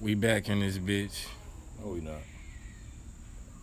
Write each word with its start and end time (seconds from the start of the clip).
We 0.00 0.14
back 0.14 0.48
in 0.48 0.60
this 0.60 0.78
bitch. 0.78 1.26
No, 1.78 1.88
we 1.88 2.00
not. 2.00 2.22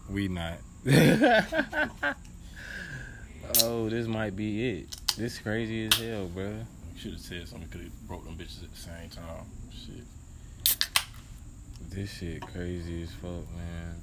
We 0.08 0.28
not. 0.28 0.60
oh, 3.64 3.90
this 3.90 4.06
might 4.06 4.36
be 4.36 4.70
it. 4.70 4.96
This 5.18 5.40
crazy 5.40 5.88
as 5.88 5.96
hell, 5.96 6.28
bro. 6.28 6.60
Should 6.96 7.14
have 7.14 7.22
said 7.22 7.48
something. 7.48 7.68
Could 7.70 7.82
have 7.82 8.08
broke 8.08 8.24
them 8.24 8.36
bitches 8.36 8.64
at 8.64 8.72
the 8.72 8.78
same 8.78 9.10
time. 9.10 9.46
Shit. 9.72 10.06
This 11.90 12.14
shit 12.14 12.42
crazy 12.44 13.02
as 13.02 13.12
fuck, 13.14 13.32
man. 13.32 13.96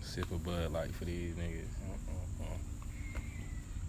Sip 0.00 0.30
a 0.32 0.38
Bud 0.38 0.72
Light 0.72 0.94
for 0.94 1.04
these 1.04 1.34
niggas. 1.34 1.68
Uh-uh-uh. 1.84 2.56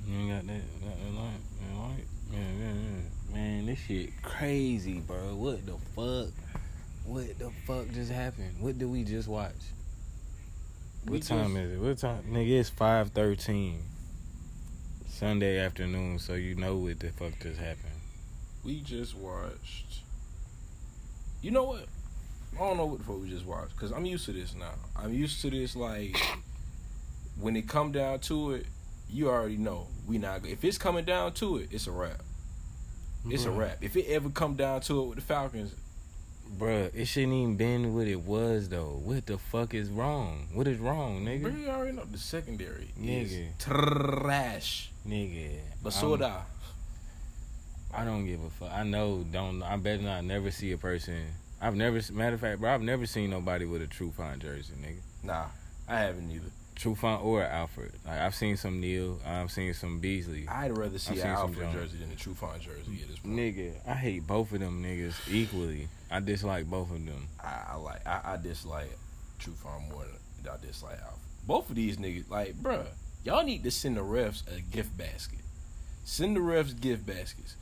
You 0.05 0.19
ain't 0.19 0.29
got 0.31 0.47
that, 0.47 0.61
got 0.81 0.97
that 0.99 1.13
light, 1.13 1.41
man, 1.61 1.79
light? 1.79 2.07
Man, 2.29 2.59
man, 2.59 2.75
man. 2.75 3.18
Man, 3.33 3.65
this 3.67 3.79
shit 3.79 4.21
crazy, 4.21 4.99
bro. 4.99 5.35
What 5.35 5.65
the 5.65 5.73
fuck? 5.95 6.33
What 7.05 7.37
the 7.39 7.51
fuck 7.65 7.89
just 7.93 8.11
happened? 8.11 8.55
What 8.59 8.77
did 8.77 8.89
we 8.89 9.03
just 9.03 9.27
watch? 9.27 9.53
What 11.03 11.11
We 11.11 11.19
time 11.21 11.53
just- 11.53 11.57
is 11.65 11.71
it? 11.73 11.79
What 11.79 11.97
time? 11.97 12.23
Nigga, 12.29 12.59
it's 12.59 12.69
5.13. 12.69 13.81
Sunday 15.07 15.59
afternoon, 15.59 16.17
so 16.19 16.33
you 16.35 16.55
know 16.55 16.77
what 16.77 16.99
the 16.99 17.09
fuck 17.11 17.33
just 17.41 17.59
happened. 17.59 17.93
We 18.63 18.81
just 18.81 19.15
watched. 19.15 19.99
You 21.41 21.51
know 21.51 21.63
what? 21.65 21.85
I 22.55 22.57
don't 22.59 22.77
know 22.77 22.85
what 22.85 22.99
the 22.99 23.03
fuck 23.05 23.21
we 23.21 23.29
just 23.29 23.45
watched 23.45 23.75
because 23.75 23.91
I'm 23.91 24.05
used 24.05 24.25
to 24.25 24.31
this 24.33 24.55
now. 24.55 24.73
I'm 24.95 25.13
used 25.13 25.41
to 25.41 25.49
this 25.49 25.75
like 25.75 26.17
when 27.39 27.55
it 27.55 27.67
come 27.67 27.91
down 27.91 28.19
to 28.21 28.51
it, 28.53 28.65
you 29.09 29.29
already 29.29 29.57
know 29.57 29.87
we 30.07 30.17
not. 30.17 30.45
If 30.45 30.63
it's 30.63 30.77
coming 30.77 31.05
down 31.05 31.33
to 31.35 31.57
it, 31.57 31.69
it's 31.71 31.87
a 31.87 31.91
wrap. 31.91 32.21
It's 33.27 33.45
a 33.45 33.49
mm-hmm. 33.49 33.57
wrap. 33.57 33.77
If 33.81 33.95
it 33.95 34.07
ever 34.07 34.29
come 34.29 34.55
down 34.55 34.81
to 34.81 35.01
it 35.03 35.07
with 35.07 35.15
the 35.17 35.23
Falcons, 35.23 35.75
Bruh, 36.57 36.89
it 36.95 37.05
shouldn't 37.05 37.33
even 37.33 37.55
been 37.55 37.93
what 37.93 38.07
it 38.07 38.21
was 38.21 38.69
though. 38.69 38.99
What 39.03 39.27
the 39.27 39.37
fuck 39.37 39.73
is 39.73 39.89
wrong? 39.89 40.47
What 40.53 40.67
is 40.67 40.79
wrong, 40.79 41.23
nigga? 41.23 41.43
bro, 41.43 41.51
you 41.51 41.67
already 41.69 41.95
know 41.95 42.05
the 42.05 42.17
secondary 42.17 42.89
is 43.01 43.33
Nigga. 43.33 43.57
trash. 43.59 44.89
Nigga. 45.07 45.59
Basoda. 45.83 46.41
I 47.93 48.03
don't 48.03 48.25
give 48.25 48.43
a 48.43 48.49
fuck. 48.49 48.71
I 48.71 48.83
know. 48.83 49.25
Don't. 49.31 49.61
I 49.63 49.77
better 49.77 50.01
not 50.01 50.23
never 50.23 50.51
see 50.51 50.71
a 50.71 50.77
person. 50.77 51.27
I've 51.61 51.75
never. 51.75 51.99
Matter 52.11 52.35
of 52.35 52.41
fact, 52.41 52.61
bro, 52.61 52.73
I've 52.73 52.81
never 52.81 53.05
seen 53.05 53.29
nobody 53.29 53.65
with 53.65 53.81
a 53.81 53.87
Trufant 53.87 54.39
jersey, 54.39 54.73
nigga. 54.73 55.01
Nah, 55.23 55.45
I 55.87 55.99
haven't 55.99 56.31
either. 56.31 56.51
Trufant 56.79 57.23
or 57.23 57.43
Alford. 57.43 57.91
Like 58.05 58.19
I've 58.19 58.33
seen 58.33 58.55
some 58.55 58.79
Neal. 58.79 59.19
I've 59.25 59.51
seen 59.51 59.73
some 59.73 59.99
Beasley. 59.99 60.47
I'd 60.47 60.77
rather 60.77 60.97
see 60.97 61.19
an 61.19 61.27
Alford 61.27 61.71
jersey 61.71 61.97
than 61.97 62.11
a 62.11 62.15
Trufant 62.15 62.61
jersey 62.61 62.99
at 63.01 63.09
this 63.09 63.19
point. 63.19 63.35
Nigga, 63.35 63.73
I 63.85 63.93
hate 63.93 64.25
both 64.25 64.53
of 64.53 64.61
them 64.61 64.81
niggas 64.81 65.15
equally. 65.29 65.89
I 66.09 66.21
dislike 66.21 66.67
both 66.67 66.89
of 66.89 67.05
them. 67.05 67.27
I, 67.43 67.73
I 67.73 67.75
like 67.75 68.07
I, 68.07 68.21
I 68.33 68.37
dislike 68.37 68.97
Trufant 69.39 69.89
more 69.91 70.05
than 70.41 70.53
I 70.53 70.65
dislike 70.65 70.99
Alford. 71.01 71.19
Both 71.45 71.69
of 71.69 71.75
these 71.75 71.97
niggas, 71.97 72.29
like, 72.29 72.55
bruh, 72.55 72.85
y'all 73.23 73.43
need 73.43 73.63
to 73.63 73.71
send 73.71 73.97
the 73.97 74.01
refs 74.01 74.43
a 74.55 74.61
gift 74.61 74.97
basket. 74.97 75.39
Send 76.05 76.35
the 76.35 76.39
refs 76.39 76.79
gift 76.79 77.05
baskets. 77.05 77.55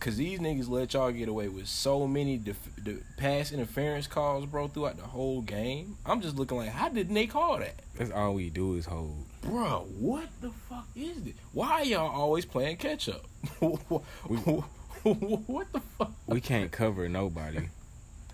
Cause 0.00 0.16
these 0.16 0.38
niggas 0.38 0.68
let 0.68 0.94
y'all 0.94 1.10
get 1.10 1.28
away 1.28 1.48
with 1.48 1.66
so 1.66 2.06
many 2.06 2.36
def- 2.36 2.70
de- 2.82 2.98
pass 3.16 3.50
interference 3.50 4.06
calls, 4.06 4.46
bro, 4.46 4.68
throughout 4.68 4.96
the 4.96 5.02
whole 5.02 5.42
game. 5.42 5.96
I'm 6.06 6.20
just 6.20 6.36
looking 6.36 6.56
like, 6.56 6.68
how 6.68 6.88
didn't 6.88 7.14
they 7.14 7.26
call 7.26 7.58
that? 7.58 7.80
That's 7.96 8.12
all 8.12 8.34
we 8.34 8.48
do 8.48 8.76
is 8.76 8.86
hold. 8.86 9.24
Bro, 9.42 9.88
what 9.98 10.28
the 10.40 10.50
fuck 10.68 10.86
is 10.94 11.20
this? 11.22 11.34
Why 11.52 11.72
are 11.72 11.84
y'all 11.84 12.14
always 12.14 12.44
playing 12.44 12.76
catch 12.76 13.08
up? 13.08 13.24
what 15.02 15.72
the 15.72 15.80
fuck? 15.98 16.12
We 16.26 16.40
can't 16.40 16.70
cover 16.70 17.08
nobody. 17.08 17.68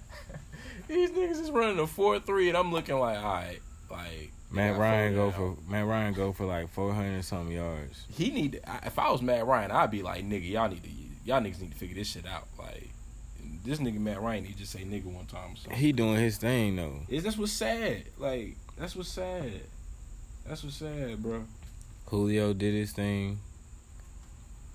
These 0.87 1.11
niggas 1.11 1.41
is 1.41 1.51
running 1.51 1.79
a 1.79 1.87
four 1.87 2.19
three, 2.19 2.49
and 2.49 2.57
I'm 2.57 2.71
looking 2.71 2.99
like, 2.99 3.17
all 3.17 3.23
right, 3.23 3.59
like 3.89 4.31
Matt 4.51 4.77
Ryan 4.77 5.15
go 5.15 5.27
that 5.27 5.35
for 5.35 5.49
out. 5.51 5.69
Matt 5.69 5.85
Ryan 5.85 6.13
go 6.13 6.33
for 6.33 6.45
like 6.45 6.69
four 6.69 6.93
hundred 6.93 7.23
something 7.23 7.55
yards. 7.55 8.05
He 8.11 8.29
need. 8.29 8.53
To, 8.53 8.59
if 8.85 8.99
I 8.99 9.09
was 9.09 9.21
Matt 9.21 9.45
Ryan, 9.45 9.71
I'd 9.71 9.91
be 9.91 10.03
like, 10.03 10.27
nigga, 10.27 10.49
y'all 10.49 10.69
need 10.69 10.83
to, 10.83 10.89
y'all 11.25 11.41
niggas 11.41 11.61
need 11.61 11.71
to 11.71 11.77
figure 11.77 11.95
this 11.95 12.09
shit 12.09 12.25
out. 12.25 12.47
Like, 12.57 12.89
this 13.63 13.79
nigga 13.79 13.99
Matt 13.99 14.21
Ryan 14.21 14.45
he 14.45 14.53
just 14.53 14.71
say 14.71 14.79
nigga 14.83 15.05
one 15.05 15.25
time. 15.25 15.55
So 15.55 15.69
He 15.71 15.91
doing 15.91 16.15
his 16.17 16.37
thing 16.37 16.75
though. 16.75 17.01
is 17.09 17.23
that's 17.23 17.37
what's 17.37 17.51
sad. 17.51 18.03
Like, 18.17 18.55
that's 18.77 18.95
what's 18.95 19.09
sad. 19.09 19.61
That's 20.47 20.63
what's 20.63 20.77
sad, 20.77 21.21
bro. 21.21 21.43
Julio 22.07 22.53
did 22.53 22.73
his 22.73 22.91
thing. 22.91 23.39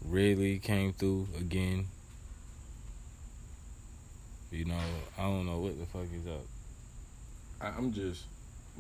Ridley 0.05 0.59
came 0.59 0.93
through 0.93 1.29
again. 1.39 1.87
You 4.53 4.65
know, 4.65 4.79
I 5.19 5.23
don't 5.23 5.47
know 5.47 5.59
what 5.59 5.79
the 5.79 5.87
fuck 5.87 6.07
is 6.15 6.27
up. 6.27 6.45
I, 7.61 7.69
I'm 7.77 7.93
just. 7.93 8.25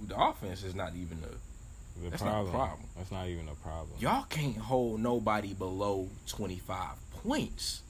The 0.06 0.19
offense 0.19 0.62
is 0.62 0.75
not 0.75 0.93
even 0.94 1.19
a. 1.25 2.00
The 2.05 2.10
That's 2.10 2.22
not 2.22 2.28
a 2.28 2.32
problem. 2.44 2.53
problem. 2.53 2.88
That's 2.97 3.10
not 3.10 3.26
even 3.28 3.49
a 3.49 3.55
problem. 3.55 3.91
Y'all 3.99 4.25
can't 4.25 4.56
hold 4.56 5.00
nobody 5.00 5.55
below 5.55 6.09
25 6.28 6.76
points. 7.26 7.82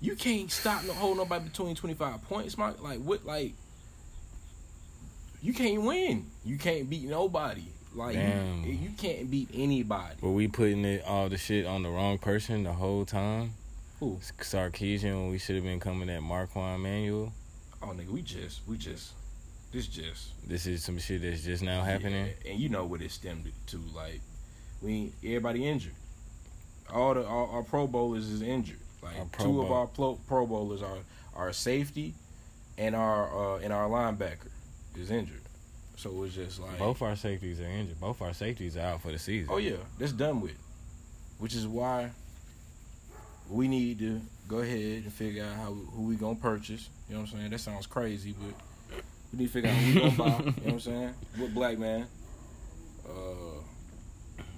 You 0.00 0.14
can't 0.14 0.50
stop 0.50 0.84
no 0.84 0.92
hold 0.92 1.16
nobody 1.16 1.44
between 1.44 1.74
25 1.74 2.22
points, 2.28 2.56
Mark. 2.56 2.82
like 2.82 3.00
what 3.00 3.26
like 3.26 3.52
you 5.42 5.52
can't 5.52 5.82
win. 5.82 6.26
You 6.44 6.56
can't 6.56 6.88
beat 6.88 7.08
nobody. 7.08 7.64
Like 7.94 8.14
Damn. 8.14 8.64
you, 8.64 8.72
you 8.72 8.90
can't 8.96 9.30
beat 9.30 9.48
anybody. 9.52 10.14
Were 10.20 10.32
we 10.32 10.46
putting 10.46 10.84
it 10.84 11.04
all 11.04 11.28
the 11.28 11.38
shit 11.38 11.66
on 11.66 11.82
the 11.82 11.88
wrong 11.88 12.18
person 12.18 12.62
the 12.62 12.72
whole 12.72 13.04
time? 13.04 13.54
Who? 13.98 14.20
Sarkisian 14.40 15.14
when 15.22 15.30
we 15.30 15.38
should 15.38 15.56
have 15.56 15.64
been 15.64 15.80
coming 15.80 16.08
at 16.10 16.22
Marquand 16.22 16.82
Manuel. 16.82 17.32
Oh 17.82 17.88
nigga, 17.88 18.08
we 18.08 18.22
just 18.22 18.60
we 18.68 18.76
just 18.76 19.12
this 19.72 19.86
just 19.86 20.48
This 20.48 20.66
is 20.66 20.84
some 20.84 20.98
shit 20.98 21.22
that's 21.22 21.42
just 21.42 21.62
now 21.62 21.82
happening. 21.82 22.26
Yeah, 22.44 22.52
and 22.52 22.60
you 22.60 22.68
know 22.68 22.84
what 22.84 23.02
it 23.02 23.10
stemmed 23.10 23.50
to. 23.66 23.80
Like 23.94 24.20
we 24.80 25.12
everybody 25.24 25.66
injured. 25.66 25.94
All 26.92 27.14
the 27.14 27.24
all, 27.26 27.50
our 27.52 27.62
Pro 27.62 27.86
Bowlers 27.86 28.28
is 28.28 28.42
injured. 28.42 28.78
Like 29.02 29.38
two 29.38 29.62
of 29.62 29.70
our 29.70 29.86
pro, 29.86 30.18
pro 30.26 30.46
Bowlers 30.46 30.82
are 30.82 30.98
our 31.34 31.52
safety 31.52 32.14
and 32.76 32.94
our 32.96 33.56
uh, 33.56 33.58
and 33.58 33.72
our 33.72 33.88
linebacker 33.88 34.48
is 34.96 35.10
injured. 35.10 35.42
So 35.96 36.22
it's 36.24 36.34
just 36.34 36.60
like 36.60 36.78
Both 36.78 37.02
our 37.02 37.16
safeties 37.16 37.60
are 37.60 37.64
injured. 37.68 37.98
Both 38.00 38.22
our 38.22 38.32
safeties 38.32 38.76
are 38.76 38.80
out 38.82 39.02
for 39.02 39.10
the 39.12 39.18
season. 39.18 39.48
oh 39.52 39.56
yeah, 39.58 39.76
that's 39.98 40.12
done 40.12 40.40
with. 40.40 40.56
Which 41.38 41.54
is 41.54 41.66
why 41.66 42.10
we 43.48 43.68
need 43.68 43.98
to 44.00 44.20
go 44.46 44.58
ahead 44.58 45.02
and 45.04 45.12
figure 45.12 45.44
out 45.44 45.54
how 45.56 45.72
who 45.72 46.02
we 46.02 46.16
gonna 46.16 46.34
purchase. 46.36 46.88
You 47.08 47.14
know 47.14 47.22
what 47.22 47.30
I'm 47.32 47.38
saying? 47.38 47.50
That 47.50 47.60
sounds 47.60 47.86
crazy, 47.86 48.34
but 48.38 49.02
we 49.32 49.38
need 49.38 49.46
to 49.46 49.52
figure 49.52 49.70
out 49.70 49.76
who 49.76 49.94
we 49.94 50.00
gonna 50.00 50.16
buy. 50.16 50.24
You 50.26 50.44
know 50.44 50.52
what 50.52 50.72
I'm 50.72 50.80
saying? 50.80 51.14
What 51.36 51.54
black 51.54 51.78
man? 51.78 52.06
Uh, 53.08 53.60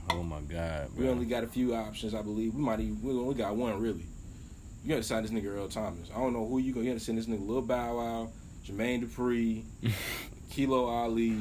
Oh 0.08 0.22
my 0.22 0.40
god, 0.40 0.88
we 0.96 1.08
only 1.08 1.26
got 1.26 1.44
a 1.44 1.46
few 1.46 1.74
options, 1.74 2.14
I 2.14 2.22
believe. 2.22 2.54
We 2.54 2.60
might 2.62 2.80
even 2.80 3.00
we 3.02 3.12
only 3.12 3.34
got 3.34 3.54
one 3.54 3.80
really. 3.80 4.06
You 4.82 4.88
gotta 4.88 5.02
sign 5.02 5.22
this 5.22 5.30
nigga 5.30 5.54
Earl 5.54 5.68
Thomas. 5.68 6.08
I 6.14 6.18
don't 6.18 6.32
know 6.32 6.46
who 6.46 6.58
you 6.58 6.72
gonna. 6.72 6.86
You 6.86 6.92
gotta 6.92 7.04
send 7.04 7.18
this 7.18 7.26
nigga 7.26 7.46
Lil 7.46 7.62
Bow 7.62 7.96
Wow, 7.96 8.30
Jermaine 8.66 9.04
Dupri, 9.04 9.62
Kilo 10.50 10.86
Ali, 10.86 11.36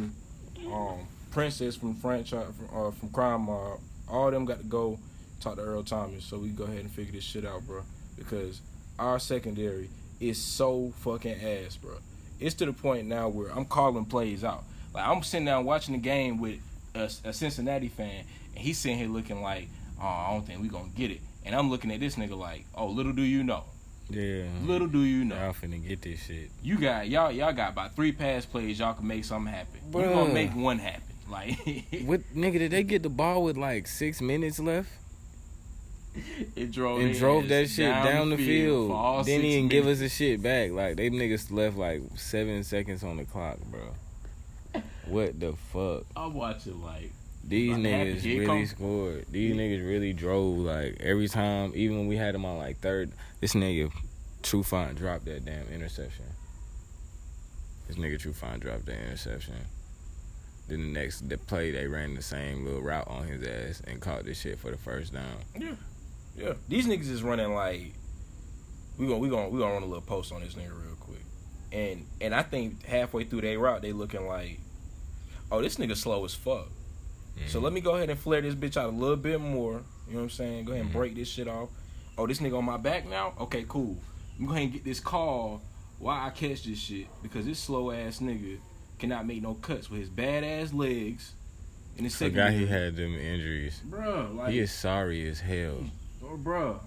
um, 0.68 1.08
Princess 1.32 1.76
from 1.76 1.96
franchise 1.96 2.48
from, 2.58 2.88
uh, 2.88 2.92
from 2.92 3.10
Crime 3.10 3.42
Mob. 3.42 3.80
All 4.08 4.32
them 4.32 4.46
got 4.46 4.60
to 4.60 4.66
go 4.66 5.00
talk 5.40 5.56
to 5.56 5.62
Earl 5.62 5.84
Thomas 5.84 6.26
so 6.26 6.38
we 6.38 6.48
can 6.48 6.56
go 6.56 6.64
ahead 6.66 6.80
and 6.80 6.92
figure 6.92 7.14
this 7.14 7.24
shit 7.24 7.46
out, 7.46 7.66
bro. 7.66 7.84
Because 8.18 8.62
our 8.98 9.20
secondary 9.20 9.90
is 10.20 10.38
so 10.38 10.92
fucking 10.98 11.42
ass, 11.42 11.78
bro. 11.78 11.98
It's 12.40 12.56
to 12.56 12.66
the 12.66 12.74
point 12.74 13.08
now 13.08 13.30
where 13.30 13.50
I'm 13.50 13.66
calling 13.66 14.06
plays 14.06 14.44
out. 14.44 14.64
Like 14.94 15.08
I'm 15.08 15.22
sitting 15.24 15.46
down 15.46 15.66
watching 15.66 15.94
the 15.94 16.00
game 16.00 16.40
with 16.40 16.60
a, 16.96 17.10
a 17.24 17.34
Cincinnati 17.34 17.90
fan, 17.90 18.24
he's 18.60 18.78
sitting 18.78 18.98
here 18.98 19.08
looking 19.08 19.42
like, 19.42 19.68
"Oh, 20.02 20.06
I 20.06 20.30
don't 20.32 20.46
think 20.46 20.62
we 20.62 20.68
gonna 20.70 20.90
get 20.96 21.12
it." 21.12 21.22
And 21.46 21.56
I'm 21.56 21.70
looking 21.70 21.92
at 21.92 22.00
this 22.00 22.16
nigga 22.16 22.38
like, 22.38 22.66
"Oh, 22.76 22.88
little 22.88 23.14
do 23.14 23.22
you 23.24 23.44
know, 23.44 23.64
yeah. 24.10 24.44
little 24.64 24.88
do 24.88 25.02
you 25.02 25.26
know." 25.26 25.36
Y'all 25.36 25.54
finna 25.54 25.86
get 25.86 26.02
this 26.02 26.24
shit. 26.24 26.52
You 26.62 26.78
got 26.78 27.08
y'all 27.10 27.32
y'all 27.32 27.54
got 27.54 27.72
about 27.74 27.96
three 27.96 28.12
pass 28.12 28.46
plays 28.46 28.80
y'all 28.80 28.94
can 28.94 29.08
make 29.08 29.26
something 29.26 29.54
happen. 29.54 29.80
We 29.92 30.04
Bruh. 30.04 30.14
gonna 30.14 30.34
make 30.34 30.56
one 30.56 30.80
happen. 30.80 31.04
Like 31.30 31.60
What 32.06 32.22
nigga 32.36 32.58
did 32.58 32.72
they 32.72 32.82
get 32.82 33.04
the 33.04 33.10
ball 33.10 33.44
with 33.44 33.56
like 33.56 33.86
six 33.86 34.20
minutes 34.20 34.60
left 34.60 34.90
it 36.56 36.72
drove 36.72 37.02
and 37.02 37.14
drove 37.16 37.48
that 37.50 37.70
shit 37.70 37.86
down, 38.04 38.32
the 38.32 38.38
field? 38.38 38.90
all 38.92 39.24
Didn't 39.24 39.46
even 39.46 39.68
give 39.68 39.86
us 39.86 40.00
minutes. 40.00 40.18
the 40.18 40.26
shit 40.26 40.42
back. 40.42 40.72
Like 40.72 40.96
they 40.96 41.12
niggas 41.12 41.52
left 41.52 41.78
like 41.78 42.02
seven 42.16 42.64
seconds 42.64 43.04
on 43.04 43.18
the 43.18 43.26
clock, 43.26 43.60
bro. 43.70 43.94
What 45.06 45.40
the 45.40 45.54
fuck? 45.72 46.06
I'm 46.16 46.34
watching 46.34 46.82
like 46.82 47.12
These 47.50 47.78
niggas 47.78 48.24
really 48.24 48.46
come. 48.46 48.66
scored. 48.68 49.26
These 49.32 49.56
niggas 49.56 49.86
really 49.86 50.14
drove 50.14 50.60
like 50.60 50.98
every 51.00 51.28
time, 51.28 51.72
even 51.76 51.98
when 51.98 52.08
we 52.08 52.16
had 52.16 52.36
them 52.36 52.46
on 52.46 52.58
like 52.58 52.78
third. 52.78 53.12
This 53.42 53.54
nigga 53.54 53.92
Trufant 54.44 54.96
dropped 54.96 55.26
that 55.26 55.46
damn 55.46 55.68
interception. 55.68 56.26
This 57.88 57.98
nigga 57.98 58.22
Trufant 58.22 58.60
dropped 58.60 58.86
that 58.86 58.98
interception. 58.98 59.56
Then 60.68 60.82
the 60.82 61.00
next 61.00 61.28
the 61.28 61.40
play 61.40 61.72
they 61.72 61.88
ran 61.88 62.14
the 62.14 62.22
same 62.22 62.66
little 62.66 62.82
route 62.82 63.08
on 63.08 63.26
his 63.26 63.44
ass 63.44 63.82
and 63.88 64.00
caught 64.00 64.26
this 64.26 64.40
shit 64.40 64.60
for 64.60 64.70
the 64.70 64.78
first 64.78 65.14
down. 65.14 65.40
yeah 65.60 65.72
yeah 66.38 66.54
these 66.68 66.86
niggas 66.86 67.10
is 67.10 67.24
running 67.24 67.52
like 67.56 67.94
we 69.00 69.08
gonna 69.08 69.18
we 69.18 69.30
gonna 69.30 69.50
we 69.50 69.58
gonna 69.58 69.74
run 69.74 69.82
a 69.82 69.88
little 69.88 70.02
post 70.04 70.32
on 70.32 70.42
this 70.42 70.54
nigga 70.54 70.70
real 70.70 70.96
quick, 71.00 71.24
and 71.72 72.06
and 72.22 72.36
I 72.36 72.44
think 72.44 72.86
halfway 72.86 73.24
through 73.24 73.42
their 73.42 73.58
route 73.58 73.82
they 73.82 73.92
looking 73.94 74.28
like, 74.28 74.60
oh 75.52 75.64
this 75.64 75.78
nigga 75.78 75.96
slow 75.98 76.24
as 76.26 76.36
fuck. 76.36 76.68
So 77.48 77.60
let 77.60 77.74
me 77.74 77.82
go 77.82 77.96
ahead 77.96 78.10
and 78.10 78.20
flare 78.20 78.42
this 78.42 78.54
bitch 78.56 78.78
out 78.78 78.90
a 78.90 78.96
little 78.96 79.16
bit 79.16 79.40
more. 79.40 79.82
You 80.08 80.14
know 80.14 80.20
what 80.20 80.24
I'm 80.24 80.30
saying? 80.30 80.66
Go 80.66 80.74
ahead 80.74 80.86
and 80.86 80.94
Mhm. 80.94 80.98
break 80.98 81.16
this 81.16 81.28
shit 81.30 81.48
off. 81.48 81.70
Oh, 82.18 82.28
this 82.28 82.40
nigga 82.40 82.58
on 82.58 82.66
my 82.66 82.78
back 82.78 83.08
now? 83.08 83.34
Okay, 83.40 83.66
cool. 83.68 83.98
I'm 84.40 84.46
going 84.46 84.68
to 84.70 84.74
get 84.74 84.84
this 84.86 85.00
call 85.00 85.62
while 86.00 86.26
I 86.26 86.30
catch 86.32 86.64
this 86.64 86.80
shit 86.80 87.08
because 87.24 87.46
this 87.46 87.60
slow 87.60 87.92
ass 87.92 88.20
nigga 88.20 88.58
cannot 89.00 89.26
make 89.26 89.42
no 89.42 89.54
cuts 89.56 89.90
with 89.90 90.02
his 90.02 90.10
bad 90.10 90.44
ass 90.44 90.74
legs. 90.74 91.34
And 91.98 92.06
his 92.06 92.16
second 92.16 92.34
Forgot 92.34 92.54
he 92.54 92.66
had 92.66 92.96
them 92.96 93.16
injuries. 93.16 93.82
Bruh, 93.90 94.36
like, 94.36 94.50
He 94.52 94.60
is 94.60 94.72
sorry 94.72 95.28
as 95.28 95.40
hell. 95.40 95.84
oh, 96.24 96.38
bruh. 96.38 96.80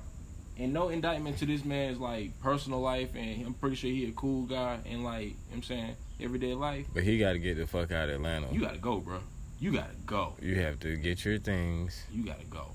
And 0.58 0.72
no 0.74 0.90
indictment 0.90 1.38
to 1.38 1.46
this 1.46 1.64
man's 1.64 1.98
like 1.98 2.38
personal 2.40 2.80
life, 2.80 3.14
and 3.16 3.44
I'm 3.46 3.54
pretty 3.54 3.74
sure 3.76 3.90
he 3.90 4.04
a 4.06 4.12
cool 4.12 4.42
guy 4.44 4.78
and 4.86 5.02
like 5.02 5.22
you 5.22 5.30
know 5.30 5.36
what 5.48 5.56
I'm 5.56 5.62
saying 5.62 5.96
everyday 6.20 6.54
life. 6.54 6.86
But 6.92 7.04
he 7.04 7.18
got 7.18 7.32
to 7.32 7.38
get 7.38 7.56
the 7.56 7.66
fuck 7.66 7.90
out 7.90 8.10
of 8.10 8.16
Atlanta. 8.16 8.48
You 8.52 8.60
gotta 8.60 8.78
go, 8.78 9.00
bro. 9.00 9.20
You 9.62 9.70
gotta 9.70 9.94
go. 10.04 10.34
You 10.42 10.56
have 10.56 10.80
to 10.80 10.96
get 10.96 11.24
your 11.24 11.38
things 11.38 12.02
You 12.12 12.24
gotta 12.24 12.44
go. 12.50 12.66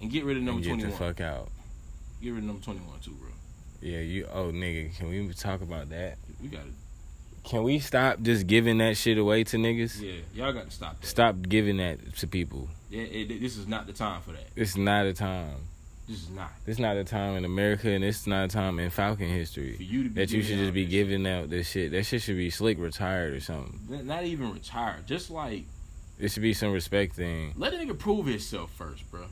And 0.00 0.10
get 0.10 0.24
rid 0.24 0.38
of 0.38 0.42
number 0.42 0.62
twenty 0.62 0.84
one. 0.84 0.90
get 0.90 0.98
the 0.98 1.04
fuck 1.04 1.20
out. 1.20 1.50
Get 2.22 2.30
rid 2.30 2.38
of 2.38 2.44
number 2.44 2.64
twenty 2.64 2.80
one 2.80 2.98
too, 3.00 3.10
bro. 3.10 3.28
Yeah, 3.82 3.98
you. 3.98 4.26
Oh, 4.32 4.44
nigga, 4.46 4.96
can 4.96 5.10
we 5.10 5.30
talk 5.34 5.60
about 5.60 5.90
that? 5.90 6.16
We 6.42 6.48
gotta 6.48 6.70
Can 7.44 7.62
we 7.62 7.78
stop 7.78 8.22
just 8.22 8.46
giving 8.46 8.78
that 8.78 8.96
shit 8.96 9.18
away 9.18 9.44
to 9.44 9.58
niggas? 9.58 10.00
Yeah, 10.00 10.20
y'all 10.32 10.54
got 10.54 10.64
to 10.64 10.70
stop 10.70 10.98
that. 10.98 11.06
Stop 11.06 11.36
giving 11.42 11.76
that 11.76 12.16
to 12.16 12.26
people. 12.26 12.68
Yeah, 12.88 13.02
it, 13.02 13.38
this 13.38 13.58
is 13.58 13.68
not 13.68 13.86
the 13.86 13.92
time 13.92 14.22
for 14.22 14.32
that. 14.32 14.46
It's 14.56 14.78
not 14.78 15.04
a 15.04 15.12
time. 15.12 15.56
This 16.08 16.22
is 16.22 16.30
not 16.30 16.50
It's 16.66 16.78
not 16.78 16.96
a 16.96 17.04
time 17.04 17.36
in 17.36 17.44
America, 17.44 17.90
and 17.90 18.02
this 18.02 18.22
is 18.22 18.26
not 18.26 18.46
a 18.46 18.48
time 18.48 18.78
in 18.78 18.88
Falcon 18.88 19.28
history 19.28 19.76
for 19.76 19.82
you 19.82 20.04
to 20.04 20.08
be. 20.08 20.14
that 20.14 20.32
you 20.32 20.42
should 20.42 20.56
just 20.56 20.72
be 20.72 20.84
this 20.84 20.90
giving 20.90 21.26
out 21.26 21.50
this 21.50 21.68
shit. 21.68 21.92
That 21.92 22.04
shit 22.04 22.22
should 22.22 22.38
be 22.38 22.48
slick 22.48 22.78
retired 22.78 23.34
or 23.34 23.40
something. 23.40 24.06
Not 24.06 24.24
even 24.24 24.54
retired. 24.54 25.06
Just 25.06 25.30
like 25.30 25.66
It 26.20 26.30
should 26.30 26.42
be 26.42 26.52
some 26.54 26.72
respect 26.72 27.14
thing. 27.14 27.54
let 27.56 27.72
a 27.72 27.76
nigga 27.76 27.98
prove 27.98 28.26
himself 28.26 28.70
first, 28.72 29.10
bro. 29.10 29.24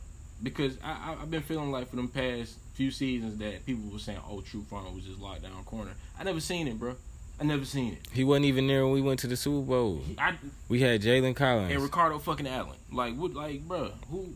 Because 0.43 0.79
I, 0.83 0.91
I 0.91 1.23
I've 1.23 1.31
been 1.31 1.43
feeling 1.43 1.71
like 1.71 1.91
for 1.91 1.97
them 1.97 2.09
past 2.09 2.57
few 2.75 2.91
seasons 2.91 3.39
that 3.39 3.67
people 3.67 3.91
were 3.93 3.99
saying, 3.99 4.21
"Oh, 4.29 4.37
Trufant 4.41 4.95
was 4.95 5.05
just 5.05 5.19
locked 5.21 5.43
down 5.43 5.65
corner." 5.65 5.91
I 6.19 6.25
never 6.25 6.41
seen 6.41 6.69
it, 6.69 6.79
bro. 6.79 6.95
I 7.41 7.45
never 7.45 7.65
seen 7.65 7.93
it. 7.95 8.01
He 8.13 8.25
wasn't 8.25 8.47
even 8.47 8.67
there 8.67 8.85
when 8.85 8.95
we 8.95 9.01
went 9.03 9.21
to 9.21 9.27
the 9.27 9.37
Super 9.37 9.65
Bowl. 9.67 10.01
He- 10.07 10.17
I 10.19 10.37
We 10.69 10.81
had 10.81 11.03
Jalen 11.03 11.37
Collins. 11.37 11.73
and 11.73 11.83
Ricardo 11.83 12.19
fucking 12.19 12.47
Allen. 12.49 12.77
Like 12.93 13.15
what? 13.17 13.35
Like, 13.35 13.67
bro, 13.67 13.93
who? 14.11 14.29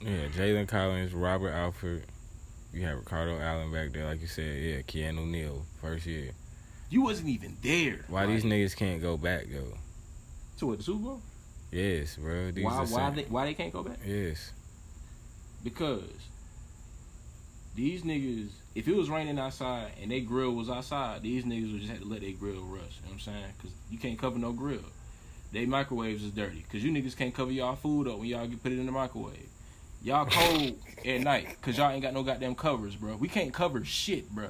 Yeah, 0.00 0.26
Jalen 0.36 0.68
Collins, 0.68 1.12
Robert 1.14 1.50
Alford. 1.50 2.04
You 2.72 2.82
had 2.82 2.96
Ricardo 2.96 3.38
Allen 3.40 3.72
back 3.72 3.92
there, 3.92 4.04
like 4.04 4.20
you 4.20 4.26
said. 4.26 4.62
Yeah, 4.62 4.82
Keanu 4.82 5.26
Neal, 5.26 5.64
first 5.80 6.04
year. 6.06 6.32
You 6.90 7.02
wasn't 7.02 7.28
even 7.28 7.56
there. 7.62 8.04
Why 8.08 8.24
Like, 8.24 8.34
these 8.34 8.44
niggas 8.44 8.76
can't 8.76 9.00
go 9.00 9.16
back 9.16 9.46
though? 9.50 9.76
To 10.58 10.66
what, 10.66 10.78
the 10.78 10.84
Super 10.84 10.98
Bowl? 10.98 11.22
Yes, 11.70 12.16
bro. 12.16 12.50
These 12.50 12.64
Why? 12.64 12.84
Why 12.84 13.10
they? 13.10 13.22
Why 13.22 13.44
they 13.46 13.54
can't 13.54 13.72
go 13.72 13.82
back? 13.82 13.98
Yes. 14.04 14.52
Because 15.62 16.02
these 17.74 18.02
niggas, 18.02 18.48
if 18.74 18.88
it 18.88 18.96
was 18.96 19.10
raining 19.10 19.38
outside 19.38 19.92
and 20.00 20.10
they 20.10 20.20
grill 20.20 20.52
was 20.52 20.70
outside, 20.70 21.22
these 21.22 21.44
niggas 21.44 21.72
would 21.72 21.80
just 21.80 21.92
have 21.92 22.00
to 22.00 22.08
let 22.08 22.22
their 22.22 22.32
grill 22.32 22.62
rust. 22.62 22.64
You 22.64 22.76
know 22.76 23.08
what 23.08 23.12
I'm 23.12 23.20
saying? 23.20 23.44
Because 23.56 23.76
you 23.90 23.98
can't 23.98 24.18
cover 24.18 24.38
no 24.38 24.52
grill. 24.52 24.80
They 25.52 25.66
microwaves 25.66 26.24
is 26.24 26.30
dirty. 26.30 26.64
Because 26.66 26.84
you 26.84 26.90
niggas 26.90 27.16
can't 27.16 27.34
cover 27.34 27.52
y'all 27.52 27.76
food 27.76 28.08
up 28.08 28.18
when 28.18 28.28
y'all 28.28 28.46
get 28.46 28.62
put 28.62 28.72
it 28.72 28.78
in 28.78 28.86
the 28.86 28.92
microwave. 28.92 29.48
Y'all 30.02 30.26
cold 30.26 30.78
at 31.04 31.20
night 31.20 31.48
because 31.60 31.76
y'all 31.76 31.90
ain't 31.90 32.02
got 32.02 32.14
no 32.14 32.22
goddamn 32.22 32.54
covers, 32.54 32.96
bro. 32.96 33.16
We 33.16 33.28
can't 33.28 33.52
cover 33.52 33.84
shit, 33.84 34.30
bro. 34.30 34.48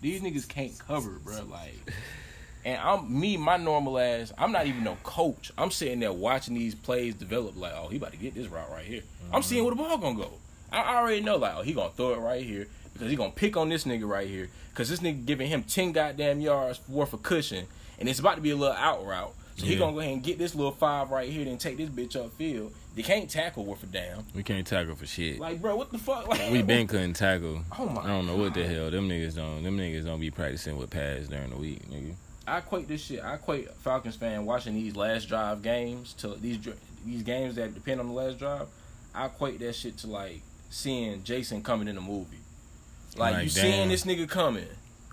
These 0.00 0.20
niggas 0.20 0.48
can't 0.48 0.76
cover, 0.78 1.20
bro. 1.22 1.44
Like, 1.44 1.74
and 2.64 2.80
I'm 2.80 3.20
me, 3.20 3.36
my 3.36 3.56
normal 3.56 3.98
ass. 3.98 4.32
I'm 4.38 4.52
not 4.52 4.66
even 4.66 4.84
no 4.84 4.96
coach. 5.02 5.52
I'm 5.58 5.70
sitting 5.70 6.00
there 6.00 6.12
watching 6.12 6.54
these 6.54 6.74
plays 6.74 7.14
develop. 7.14 7.56
Like, 7.56 7.72
oh, 7.74 7.88
he 7.88 7.96
about 7.96 8.12
to 8.12 8.18
get 8.18 8.34
this 8.34 8.48
route 8.48 8.70
right 8.70 8.84
here. 8.84 9.02
I'm 9.26 9.40
mm-hmm. 9.40 9.42
seeing 9.42 9.64
where 9.64 9.74
the 9.74 9.82
ball 9.82 9.98
gonna 9.98 10.16
go. 10.16 10.32
I 10.70 10.96
already 10.96 11.20
know, 11.20 11.36
like, 11.36 11.54
oh, 11.56 11.62
he 11.62 11.72
gonna 11.72 11.90
throw 11.90 12.14
it 12.14 12.20
right 12.20 12.42
here 12.42 12.68
because 12.92 13.10
he 13.10 13.16
gonna 13.16 13.30
pick 13.30 13.56
on 13.56 13.68
this 13.68 13.84
nigga 13.84 14.08
right 14.08 14.28
here 14.28 14.48
because 14.70 14.88
this 14.88 15.00
nigga 15.00 15.26
giving 15.26 15.48
him 15.48 15.64
ten 15.64 15.92
goddamn 15.92 16.40
yards 16.40 16.80
worth 16.88 17.12
of 17.12 17.22
cushion, 17.22 17.66
and 17.98 18.08
it's 18.08 18.20
about 18.20 18.36
to 18.36 18.40
be 18.40 18.50
a 18.50 18.56
little 18.56 18.76
out 18.76 19.04
route. 19.04 19.34
So 19.56 19.66
he 19.66 19.76
gonna 19.76 19.92
go 19.92 20.00
ahead 20.00 20.14
and 20.14 20.22
get 20.22 20.38
this 20.38 20.54
little 20.54 20.72
five 20.72 21.10
right 21.10 21.28
here, 21.28 21.44
then 21.44 21.58
take 21.58 21.76
this 21.76 21.90
bitch 21.90 22.16
upfield. 22.16 22.72
They 22.94 23.02
can't 23.02 23.28
tackle 23.28 23.64
worth 23.64 23.82
a 23.82 23.86
damn. 23.86 24.24
We 24.34 24.42
can't 24.42 24.66
tackle 24.66 24.96
for 24.96 25.06
shit. 25.06 25.38
Like, 25.38 25.60
bro, 25.60 25.76
what 25.76 25.92
the 25.92 25.98
fuck? 25.98 26.26
Like, 26.26 26.50
we 26.50 26.62
been 26.62 26.86
couldn't 26.86 27.14
tackle. 27.14 27.62
Oh 27.78 27.86
my 27.86 28.02
I 28.02 28.06
don't 28.08 28.26
know 28.26 28.36
what 28.36 28.54
the 28.54 28.66
hell. 28.66 28.90
Them 28.90 29.08
niggas 29.08 29.36
don't 29.36 29.62
them 29.62 29.76
niggas 29.76 30.04
don't 30.04 30.20
be 30.20 30.30
practicing 30.30 30.78
with 30.78 30.90
pads 30.90 31.28
during 31.28 31.50
the 31.50 31.56
week, 31.56 31.88
nigga. 31.90 32.14
I 32.46 32.58
equate 32.58 32.88
this 32.88 33.04
shit. 33.04 33.22
I 33.22 33.34
equate 33.34 33.72
Falcons 33.76 34.16
fan 34.16 34.44
watching 34.44 34.74
these 34.74 34.96
last 34.96 35.28
drive 35.28 35.62
games 35.62 36.12
to 36.14 36.28
these 36.34 36.58
these 37.04 37.22
games 37.22 37.54
that 37.56 37.74
depend 37.74 38.00
on 38.00 38.08
the 38.08 38.12
last 38.12 38.38
drive. 38.38 38.66
I 39.14 39.26
equate 39.26 39.60
that 39.60 39.74
shit 39.74 39.98
to 39.98 40.06
like 40.08 40.42
seeing 40.70 41.22
Jason 41.22 41.62
coming 41.62 41.88
in 41.88 41.96
a 41.96 42.00
movie. 42.00 42.38
Like, 43.16 43.34
Like, 43.34 43.44
you 43.44 43.50
seeing 43.50 43.88
this 43.88 44.04
nigga 44.04 44.28
coming, 44.28 44.66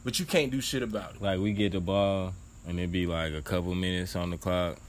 but 0.03 0.19
you 0.19 0.25
can't 0.25 0.51
do 0.51 0.61
shit 0.61 0.81
about 0.81 1.15
it. 1.15 1.21
Like 1.21 1.39
we 1.39 1.51
get 1.51 1.73
the 1.73 1.81
ball 1.81 2.33
and 2.67 2.79
it 2.79 2.91
be 2.91 3.05
like 3.05 3.33
a 3.33 3.41
couple 3.41 3.75
minutes 3.75 4.15
on 4.15 4.29
the 4.29 4.37
clock 4.37 4.79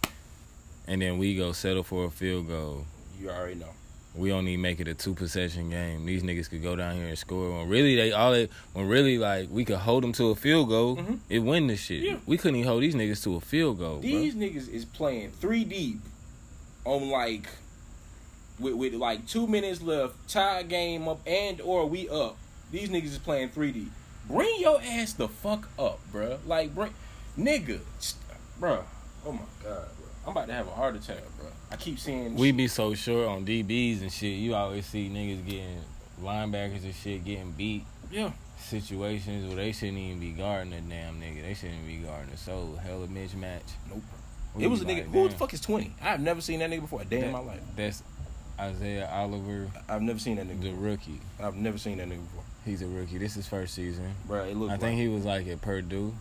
and 0.86 1.02
then 1.02 1.18
we 1.18 1.36
go 1.36 1.52
settle 1.52 1.82
for 1.82 2.04
a 2.04 2.10
field 2.10 2.48
goal. 2.48 2.86
You 3.20 3.30
already 3.30 3.56
know. 3.56 3.68
We 4.14 4.32
only 4.32 4.56
make 4.56 4.80
it 4.80 4.88
a 4.88 4.94
two 4.94 5.14
possession 5.14 5.70
game. 5.70 6.04
These 6.04 6.22
niggas 6.24 6.50
could 6.50 6.62
go 6.62 6.74
down 6.74 6.96
here 6.96 7.06
and 7.06 7.16
score. 7.18 7.58
When 7.58 7.68
really 7.68 7.94
they 7.94 8.10
all 8.12 8.32
it 8.32 8.50
when 8.72 8.88
really 8.88 9.18
like 9.18 9.48
we 9.50 9.64
could 9.64 9.78
hold 9.78 10.02
them 10.02 10.12
to 10.14 10.30
a 10.30 10.34
field 10.34 10.68
goal, 10.68 10.96
Mhm. 10.96 11.20
it 11.28 11.38
win 11.38 11.68
the 11.68 11.76
shit. 11.76 12.02
Yeah. 12.02 12.16
We 12.26 12.36
couldn't 12.36 12.56
even 12.56 12.68
hold 12.68 12.82
these 12.82 12.94
niggas 12.96 13.22
to 13.24 13.36
a 13.36 13.40
field 13.40 13.78
goal, 13.78 14.00
bro. 14.00 14.02
These 14.02 14.34
niggas 14.34 14.68
is 14.68 14.84
playing 14.84 15.30
three 15.40 15.62
deep 15.64 16.00
on 16.84 17.08
like 17.10 17.48
with, 18.58 18.74
with 18.74 18.94
like 18.94 19.26
two 19.28 19.46
minutes 19.46 19.80
left, 19.80 20.28
tie 20.28 20.64
game 20.64 21.06
up 21.08 21.20
and 21.26 21.60
or 21.60 21.86
we 21.86 22.08
up. 22.08 22.36
These 22.72 22.88
niggas 22.88 23.04
is 23.12 23.18
playing 23.18 23.50
three 23.50 23.70
deep. 23.72 23.92
Bring 24.28 24.60
your 24.60 24.80
ass 24.82 25.12
the 25.12 25.28
fuck 25.28 25.68
up, 25.78 26.00
bruh. 26.12 26.38
Like 26.46 26.74
bring 26.74 26.94
nigga, 27.38 27.80
st- 28.00 28.20
bruh. 28.60 28.82
Oh 29.24 29.32
my 29.32 29.38
god, 29.62 29.86
bro. 29.98 29.99
I'm 30.24 30.32
about 30.32 30.48
to 30.48 30.52
have 30.52 30.66
a 30.66 30.70
heart 30.70 30.96
attack, 30.96 31.22
bruh. 31.38 31.50
I 31.70 31.76
keep 31.76 31.98
seeing 31.98 32.34
We 32.34 32.52
be 32.52 32.68
so 32.68 32.94
short 32.94 33.28
on 33.28 33.44
DBs 33.46 34.02
and 34.02 34.12
shit. 34.12 34.38
You 34.38 34.54
always 34.54 34.86
see 34.86 35.08
niggas 35.08 35.44
getting 35.46 35.80
linebackers 36.22 36.84
and 36.84 36.94
shit 36.94 37.24
getting 37.24 37.52
beat. 37.52 37.84
yeah. 38.10 38.32
Situations 38.58 39.46
where 39.46 39.56
they 39.56 39.72
shouldn't 39.72 39.96
even 39.96 40.20
be 40.20 40.30
guarding 40.32 40.74
a 40.74 40.80
damn 40.82 41.18
nigga. 41.18 41.42
They 41.42 41.54
shouldn't 41.54 41.86
be 41.86 41.96
guarding 41.96 42.32
a 42.32 42.36
soul. 42.36 42.78
Hella 42.82 43.06
mismatch. 43.08 43.62
Nope. 43.88 44.02
We 44.54 44.64
it 44.64 44.66
was 44.66 44.82
a 44.82 44.84
nigga. 44.84 44.98
like, 44.98 45.06
who 45.06 45.28
the 45.30 45.34
fuck 45.34 45.54
is 45.54 45.62
twenty? 45.62 45.94
I've 46.02 46.20
never 46.20 46.42
seen 46.42 46.58
that 46.58 46.68
nigga 46.70 46.82
before 46.82 47.00
a 47.00 47.04
day 47.06 47.24
in 47.24 47.32
my 47.32 47.38
life. 47.38 47.60
That's 47.74 48.02
Isaiah 48.60 49.08
Oliver, 49.10 49.68
I've 49.88 50.02
never 50.02 50.18
seen 50.18 50.36
that 50.36 50.46
nigga. 50.46 50.62
the 50.62 50.72
rookie. 50.74 51.20
I've 51.42 51.56
never 51.56 51.78
seen 51.78 51.96
that 51.98 52.08
nigga 52.08 52.20
before, 52.22 52.44
He's 52.66 52.82
a 52.82 52.86
rookie. 52.86 53.16
This 53.16 53.38
is 53.38 53.48
first 53.48 53.74
season. 53.74 54.12
bro. 54.26 54.44
It 54.44 54.56
looks. 54.56 54.74
I 54.74 54.76
think 54.76 54.92
like, 54.92 55.00
he 55.00 55.08
was 55.08 55.24
like 55.24 55.46
at 55.48 55.62
Purdue. 55.62 56.14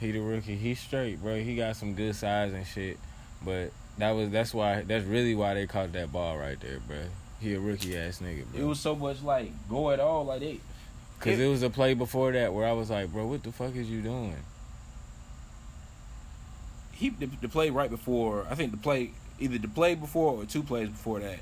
He 0.00 0.12
the 0.12 0.20
rookie. 0.20 0.56
He's 0.56 0.78
straight, 0.80 1.22
bro. 1.22 1.36
He 1.36 1.56
got 1.56 1.76
some 1.76 1.94
good 1.94 2.14
size 2.14 2.52
and 2.52 2.66
shit. 2.66 2.98
But 3.44 3.70
that 3.98 4.10
was 4.12 4.30
that's 4.30 4.52
why 4.52 4.82
that's 4.82 5.04
really 5.04 5.34
why 5.34 5.54
they 5.54 5.66
caught 5.66 5.92
that 5.92 6.12
ball 6.12 6.36
right 6.38 6.58
there, 6.60 6.80
bro. 6.86 6.96
He 7.40 7.54
a 7.54 7.60
rookie 7.60 7.96
ass 7.96 8.20
nigga, 8.20 8.44
bro. 8.52 8.60
it 8.60 8.64
was 8.64 8.80
so 8.80 8.94
much 8.94 9.22
like 9.22 9.50
go 9.68 9.90
at 9.90 10.00
all, 10.00 10.24
like 10.24 10.40
they. 10.40 10.60
Cause 11.20 11.32
it- 11.34 11.40
it 11.40 11.48
was 11.48 11.62
a 11.62 11.70
play 11.70 11.94
before 11.94 12.32
that 12.32 12.52
where 12.52 12.66
I 12.68 12.72
was 12.72 12.90
like, 12.90 13.10
bro, 13.12 13.26
what 13.26 13.42
the 13.42 13.52
fuck 13.52 13.74
is 13.74 13.88
you 13.88 14.02
doing? 14.02 14.36
he 16.92 17.10
the, 17.10 17.26
the 17.42 17.48
play 17.48 17.68
right 17.70 17.90
before 17.90 18.46
I 18.50 18.54
think 18.54 18.70
the 18.70 18.78
play 18.78 19.10
either 19.38 19.58
the 19.58 19.68
play 19.68 19.94
before 19.94 20.32
or 20.42 20.46
two 20.46 20.62
plays 20.62 20.88
before 20.88 21.20
that 21.20 21.38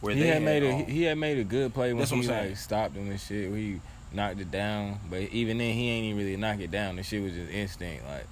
where 0.00 0.14
He 0.14 0.22
they 0.22 0.28
had 0.28 0.42
made 0.42 0.62
a 0.62 0.72
um, 0.72 0.86
he 0.86 1.02
had 1.02 1.18
made 1.18 1.38
a 1.38 1.44
good 1.44 1.74
play 1.74 1.92
when 1.92 2.06
he 2.06 2.26
like 2.26 2.56
stopped 2.56 2.94
him 2.94 3.10
and 3.10 3.20
shit. 3.20 3.50
Where 3.50 3.58
he 3.58 3.80
knocked 4.14 4.40
it 4.40 4.50
down, 4.50 4.98
but 5.10 5.20
even 5.20 5.58
then 5.58 5.74
he 5.74 5.90
ain't 5.90 6.06
even 6.06 6.18
really 6.18 6.36
knock 6.36 6.60
it 6.60 6.70
down. 6.70 6.96
The 6.96 7.02
shit 7.02 7.22
was 7.22 7.32
just 7.32 7.50
instinct. 7.50 8.04
Like 8.06 8.26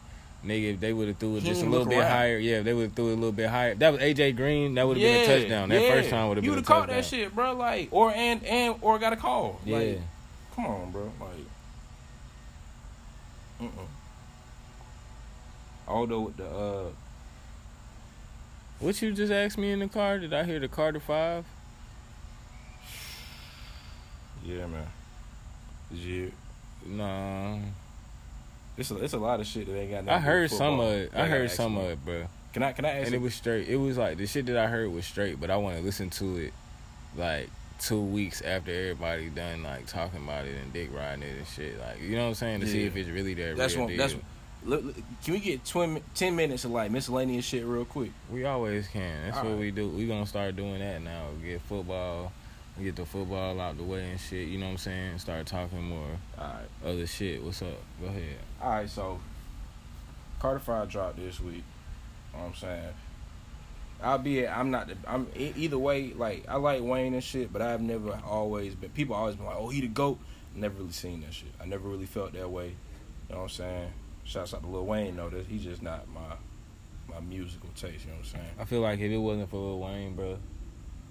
nigga, 0.45 0.75
if 0.75 0.81
they 0.81 0.93
would 0.93 1.09
have 1.09 1.19
threw 1.19 1.37
it 1.37 1.43
He 1.43 1.49
just 1.49 1.63
a 1.63 1.69
little 1.69 1.87
bit 1.87 1.99
around. 1.99 2.11
higher, 2.11 2.39
yeah, 2.39 2.59
if 2.59 2.65
they 2.65 2.75
would 2.75 2.85
have 2.85 2.93
threw 2.95 3.11
it 3.11 3.13
a 3.13 3.17
little 3.17 3.33
bit 3.33 3.49
higher. 3.49 3.75
That 3.75 3.93
was 3.93 4.01
AJ 4.03 4.37
Green. 4.37 4.75
That 4.75 4.87
would 4.87 4.97
have 4.97 5.03
been 5.03 5.31
a 5.31 5.41
touchdown. 5.41 5.69
That 5.69 5.89
first 5.89 6.11
time 6.11 6.29
would 6.29 6.37
have 6.39 6.43
been 6.43 6.51
a 6.51 6.55
would 6.55 6.59
have 6.59 6.67
caught 6.67 6.89
touchdown. 6.89 6.97
that 6.97 7.05
shit, 7.05 7.35
bro. 7.35 7.55
Like 7.55 7.89
or 7.91 8.13
and 8.13 8.45
and 8.45 8.77
or 8.81 8.99
got 8.99 9.13
a 9.13 9.17
call. 9.17 9.61
Yeah. 9.65 9.79
Like, 9.79 10.01
come 10.55 10.67
on, 10.67 10.91
bro. 10.91 11.13
Like, 11.21 11.31
mm 13.61 13.87
Although 15.89 16.21
with 16.21 16.37
the 16.37 16.47
uh, 16.47 16.85
What 18.79 19.03
you 19.03 19.13
just 19.13 19.33
asked 19.33 19.59
me 19.59 19.73
in 19.73 19.81
the 19.81 19.89
car? 19.89 20.19
Did 20.19 20.33
I 20.33 20.45
hear 20.45 20.61
the 20.61 20.69
Carter 20.69 21.01
Five? 21.01 21.45
yeah, 24.45 24.67
man, 24.67 24.87
yeah, 25.95 26.27
Nah, 26.87 27.57
it's 28.77 28.91
a 28.91 28.97
it's 29.05 29.13
a 29.13 29.19
lot 29.19 29.39
of 29.41 29.47
shit 29.47 29.67
that 29.67 29.79
ain't 29.79 29.91
got. 29.91 29.99
I 29.99 30.01
nothing 30.03 30.23
heard 30.23 30.51
some 30.51 30.81
of 30.81 30.89
it. 30.93 31.13
I 31.15 31.27
heard 31.27 31.51
some 31.51 31.77
of 31.77 31.85
it, 31.85 32.05
bro. 32.05 32.25
Can 32.53 32.63
I 32.63 32.73
can 32.73 32.85
I 32.85 32.91
ask 32.91 33.05
And 33.07 33.13
you? 33.15 33.21
it 33.21 33.23
was 33.23 33.35
straight. 33.35 33.69
It 33.69 33.77
was 33.77 33.97
like 33.97 34.17
the 34.19 34.27
shit 34.27 34.47
that 34.47 34.57
I 34.57 34.67
heard 34.67 34.91
was 34.93 35.07
straight, 35.07 35.41
but 35.41 35.51
I 35.51 35.57
want 35.57 35.77
to 35.77 35.83
listen 35.83 36.11
to 36.11 36.37
it 36.39 36.53
like 37.17 37.49
two 37.79 38.01
weeks 38.01 38.43
after 38.43 38.71
everybody 38.71 39.29
done 39.29 39.63
like 39.63 39.87
talking 39.87 40.23
about 40.23 40.47
it 40.47 40.55
and 40.63 40.73
dick 40.73 40.91
riding 40.95 41.23
it 41.23 41.37
and 41.39 41.47
shit. 41.47 41.79
Like 41.79 42.01
you 42.03 42.17
know 42.17 42.23
what 42.25 42.29
I'm 42.29 42.35
saying 42.35 42.61
to 42.61 42.67
see 42.67 42.85
if 42.85 42.97
it's 42.97 43.09
really 43.09 43.35
that 43.35 43.57
That's 43.57 43.75
real 43.75 43.85
what. 43.85 43.89
deal. 43.91 43.99
That's. 43.99 44.15
Look, 44.65 44.85
look, 44.85 44.95
can 45.25 45.35
we 45.35 45.41
get 45.41 45.65
20, 45.65 46.01
10 46.15 46.37
minutes 46.37 46.65
of 46.65 46.71
like 46.71 46.93
miscellaneous 46.93 47.45
shit 47.45 47.65
real 47.65 47.85
quick? 47.85 48.13
we 48.31 48.45
always 48.45 48.87
can. 48.87 49.25
That's 49.25 49.37
what 49.39 49.47
Alright. 49.47 49.59
we 49.59 49.71
do. 49.73 49.89
We 49.89 50.07
gonna 50.07 50.25
start 50.27 50.55
doing 50.57 50.79
that 50.79 51.03
now. 51.03 51.25
Get 51.45 51.61
football, 51.63 52.31
get 52.81 52.97
the 52.97 53.05
football 53.05 53.61
out 53.61 53.77
the 53.77 53.85
way 53.85 54.11
and 54.11 54.21
shit. 54.21 54.49
You 54.49 54.59
know 54.59 54.67
what 54.67 54.73
I'm 54.73 54.79
saying? 54.79 55.19
Start 55.19 55.47
talking 55.47 55.83
more 55.83 56.19
All 56.39 56.45
right. 56.45 56.91
other 56.91 57.07
shit. 57.07 57.43
What's 57.43 57.63
up? 57.63 57.79
Go 58.01 58.09
ahead. 58.09 58.37
All 58.61 58.71
right. 58.71 58.89
So, 58.89 59.21
Carter 60.39 60.61
Five 60.61 60.89
dropped 60.89 61.17
this 61.17 61.41
week. 61.41 61.57
You 62.33 62.39
know 62.39 62.45
what 62.45 62.49
I'm 62.49 62.55
saying. 62.55 62.89
Albeit 64.03 64.51
I'm 64.51 64.71
not 64.73 64.89
the 64.89 64.97
I'm 65.07 65.29
either 65.37 65.79
way 65.79 66.13
like 66.13 66.45
I 66.49 66.57
like 66.57 66.83
Wayne 66.83 67.15
and 67.15 67.23
shit, 67.23 67.53
but 67.53 67.63
I've 67.63 67.81
never 67.81 68.19
always 68.27 68.75
been 68.75 68.91
people 68.91 69.15
always 69.15 69.37
been 69.37 69.47
like, 69.47 69.57
oh 69.57 69.69
he 69.69 69.81
the 69.81 69.87
goat. 69.89 70.19
Never 70.55 70.75
really 70.81 70.93
seen 70.93 71.21
that 71.21 71.33
shit. 71.33 71.53
I 71.61 71.67
never 71.67 71.89
really 71.89 72.07
felt 72.07 72.33
that 72.33 72.51
way. 72.51 72.69
You 73.29 73.35
know 73.35 73.37
what 73.37 73.43
I'm 73.45 73.49
saying? 73.51 73.91
Shouts 74.25 74.55
out 74.55 74.63
to 74.63 74.69
Lil 74.69 74.87
Wayne 74.87 75.17
though. 75.17 75.29
That 75.31 75.47
he's 75.47 75.63
just 75.63 75.83
not 75.83 76.09
my 76.09 76.35
my 77.09 77.21
musical 77.21 77.69
taste. 77.77 78.05
You 78.05 78.11
know 78.11 78.17
what 78.19 78.27
I'm 78.27 78.33
saying? 78.33 78.51
I 78.59 78.65
feel 78.65 78.81
like 78.81 78.99
if 78.99 79.11
it 79.13 79.19
wasn't 79.19 79.51
for 79.51 79.57
Lil 79.59 79.79
Wayne, 79.79 80.15
bro, 80.17 80.37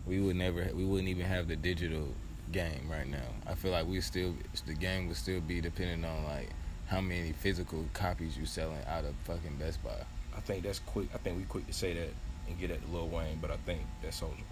we 0.05 0.20
would 0.20 0.36
never, 0.36 0.70
we 0.74 0.84
wouldn't 0.84 1.10
even 1.10 1.25
have 1.25 1.48
the 1.48 1.55
digital 1.55 2.08
game 2.51 2.88
right 2.89 3.08
now. 3.08 3.17
I 3.48 3.55
feel 3.55 3.72
like 3.72 3.88
we 3.88 4.01
still, 4.01 4.34
the 4.65 4.74
game 4.74 5.08
would 5.08 5.17
still 5.17 5.41
be 5.41 5.62
dependent 5.62 6.05
on 6.05 6.24
like 6.25 6.50
how 6.88 7.01
many 7.01 7.31
physical 7.31 7.86
copies 7.93 8.38
you 8.38 8.46
selling 8.46 8.81
out 8.88 9.05
of 9.05 9.13
fucking 9.24 9.55
Best 9.58 9.84
Buy. 9.84 9.91
I 10.36 10.39
think 10.41 10.63
that's 10.63 10.79
quick. 10.79 11.08
I 11.13 11.17
think 11.17 11.38
we 11.38 11.43
quick 11.43 11.67
to 11.67 11.74
say 11.74 11.93
that 11.93 12.10
and 12.48 12.60
get 12.60 12.72
at 12.72 12.81
the 12.81 12.88
Lil 12.91 13.08
Wayne, 13.08 13.39
but 13.41 13.51
I 13.51 13.58
think 13.58 13.81
that's 14.01 14.20
Soulja 14.20 14.43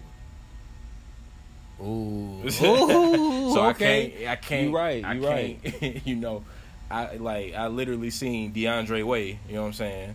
Boy. 1.78 1.84
Ooh, 1.84 2.50
so 2.50 3.60
I 3.60 3.70
okay. 3.70 4.10
can't. 4.10 4.28
I 4.28 4.36
can't. 4.36 4.68
You 4.68 4.76
right, 4.76 5.14
you 5.14 5.22
can't. 5.22 6.06
you 6.06 6.16
know, 6.16 6.44
I 6.90 7.16
like. 7.16 7.54
I 7.54 7.68
literally 7.68 8.10
seen 8.10 8.52
DeAndre 8.52 9.04
Way. 9.04 9.38
You 9.48 9.54
know 9.54 9.62
what 9.62 9.68
I'm 9.68 9.72
saying? 9.74 10.14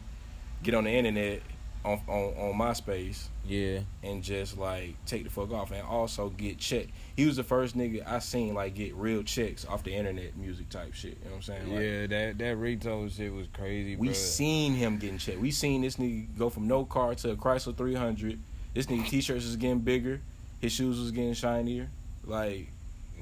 Get 0.64 0.76
on 0.76 0.86
the 0.86 0.92
internet 0.92 1.42
on 1.86 2.02
on 2.08 2.34
on 2.38 2.54
MySpace 2.58 3.28
Yeah, 3.48 3.80
and 4.04 4.24
just 4.24 4.58
like 4.58 4.96
take 5.06 5.24
the 5.24 5.30
fuck 5.30 5.52
off 5.52 5.72
and 5.72 5.82
also 5.88 6.30
get 6.30 6.58
checked. 6.58 6.90
He 7.16 7.26
was 7.26 7.36
the 7.36 7.44
first 7.44 7.78
nigga 7.78 8.06
I 8.06 8.20
seen 8.20 8.54
like 8.54 8.74
get 8.76 8.96
real 8.96 9.24
checks 9.24 9.66
off 9.66 9.84
the 9.84 9.94
internet 9.94 10.36
music 10.36 10.70
type 10.70 10.94
shit. 10.94 11.18
You 11.20 11.26
know 11.26 11.32
what 11.32 11.36
I'm 11.38 11.42
saying? 11.44 11.74
Like, 11.74 11.82
yeah. 11.84 12.08
That 12.08 12.38
that 12.40 12.56
Rito 12.58 13.08
shit 13.10 13.32
was 13.32 13.48
crazy. 13.54 13.96
We 13.96 14.08
bro. 14.08 14.14
seen 14.14 14.74
him 14.74 14.98
getting 14.98 15.18
checked. 15.20 15.40
We 15.40 15.52
seen 15.52 15.82
this 15.82 15.98
nigga 15.98 16.28
go 16.38 16.50
from 16.50 16.68
no 16.68 16.86
car 16.86 17.16
to 17.16 17.32
a 17.32 17.36
Chrysler 17.36 17.78
300. 17.78 18.40
This 18.74 18.88
nigga 18.88 19.08
t-shirts 19.08 19.46
was 19.46 19.56
getting 19.56 19.80
bigger. 19.80 20.20
His 20.60 20.72
shoes 20.74 21.00
was 21.00 21.12
getting 21.12 21.34
shinier. 21.34 21.88
Like, 22.26 22.68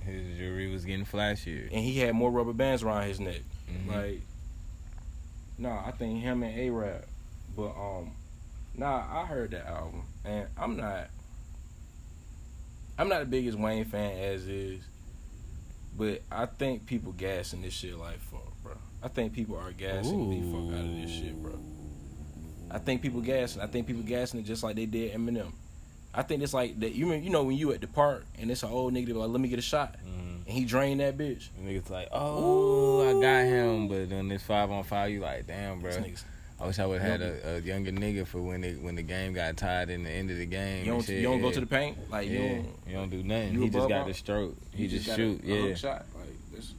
his 0.05 0.38
jewelry 0.38 0.72
was 0.72 0.86
getting 0.86 1.05
flashier. 1.05 1.67
and 1.72 1.84
he 1.84 2.00
had 2.00 2.15
more 2.15 2.32
rubber 2.32 2.53
bands 2.53 2.82
around 2.84 3.08
his 3.08 3.20
neck. 3.20 3.41
Mhm. 3.70 3.88
Like, 3.93 4.22
nah, 5.58 5.86
I 5.86 5.91
think 5.91 6.22
him 6.22 6.41
and 6.43 6.58
A-Rap. 6.58 7.05
But, 7.55 7.70
um, 7.75 8.12
nah, 8.75 9.03
I 9.22 9.25
heard 9.25 9.51
that 9.51 9.65
album. 9.68 10.03
And 10.25 10.48
I'm 10.58 10.77
not, 10.77 11.10
I'm 12.98 13.10
not 13.10 13.20
the 13.22 13.25
biggest 13.25 13.58
Wayne 13.58 13.86
fan 13.86 14.18
as 14.18 14.48
is. 14.48 14.82
But 15.96 16.22
I 16.32 16.48
think 16.48 16.86
people 16.88 17.12
gassing 17.12 17.62
this 17.62 17.74
shit 17.74 17.96
like 17.98 18.20
fuck, 18.20 18.51
bro. 18.63 18.74
I 19.03 19.10
think 19.10 19.34
people 19.34 19.58
are 19.58 19.72
gassing 19.72 20.30
the 20.30 20.51
fuck 20.51 20.80
out 20.80 20.86
of 20.86 20.96
this 20.96 21.12
shit, 21.12 21.36
bro. 21.42 21.58
I 22.72 22.80
think 22.80 23.01
people 23.03 23.22
gassing. 23.22 23.62
I 23.62 23.68
think 23.68 23.86
people 23.86 24.01
gassing 24.01 24.39
it 24.39 24.44
just 24.44 24.63
like 24.63 24.75
they 24.75 24.88
did 24.88 25.13
Eminem. 25.13 25.51
I 26.15 26.24
think 26.24 26.42
it's 26.42 26.53
like 26.53 26.80
that. 26.80 26.94
You 26.94 27.06
remember, 27.06 27.24
you 27.25 27.30
know 27.32 27.44
when 27.44 27.58
you 27.58 27.72
at 27.74 27.82
the 27.82 27.88
park 27.88 28.25
and 28.39 28.50
it's 28.50 28.63
an 28.63 28.70
old 28.70 28.94
nigga 28.94 29.13
like, 29.13 29.30
"Let 29.30 29.39
me 29.39 29.50
get 29.50 29.60
a 29.60 29.63
shot," 29.63 29.96
Mhm. 30.03 30.46
and 30.46 30.48
he 30.48 30.65
drained 30.65 31.00
that 31.00 31.15
bitch. 31.18 31.50
And 31.58 31.68
niggas 31.68 31.89
like, 31.92 32.08
oh, 32.12 33.01
I 33.08 33.22
got 33.22 33.44
him, 33.46 33.88
but 33.88 34.10
then 34.10 34.30
this 34.30 34.42
five 34.42 34.72
on 34.72 34.84
five, 34.84 35.12
you 35.12 35.20
like, 35.20 35.46
damn, 35.46 35.80
bro. 35.80 35.92
This 35.92 36.00
nigga's- 36.03 36.25
I 36.63 36.67
wish 36.67 36.79
I 36.79 36.86
would 36.86 37.01
have 37.01 37.20
had 37.20 37.22
a, 37.22 37.55
a 37.55 37.60
younger 37.60 37.91
nigga 37.91 38.25
for 38.25 38.41
when 38.41 38.63
it 38.63 38.82
when 38.82 38.96
the 38.96 39.01
game 39.01 39.34
got 39.34 39.58
tied 39.58 39.89
in 39.89 40.03
the 40.03 40.10
end 40.10 40.32
of 40.32 40.38
the 40.38 40.46
game. 40.46 40.86
You 40.86 40.93
don't, 40.93 41.10
you 41.10 41.22
don't 41.22 41.41
go 41.41 41.51
to 41.51 41.60
the 41.60 41.65
paint 41.65 41.98
like 42.10 42.29
yeah, 42.29 42.39
you 42.39 42.39
don't. 42.39 42.67
you 42.88 42.93
don't 42.93 43.10
do 43.10 43.22
nothing. 43.24 43.62
he 43.62 43.70
just 43.70 43.89
got 43.89 44.08
the 44.08 44.13
stroke. 44.13 44.55
He 44.74 44.88
just, 44.88 45.05
got 45.05 45.17
shoot. 45.17 45.43
a, 45.43 45.46
a 45.46 45.55
yeah. 45.55 45.62
hook 45.67 45.77
shot. 45.77 46.05
Like 46.15 46.29
that's, 46.53 46.74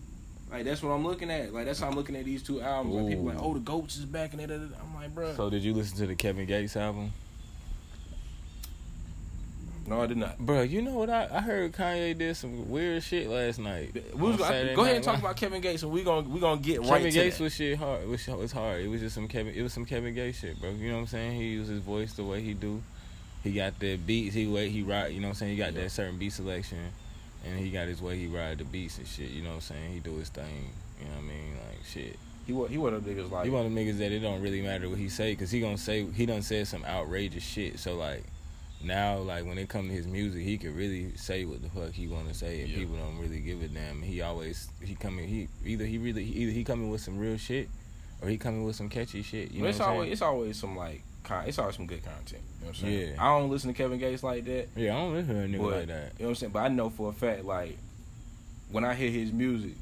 like 0.50 0.64
that's 0.64 0.82
what 0.82 0.90
I'm 0.92 1.04
looking 1.04 1.30
at. 1.30 1.52
Like 1.52 1.66
that's 1.66 1.80
how 1.80 1.88
I'm 1.88 1.96
looking 1.96 2.16
at 2.16 2.24
these 2.24 2.42
two 2.42 2.62
albums. 2.62 2.94
Like 2.94 3.08
people 3.08 3.24
Ooh. 3.24 3.32
like, 3.32 3.42
oh, 3.42 3.52
the 3.52 3.60
goats 3.60 3.98
is 3.98 4.06
back 4.06 4.32
and 4.32 4.40
it. 4.40 4.50
I'm 4.50 4.94
like, 4.94 5.14
bro. 5.14 5.34
So 5.34 5.50
did 5.50 5.62
you 5.62 5.74
listen 5.74 5.98
to 5.98 6.06
the 6.06 6.14
Kevin 6.14 6.46
Gates 6.46 6.78
album, 6.78 7.12
no, 9.86 10.02
I 10.02 10.06
did 10.06 10.16
not. 10.16 10.38
bro? 10.38 10.62
You 10.62 10.82
know 10.82 10.92
what? 10.94 11.10
I, 11.10 11.28
I 11.30 11.40
heard 11.40 11.72
Kanye 11.72 12.16
did 12.16 12.36
some 12.36 12.70
weird 12.70 13.02
shit 13.02 13.28
last 13.28 13.58
night. 13.58 13.94
We 14.14 14.30
was 14.30 14.40
on 14.40 14.74
go 14.74 14.82
ahead 14.82 14.96
and 14.96 15.04
talk 15.04 15.18
about 15.18 15.36
Kevin 15.36 15.60
Gates, 15.60 15.82
and 15.82 15.92
we 15.92 16.02
gonna 16.02 16.28
we 16.28 16.40
gonna 16.40 16.60
get 16.60 16.76
Kevin 16.78 16.90
right 16.90 17.02
to 17.02 17.10
Gates 17.10 17.38
was 17.38 17.54
shit 17.54 17.78
hard. 17.78 18.02
It 18.02 18.08
was, 18.08 18.26
was 18.26 18.52
hard. 18.52 18.82
It 18.82 18.88
was 18.88 19.00
just 19.00 19.14
some 19.14 19.28
Kevin. 19.28 19.54
It 19.54 19.62
was 19.62 19.72
some 19.72 19.84
Kevin 19.84 20.14
Gates 20.14 20.38
shit, 20.40 20.60
bro. 20.60 20.70
You 20.70 20.88
know 20.88 20.94
what 20.94 21.00
I'm 21.02 21.06
saying? 21.08 21.40
He 21.40 21.48
used 21.48 21.70
his 21.70 21.80
voice 21.80 22.12
the 22.14 22.24
way 22.24 22.40
he 22.42 22.54
do. 22.54 22.82
He 23.42 23.52
got 23.52 23.78
the 23.78 23.96
beats. 23.96 24.34
He 24.34 24.46
way 24.46 24.70
he 24.70 24.82
ride. 24.82 25.12
You 25.12 25.20
know 25.20 25.28
what 25.28 25.32
I'm 25.32 25.34
saying? 25.36 25.52
He 25.52 25.58
got 25.58 25.74
Yeah. 25.74 25.82
that 25.82 25.90
certain 25.90 26.18
beat 26.18 26.32
selection, 26.32 26.78
and 27.44 27.58
he 27.58 27.70
got 27.70 27.88
his 27.88 28.00
way 28.00 28.18
he 28.18 28.26
ride 28.26 28.58
the 28.58 28.64
beats 28.64 28.98
and 28.98 29.06
shit. 29.06 29.30
You 29.30 29.42
know 29.42 29.50
what 29.50 29.54
I'm 29.56 29.60
saying? 29.60 29.92
He 29.92 30.00
do 30.00 30.16
his 30.16 30.30
thing. 30.30 30.70
You 30.98 31.06
know 31.06 31.12
what 31.16 31.18
I 31.18 31.22
mean? 31.22 31.52
Like 31.68 31.84
shit. 31.86 32.18
He 32.46 32.52
was 32.52 32.70
he 32.70 32.78
one 32.78 32.94
of 32.94 33.04
the 33.04 33.10
niggas 33.10 33.30
like 33.30 33.46
He 33.46 33.54
of 33.54 33.64
them 33.64 33.74
niggas 33.74 33.98
that 33.98 34.12
it 34.12 34.20
don't 34.20 34.40
really 34.40 34.60
matter 34.60 34.88
what 34.88 34.98
he 34.98 35.08
say, 35.08 35.34
cause 35.34 35.50
he 35.50 35.60
gonna 35.60 35.78
say 35.78 36.06
he 36.12 36.26
done 36.26 36.42
said 36.42 36.66
some 36.68 36.84
outrageous 36.84 37.42
shit. 37.42 37.78
So 37.78 37.96
like 37.96 38.22
now, 38.84 39.18
like 39.18 39.44
when 39.46 39.58
it 39.58 39.68
come 39.68 39.88
to 39.88 39.94
his 39.94 40.06
music, 40.06 40.42
he 40.42 40.58
can 40.58 40.74
really 40.74 41.16
say 41.16 41.44
what 41.44 41.62
the 41.62 41.68
fuck 41.68 41.92
he 41.92 42.06
want 42.08 42.28
to 42.28 42.34
say, 42.34 42.60
and 42.60 42.70
Yeah. 42.70 42.78
people 42.78 42.96
don't 42.96 43.18
really 43.18 43.40
give 43.40 43.62
a 43.62 43.68
damn. 43.68 44.02
He 44.02 44.20
always 44.22 44.68
he 44.82 44.94
coming 44.94 45.28
he 45.28 45.48
either 45.64 45.84
he 45.84 45.98
really 45.98 46.24
either 46.24 46.52
he 46.52 46.64
coming 46.64 46.90
with 46.90 47.00
some 47.00 47.18
real 47.18 47.36
shit, 47.36 47.68
or 48.22 48.28
he 48.28 48.38
coming 48.38 48.64
with 48.64 48.76
some 48.76 48.88
catchy 48.88 49.22
shit. 49.22 49.50
You 49.52 49.62
know 49.62 49.68
it's 49.68 49.78
what 49.78 49.88
always 49.88 50.04
saying? 50.04 50.12
it's 50.12 50.22
always 50.22 50.56
some 50.58 50.76
like 50.76 51.02
con- 51.22 51.46
it's 51.46 51.58
always 51.58 51.76
some 51.76 51.86
good 51.86 52.04
content. 52.04 52.42
You 52.60 52.60
know 52.60 52.66
what 52.68 52.68
I'm 52.68 52.74
saying? 52.82 53.08
Yeah. 53.14 53.22
I 53.24 53.38
don't 53.38 53.50
listen 53.50 53.72
to 53.72 53.76
Kevin 53.76 53.98
Gates 53.98 54.22
like 54.22 54.44
that. 54.44 54.68
Yeah, 54.76 54.94
I 54.96 54.98
don't 55.00 55.14
listen 55.14 55.34
to 55.34 55.40
a 55.42 55.46
nigga 55.46 55.62
But, 55.62 55.76
like 55.78 55.86
that. 55.88 56.12
You 56.18 56.24
know 56.24 56.26
what 56.26 56.28
I'm 56.28 56.34
saying? 56.36 56.52
But 56.52 56.58
I 56.60 56.68
know 56.68 56.90
for 56.90 57.10
a 57.10 57.12
fact, 57.12 57.44
like, 57.44 57.76
when 58.70 58.84
I 58.84 58.94
hear 58.94 59.10
his 59.10 59.32
music, 59.32 59.72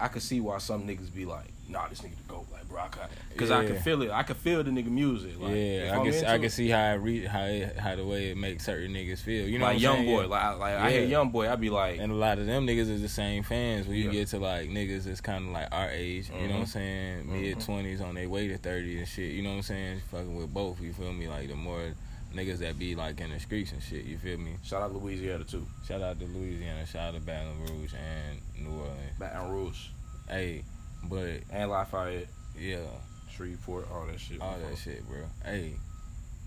I 0.00 0.08
can 0.08 0.20
see 0.20 0.40
why 0.40 0.58
some 0.58 0.86
niggas 0.86 1.12
be 1.14 1.24
like, 1.24 1.46
nah, 1.68 1.88
this 1.88 2.00
nigga 2.00 2.16
the 2.16 2.22
GOAT. 2.28 2.46
Like, 2.52 2.63
bro, 2.74 2.82
I 2.82 2.88
can 2.88 3.00
Because 3.32 3.50
I 3.50 3.64
can 3.66 3.76
feel 3.80 4.02
it. 4.02 4.10
I 4.10 4.22
can 4.24 4.34
feel 4.36 4.62
the 4.64 4.70
nigga 4.70 4.90
music. 4.90 5.40
Like, 5.40 5.54
yeah, 5.54 5.90
I 5.98 6.04
can 6.10 6.24
I 6.26 6.38
can 6.38 6.50
see 6.50 6.68
how 6.68 6.80
I 6.90 6.92
read 6.94 7.26
how 7.26 7.44
it, 7.44 7.76
how 7.78 7.94
the 7.96 8.04
way 8.04 8.30
it 8.30 8.36
makes 8.36 8.64
certain 8.64 8.92
niggas 8.92 9.20
feel. 9.20 9.46
You 9.48 9.58
know, 9.58 9.66
like 9.66 9.80
Young 9.80 9.96
saying? 9.98 10.06
Boy. 10.14 10.20
Yeah. 10.22 10.26
Like, 10.28 10.42
I- 10.42 10.54
like 10.54 10.74
I 10.74 10.90
hear 10.90 11.04
Young 11.04 11.30
Boy, 11.30 11.48
I 11.50 11.56
be 11.56 11.70
like, 11.70 11.98
And 12.00 12.10
a 12.12 12.14
lot 12.14 12.38
of 12.38 12.46
them 12.46 12.66
niggas 12.66 12.90
is 12.90 13.00
the 13.02 13.08
same 13.08 13.42
fans. 13.42 13.86
When 13.86 13.96
you 13.96 14.06
Yeah. 14.06 14.12
get 14.12 14.28
to 14.28 14.38
like 14.38 14.68
niggas 14.68 15.04
that's 15.04 15.20
kind 15.20 15.46
of 15.46 15.52
like 15.52 15.68
our 15.72 15.90
age, 15.90 16.28
you 16.30 16.48
know 16.48 16.54
what 16.54 16.60
I'm 16.60 16.64
Mhm. 16.64 16.68
saying? 16.68 17.32
Mid 17.32 17.60
twenties 17.60 18.00
on 18.00 18.14
their 18.14 18.28
way 18.28 18.48
to 18.48 18.58
thirty 18.58 18.98
and 18.98 19.08
shit. 19.08 19.32
You 19.32 19.42
know 19.42 19.50
what 19.50 19.56
I'm 19.56 19.62
saying? 19.62 20.00
Fucking 20.10 20.34
with 20.36 20.52
both. 20.52 20.80
You 20.80 20.92
feel 20.92 21.12
me? 21.12 21.28
Like 21.28 21.48
the 21.48 21.54
more 21.56 21.94
niggas 22.34 22.58
that 22.58 22.76
be 22.78 22.96
like 22.96 23.20
in 23.20 23.30
the 23.30 23.38
streets 23.38 23.70
and 23.70 23.80
shit. 23.80 24.04
You 24.04 24.18
feel 24.18 24.36
me? 24.38 24.56
shout 24.64 24.82
out 24.82 24.90
to 24.92 24.98
Louisiana 24.98 25.44
too. 25.44 25.64
Shout 25.86 26.02
out 26.02 26.18
to 26.18 26.24
Louisiana. 26.26 26.84
Shout 26.84 27.14
out 27.14 27.14
to 27.14 27.20
Baton 27.20 27.60
Rouge 27.60 27.92
and 27.94 28.40
New 28.66 28.72
Orleans. 28.76 29.18
Baton 29.20 29.50
Rouge. 29.52 29.86
Hey, 30.28 30.64
but 31.08 31.28
And 31.50 31.70
Lafayette, 31.70 32.26
yeah, 32.58 32.78
Shreveport, 33.30 33.88
all 33.92 34.06
that 34.06 34.20
shit. 34.20 34.40
all 34.40 34.56
that 34.58 34.78
shit, 34.78 35.06
bro. 35.08 35.18
Hey. 35.44 35.74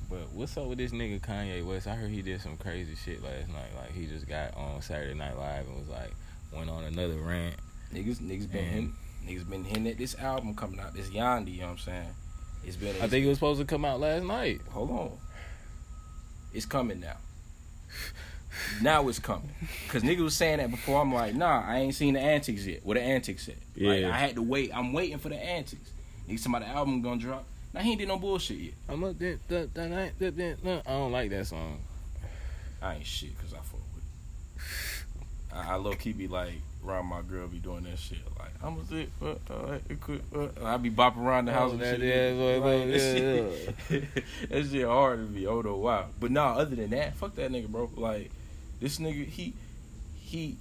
But 0.10 0.32
what's 0.34 0.56
up 0.56 0.68
with 0.68 0.78
this 0.78 0.92
nigga 0.92 1.20
Kanye 1.20 1.66
West? 1.66 1.86
I 1.86 1.96
heard 1.96 2.10
he 2.12 2.22
did 2.22 2.40
some 2.40 2.56
crazy 2.56 2.96
shit 2.96 3.22
last 3.22 3.50
night. 3.50 3.76
Like 3.76 3.92
he 3.92 4.06
just 4.06 4.26
got 4.28 4.56
on 4.56 4.82
Saturday 4.82 5.14
Night 5.14 5.38
Live 5.38 5.68
and 5.68 5.78
was 5.78 5.90
like 5.90 6.12
went 6.54 6.70
on 6.70 6.86
another 6.86 7.16
rant. 7.18 7.56
Niggas, 7.94 8.20
niggas 8.20 8.50
been 8.50 8.64
hitting, 8.66 8.96
niggas 9.26 9.50
been 9.50 9.66
hitting 9.66 9.88
at 9.88 9.98
this 9.98 10.16
album 10.16 10.56
coming 10.56 10.80
out, 10.80 10.94
this 10.94 11.10
Yandhi, 11.10 11.56
you 11.56 11.60
know 11.62 11.66
what 11.68 11.72
I'm 11.74 11.78
saying? 11.80 12.08
It's 12.66 12.78
been, 12.78 12.96
I 13.02 13.08
think 13.08 13.26
it 13.26 13.28
was 13.28 13.38
supposed 13.38 13.60
to 13.60 13.66
come 13.66 13.84
out 13.84 14.00
last 14.00 14.24
night. 14.24 14.62
hold 14.72 14.92
on. 14.92 15.12
It's 16.54 16.66
coming 16.66 17.02
now. 17.02 17.18
now 18.82 19.08
it's 19.10 19.20
coming. 19.20 19.52
Cause 19.90 20.04
niggas 20.04 20.24
was 20.24 20.36
saying 20.38 20.58
that 20.60 20.72
before. 20.72 21.02
I'm 21.02 21.14
like, 21.14 21.36
nah, 21.36 21.64
I 21.68 21.80
ain't 21.80 21.96
seen 21.96 22.14
the 22.14 22.22
antics 22.22 22.66
yet. 22.66 22.86
Where 22.86 22.96
the 22.96 23.02
antics 23.02 23.48
at? 23.50 23.56
Like, 23.76 24.00
Yeah. 24.02 24.10
I 24.14 24.18
had 24.18 24.36
to 24.36 24.42
wait. 24.42 24.72
I'm 24.74 24.94
waiting 24.94 25.18
for 25.18 25.30
the 25.30 25.36
antics. 25.36 25.92
About 26.30 26.62
the 26.62 26.68
album 26.68 27.02
gonna 27.02 27.20
drop. 27.20 27.46
Now 27.74 27.82
he 27.82 27.92
ain't 27.92 28.00
did 28.00 28.08
no 28.08 28.18
bullshit 28.18 28.58
yet. 28.58 28.74
I'm 28.90 29.04
up 29.04 29.18
there, 29.18 29.38
that, 29.48 29.74
that 29.74 29.90
that, 30.20 30.20
that, 30.38 30.64
that. 30.64 30.82
I 30.86 30.92
don't 30.92 31.12
like 31.12 31.30
that 31.32 31.48
song. 31.48 31.80
I 32.82 32.96
ain't 32.96 33.06
shit 33.06 33.38
cause 33.40 33.54
I 33.54 33.58
fuck 33.58 33.80
with 33.96 34.04
it. 34.58 35.56
I, 35.56 35.74
I 35.74 35.76
low 35.76 35.94
key 35.94 36.12
be 36.14 36.28
like 36.28 36.54
around 36.86 37.08
my 37.08 37.22
girl 37.22 37.48
be 37.48 37.58
doing 37.60 37.84
that 37.84 37.98
shit. 37.98 38.20
Like 38.38 38.52
I'm 38.64 38.80
a 38.80 38.86
sit, 38.86 39.10
uh, 39.22 39.36
uh, 39.54 39.78
it 39.90 40.00
could, 40.02 40.22
I 40.64 40.78
be 40.78 40.90
bopping 40.92 41.18
around 41.26 41.46
the 41.46 41.54
house 41.54 41.72
Oh, 41.72 41.74
and 41.74 41.82
that- 41.82 42.00
shit. 42.00 42.16
yeah, 42.16 42.32
boy, 42.34 42.60
boy, 42.60 42.78
Like, 42.80 42.88
that, 42.88 43.22
yeah, 43.22 43.72
shit, 43.88 44.26
that 44.50 44.66
shit 44.72 44.86
hard 44.86 45.20
to 45.20 45.26
be. 45.26 45.48
Oh 45.48 45.62
no, 45.62 45.76
wow. 45.78 46.08
But 46.20 46.32
nah, 46.32 46.54
other 46.56 46.76
than 46.76 46.90
that, 46.92 47.16
fuck 47.16 47.36
that 47.36 47.52
nigga, 47.52 47.68
bro. 47.68 47.90
Like 47.96 48.32
this 48.80 49.00
nigga, 49.00 49.26
he 49.28 49.54
he. 50.16 50.58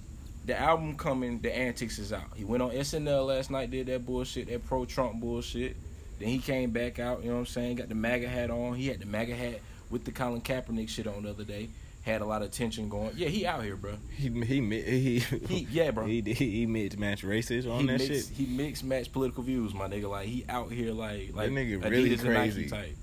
The 0.47 0.57
album 0.57 0.95
coming, 0.95 1.39
the 1.41 1.55
antics 1.55 1.99
is 1.99 2.13
out. 2.13 2.29
He 2.35 2.45
went 2.45 2.63
on 2.63 2.71
SNL 2.71 3.27
last 3.27 3.51
night, 3.51 3.69
did 3.69 3.87
that 3.87 4.05
bullshit, 4.05 4.47
that 4.47 4.65
pro 4.65 4.85
Trump 4.85 5.19
bullshit. 5.19 5.75
Then 6.19 6.29
he 6.29 6.39
came 6.39 6.71
back 6.71 6.99
out, 6.99 7.21
you 7.21 7.27
know 7.27 7.35
what 7.35 7.39
I'm 7.41 7.45
saying? 7.47 7.75
Got 7.75 7.89
the 7.89 7.95
MAGA 7.95 8.27
hat 8.27 8.49
on. 8.49 8.73
He 8.75 8.87
had 8.87 8.99
the 8.99 9.05
MAGA 9.05 9.35
hat 9.35 9.59
with 9.91 10.05
the 10.05 10.11
Colin 10.11 10.41
Kaepernick 10.41 10.89
shit 10.89 11.05
on 11.05 11.23
the 11.23 11.29
other 11.29 11.43
day. 11.43 11.69
had 12.01 12.21
a 12.21 12.25
lot 12.25 12.41
of 12.41 12.51
tension 12.51 12.87
going. 12.89 13.11
Yeah, 13.15 13.27
he 13.27 13.45
out 13.45 13.61
here, 13.63 13.75
bro. 13.75 13.97
He 14.15 14.29
he 14.29 14.61
he, 14.61 15.19
He 15.19 15.67
yeah, 15.69 15.91
bro. 15.91 16.05
he 16.07 16.21
he, 16.21 16.33
he 16.33 16.65
mixed 16.65 16.97
match 16.97 17.23
racist 17.23 17.69
on 17.69 17.81
he 17.81 17.87
that 17.87 17.99
mix, 17.99 18.05
shit. 18.05 18.25
He 18.35 18.45
mix 18.45 18.83
match 18.83 19.11
political 19.11 19.43
views, 19.43 19.73
my 19.73 19.87
nigga. 19.87 20.09
Like 20.09 20.27
he 20.27 20.45
out 20.47 20.71
here 20.71 20.93
like 20.93 21.31
like 21.33 21.51
nigga 21.51 21.81
Adidas 21.81 21.89
really 21.91 22.17
crazy. 22.17 22.69
type. 22.69 22.95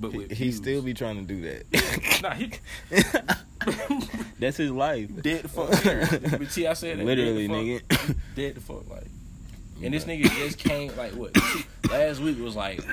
But 0.00 0.12
He, 0.12 0.26
he 0.34 0.52
still 0.52 0.80
be 0.82 0.94
trying 0.94 1.16
to 1.16 1.22
do 1.22 1.40
that. 1.42 2.20
nah, 2.22 2.34
he 2.34 2.52
That's 4.38 4.56
his 4.56 4.70
life. 4.70 5.10
dead 5.22 5.42
the 5.42 5.48
fuck. 5.48 5.70
But 6.38 6.50
see, 6.50 6.66
I 6.66 6.74
said 6.74 6.98
that. 6.98 7.04
Literally, 7.04 7.48
dead 7.48 7.80
the 7.80 7.80
fuck, 7.80 8.08
nigga. 8.08 8.16
Dead 8.36 8.54
the 8.54 8.60
fuck, 8.60 8.90
like. 8.90 9.06
And 9.82 9.94
this 9.94 10.04
nigga 10.04 10.24
just 10.24 10.58
came 10.58 10.94
like 10.96 11.12
what? 11.12 11.36
Last 11.88 12.20
week 12.20 12.40
was 12.40 12.56
like 12.56 12.84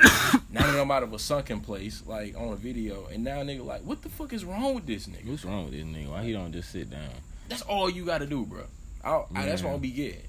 now 0.52 0.72
that 0.72 0.80
I'm 0.80 0.92
out 0.92 1.04
of 1.04 1.14
a 1.14 1.20
sunken 1.20 1.60
place, 1.60 2.04
like 2.06 2.36
on 2.38 2.54
a 2.54 2.56
video, 2.56 3.08
and 3.12 3.24
now 3.24 3.38
nigga 3.42 3.66
like, 3.66 3.82
what 3.82 4.02
the 4.02 4.10
fuck 4.10 4.34
is 4.34 4.46
wrong 4.46 4.76
with 4.76 4.86
this 4.86 5.08
nigga? 5.08 5.30
What's 5.30 5.46
wrong 5.46 5.66
with 5.66 5.74
this 5.74 5.84
nigga? 5.84 6.10
Why 6.10 6.24
he 6.24 6.34
don't 6.34 6.52
just 6.52 6.72
sit 6.72 6.90
down? 6.90 7.10
That's 7.50 7.64
all 7.64 7.90
you 7.90 8.06
got 8.06 8.20
to 8.20 8.28
do, 8.28 8.46
bro. 8.46 8.64
I, 9.04 9.24
I, 9.36 9.46
that's 9.46 9.64
what 9.64 9.74
I'm 9.74 9.80
be 9.80 9.92
getting. 9.92 10.22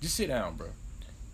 Just 0.00 0.16
sit 0.16 0.28
down, 0.28 0.56
bro. 0.56 0.68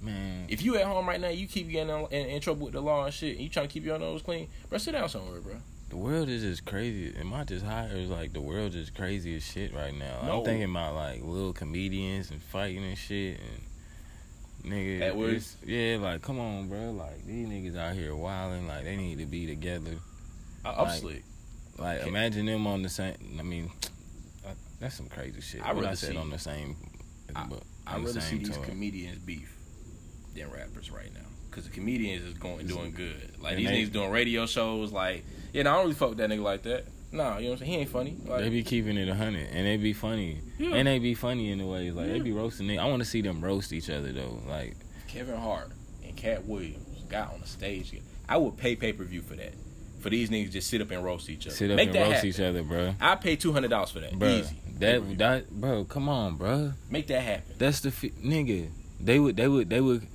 Man, 0.00 0.46
If 0.48 0.62
you 0.62 0.76
at 0.76 0.84
home 0.86 1.06
right 1.06 1.20
now, 1.20 1.28
you 1.28 1.46
keep 1.46 1.68
getting 1.70 1.90
in, 1.94 2.06
in, 2.10 2.26
in 2.30 2.40
trouble 2.40 2.64
with 2.66 2.74
the 2.74 2.80
law 2.80 3.04
and 3.04 3.12
shit, 3.12 3.32
and 3.34 3.40
you 3.42 3.48
trying 3.50 3.68
to 3.68 3.72
keep 3.72 3.84
your 3.84 3.98
nose 3.98 4.22
clean, 4.22 4.48
bro, 4.68 4.78
sit 4.78 4.92
down 4.92 5.08
somewhere, 5.10 5.40
bro. 5.40 5.56
the 5.90 5.96
world 5.96 6.28
is 6.30 6.42
just 6.42 6.64
crazy. 6.64 7.14
Am 7.18 7.32
I 7.34 7.44
just 7.44 7.64
high 7.64 7.86
or 7.92 7.96
is 7.96 8.08
like 8.08 8.32
the 8.32 8.40
world 8.40 8.72
just 8.72 8.94
crazy 8.94 9.36
as 9.36 9.44
shit 9.44 9.74
right 9.74 9.92
now? 9.94 10.22
No. 10.24 10.38
I'm 10.38 10.44
thinking 10.46 10.70
about 10.70 10.94
like 10.94 11.22
little 11.22 11.52
comedians 11.52 12.30
and 12.30 12.40
fighting 12.42 12.82
and 12.84 12.96
shit 12.96 13.38
and 14.62 14.72
nigga. 14.72 14.98
That 15.00 15.16
was- 15.16 15.56
yeah, 15.66 15.98
like 16.00 16.22
come 16.22 16.40
on, 16.40 16.68
bro. 16.68 16.92
Like 16.92 17.26
these 17.26 17.46
niggas 17.46 17.76
out 17.76 17.94
here 17.94 18.14
wilding. 18.14 18.66
Like 18.68 18.84
they 18.84 18.96
need 18.96 19.18
to 19.18 19.26
be 19.26 19.46
together. 19.46 19.96
I, 20.64 20.70
I'm 20.72 20.84
Like, 20.88 21.00
slick. 21.00 21.24
Like 21.78 22.06
imagine 22.06 22.46
them 22.46 22.66
on 22.66 22.82
the 22.82 22.88
same. 22.88 23.14
I 23.38 23.42
mean, 23.42 23.70
uh, 24.46 24.50
that's 24.80 24.94
some 24.94 25.08
crazy 25.08 25.40
shit. 25.42 25.62
I'd 25.62 25.76
What 25.76 25.84
I 25.84 25.92
said 25.94 26.12
see- 26.12 26.16
on 26.16 26.30
the 26.30 26.38
same. 26.38 26.76
I- 27.36 27.46
the 27.48 27.60
rather 28.00 28.20
see 28.20 28.38
these 28.38 28.50
tour. 28.50 28.64
comedians 28.64 29.18
beef 29.18 29.56
than 30.34 30.50
rappers 30.50 30.90
right 30.90 31.12
now. 31.14 31.20
Cause 31.50 31.64
the 31.64 31.70
comedians 31.70 32.24
is 32.24 32.34
going 32.34 32.66
doing 32.68 32.92
good. 32.92 33.32
Like 33.40 33.52
And 33.56 33.60
these 33.60 33.68
they- 33.68 33.82
niggas 33.82 33.92
doing 33.92 34.10
radio 34.10 34.46
shows. 34.46 34.92
Like, 34.92 35.24
yeah, 35.52 35.62
I 35.62 35.64
don't 35.64 35.82
really 35.82 35.94
fuck 35.94 36.10
with 36.10 36.18
that 36.18 36.30
nigga 36.30 36.42
like 36.42 36.62
that. 36.62 36.86
Nah, 37.12 37.38
you 37.38 37.44
know 37.46 37.50
what 37.50 37.52
I'm 37.54 37.58
saying? 37.66 37.70
He 37.72 37.76
ain't 37.78 37.88
funny. 37.90 38.16
Like, 38.24 38.42
They 38.42 38.50
be 38.50 38.62
keeping 38.62 38.96
it 38.96 39.08
a 39.08 39.14
hundred, 39.16 39.48
and 39.50 39.66
they 39.66 39.76
be 39.76 39.92
funny, 39.92 40.38
Yeah. 40.60 40.76
and 40.76 40.86
they 40.86 41.00
be 41.00 41.14
funny 41.14 41.50
in 41.50 41.58
the 41.58 41.66
ways 41.66 41.92
like 41.92 42.06
they 42.06 42.18
Yeah. 42.18 42.22
be 42.22 42.30
roasting. 42.30 42.70
It. 42.70 42.78
I 42.78 42.86
want 42.86 43.02
to 43.02 43.08
see 43.08 43.20
them 43.20 43.40
roast 43.40 43.72
each 43.72 43.90
other 43.90 44.12
though. 44.12 44.40
Like 44.46 44.76
Kevin 45.08 45.36
Hart 45.36 45.72
and 46.06 46.16
Katt 46.16 46.46
Williams 46.46 47.02
got 47.08 47.32
on 47.34 47.40
the 47.40 47.48
stage. 47.48 47.92
I 48.28 48.36
would 48.36 48.56
pay 48.56 48.76
pay 48.76 48.92
per 48.92 49.02
view 49.02 49.22
for 49.22 49.34
that. 49.34 49.54
For 49.98 50.08
these 50.08 50.30
niggas 50.30 50.52
just 50.52 50.70
sit 50.70 50.80
up 50.80 50.92
and 50.92 51.04
roast 51.04 51.28
each 51.28 51.46
other. 51.48 51.54
sit 51.56 51.68
up 51.72 51.76
Make 51.76 51.88
and 51.88 51.96
that 51.96 52.00
roast 52.02 52.12
happen. 52.14 52.28
each 52.28 52.40
other, 52.40 52.62
bro. 52.62 52.94
I 53.00 53.16
pay 53.16 53.34
two 53.34 53.52
hundred 53.52 53.70
dollars 53.70 53.90
for 53.90 53.98
that. 53.98 54.16
Bro, 54.16 54.28
Easy. 54.28 54.56
that 54.78 55.18
that 55.18 55.50
bro, 55.50 55.84
come 55.84 56.08
on, 56.08 56.36
bro. 56.36 56.74
Make 56.88 57.08
that 57.08 57.22
happen. 57.22 57.56
That's 57.58 57.80
the 57.80 57.90
nigga. 57.90 58.68
They 59.00 59.18
would, 59.18 59.36
they 59.36 59.48
would, 59.48 59.68
they 59.68 59.80
would. 59.80 60.06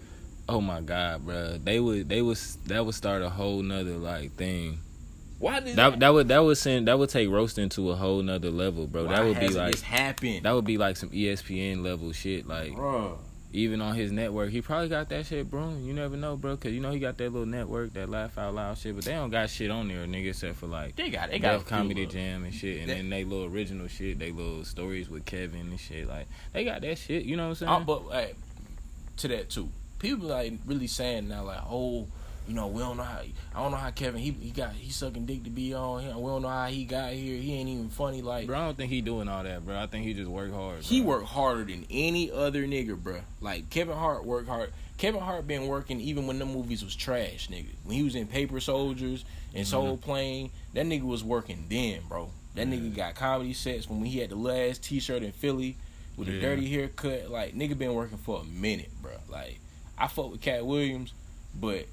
Oh 0.48 0.62
my 0.62 0.82
god, 0.82 1.26
bro. 1.26 1.58
They 1.58 1.80
would, 1.80 2.08
they 2.10 2.22
would, 2.22 2.38
that 2.68 2.86
would 2.86 2.96
start 2.96 3.22
a 3.24 3.30
whole 3.30 3.62
nother 3.64 3.98
like 3.98 4.34
thing. 4.36 4.80
Why 5.40 5.60
did 5.60 5.76
That 5.76 6.00
that 6.00 6.14
would 6.14 6.28
that 6.30 6.40
would 6.44 6.58
send 6.58 6.88
that 6.88 6.98
would 6.98 7.10
take 7.10 7.30
roasting 7.30 7.68
to 7.70 7.92
a 7.92 7.96
whole 7.96 8.22
nother 8.22 8.52
level, 8.52 8.88
bro. 8.88 9.06
why 9.06 9.16
that 9.16 9.26
would 9.26 9.40
be 9.40 9.50
like 9.50 9.74
this 9.74 9.82
happened? 9.82 10.44
that 10.44 10.52
would 10.54 10.66
be 10.66 10.78
like 10.78 10.96
some 10.98 11.10
ESPN 11.10 11.84
level 11.84 12.12
shit. 12.14 12.48
Like 12.48 12.72
Bruh. 12.72 13.18
even 13.52 13.82
on 13.82 13.96
his 13.96 14.12
network, 14.14 14.52
he 14.52 14.62
probably 14.62 14.88
got 14.88 15.10
that 15.10 15.26
shit, 15.26 15.50
bro. 15.52 15.74
You 15.82 15.94
never 15.94 16.16
know, 16.16 16.38
bro, 16.38 16.56
because 16.56 16.72
you 16.74 16.80
know 16.80 16.92
he 16.92 17.00
got 17.00 17.18
that 17.18 17.32
little 17.34 17.46
network, 17.46 17.94
that 17.96 18.08
laugh 18.10 18.38
out 18.38 18.56
loud 18.56 18.78
shit. 18.78 18.96
But 18.96 19.04
they 19.04 19.12
don't 19.12 19.30
got 19.30 19.50
shit 19.50 19.70
on 19.72 19.88
there, 19.90 20.06
nigga, 20.06 20.30
except 20.30 20.56
for 20.58 20.68
like 20.68 20.96
They 20.96 21.10
got 21.10 21.30
they 21.32 21.40
got 21.40 21.66
Comedy 21.66 22.06
bro. 22.06 22.14
Jam 22.14 22.46
and 22.46 22.54
shit, 22.54 22.80
and 22.82 22.90
That- 22.90 22.96
then 22.98 23.10
they 23.10 23.24
little 23.26 23.46
original 23.46 23.88
shit, 23.88 24.20
they 24.20 24.32
little 24.32 24.64
stories 24.64 25.10
with 25.10 25.26
Kevin 25.26 25.62
and 25.72 25.80
shit. 25.80 26.08
Like 26.08 26.28
they 26.54 26.64
got 26.64 26.80
that 26.82 26.98
shit. 26.98 27.26
You 27.26 27.36
know 27.36 27.50
what 27.50 27.62
I'm 27.62 27.68
saying? 27.68 27.72
Uh, 27.72 27.80
but 27.82 28.02
hey, 28.14 28.34
to 29.18 29.28
that 29.28 29.50
too. 29.50 29.68
People 30.00 30.28
like 30.28 30.54
really 30.66 30.88
saying 30.88 31.28
now 31.28 31.44
like, 31.44 31.62
oh, 31.70 32.08
you 32.48 32.54
know, 32.54 32.68
we 32.68 32.80
don't 32.80 32.98
know 32.98 33.04
how. 33.04 33.22
I 33.56 33.60
don't 33.60 33.72
know 33.72 33.78
how 33.78 33.90
Kevin 33.92 34.22
he 34.22 34.32
he 34.32 34.52
got 34.52 34.74
he 34.74 34.92
sucking 34.92 35.26
dick 35.26 35.44
to 35.46 35.50
be 35.50 35.74
on 35.74 36.04
here. 36.04 36.16
We 36.16 36.28
don't 36.28 36.44
know 36.44 36.50
how 36.50 36.68
he 36.68 36.86
got 36.86 37.12
here. 37.14 37.38
He 37.38 37.54
ain't 37.54 37.70
even 37.70 37.90
funny. 37.90 38.22
Like 38.22 38.48
bro, 38.48 38.58
I 38.58 38.66
don't 38.66 38.78
think 38.78 38.92
he 38.92 39.02
doing 39.02 39.28
all 39.28 39.44
that, 39.44 39.66
bro. 39.66 39.80
I 39.80 39.88
think 39.88 40.06
he 40.06 40.14
just 40.14 40.30
work 40.30 40.54
hard. 40.54 40.84
he 40.84 41.02
bro. 41.02 41.10
worked 41.10 41.28
harder 41.28 41.64
than 41.64 41.86
any 41.90 42.32
other 42.32 42.66
nigga, 42.66 43.02
bro. 43.02 43.22
Like 43.42 43.70
Kevin 43.70 43.98
Hart 43.98 44.26
worked 44.26 44.48
hard. 44.48 44.72
Kevin 44.98 45.22
Hart 45.22 45.48
been 45.48 45.68
working 45.68 46.00
even 46.00 46.28
when 46.28 46.40
the 46.40 46.46
movies 46.46 46.84
was 46.84 46.96
trash, 46.96 47.50
nigga. 47.50 47.70
When 47.84 47.98
he 47.98 48.04
was 48.04 48.16
in 48.16 48.28
Paper 48.28 48.60
Soldiers 48.60 49.26
and 49.54 49.66
mm-hmm. 49.66 49.72
Soul 49.72 49.98
Plane, 49.98 50.52
that 50.74 50.86
nigga 50.86 51.04
was 51.04 51.24
working 51.24 51.66
then, 51.70 52.02
bro. 52.08 52.30
That 52.54 52.68
nigga 52.70 52.96
got 52.96 53.16
comedy 53.16 53.52
sets 53.52 53.90
when 53.90 54.06
he 54.06 54.20
had 54.20 54.30
the 54.30 54.38
last 54.38 54.82
T-shirt 54.82 55.24
in 55.24 55.34
Philly 55.34 55.76
with 56.16 56.30
a 56.30 56.40
dirty 56.40 56.70
haircut. 56.70 57.30
Like 57.30 57.56
nigga 57.56 57.78
been 57.78 57.94
working 57.94 58.18
for 58.18 58.40
a 58.40 58.44
minute, 58.46 58.92
bro. 59.02 59.12
Like 59.30 59.60
I 59.98 60.08
fuck 60.08 60.32
with 60.32 60.42
Katt 60.42 60.66
Williams, 60.66 61.14
but 61.54 61.86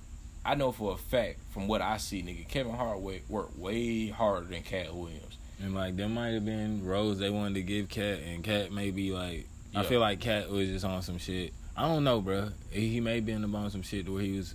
I 0.44 0.54
know 0.54 0.72
for 0.72 0.92
a 0.92 0.96
fact 0.96 1.38
from 1.52 1.68
what 1.68 1.80
I 1.80 1.98
see, 1.98 2.22
nigga, 2.22 2.48
Kevin 2.48 2.74
Hart 2.74 3.00
worked 3.00 3.58
way 3.58 4.08
harder 4.08 4.46
than 4.46 4.62
Katt 4.62 4.94
Williams. 4.94 5.38
And 5.62 5.74
like 5.74 5.96
there 5.96 6.08
might 6.08 6.30
have 6.30 6.44
been 6.44 6.84
roles 6.84 7.18
they 7.18 7.30
wanted 7.30 7.54
to 7.54 7.62
give 7.62 7.88
Cat, 7.88 8.18
and 8.26 8.42
Cat 8.42 8.72
may 8.72 8.90
be 8.90 9.12
like, 9.12 9.46
I 9.74 9.84
feel 9.84 10.00
like 10.00 10.20
Cat 10.20 10.50
was 10.50 10.68
just 10.68 10.84
on 10.84 11.02
some 11.02 11.18
shit. 11.18 11.52
I 11.76 11.86
don't 11.86 12.04
know, 12.04 12.20
bro. 12.20 12.48
He 12.70 13.00
may 13.00 13.20
be 13.20 13.32
in 13.32 13.42
the 13.42 13.56
on 13.56 13.70
some 13.70 13.82
shit 13.82 14.08
where 14.08 14.20
he 14.20 14.36
was 14.36 14.54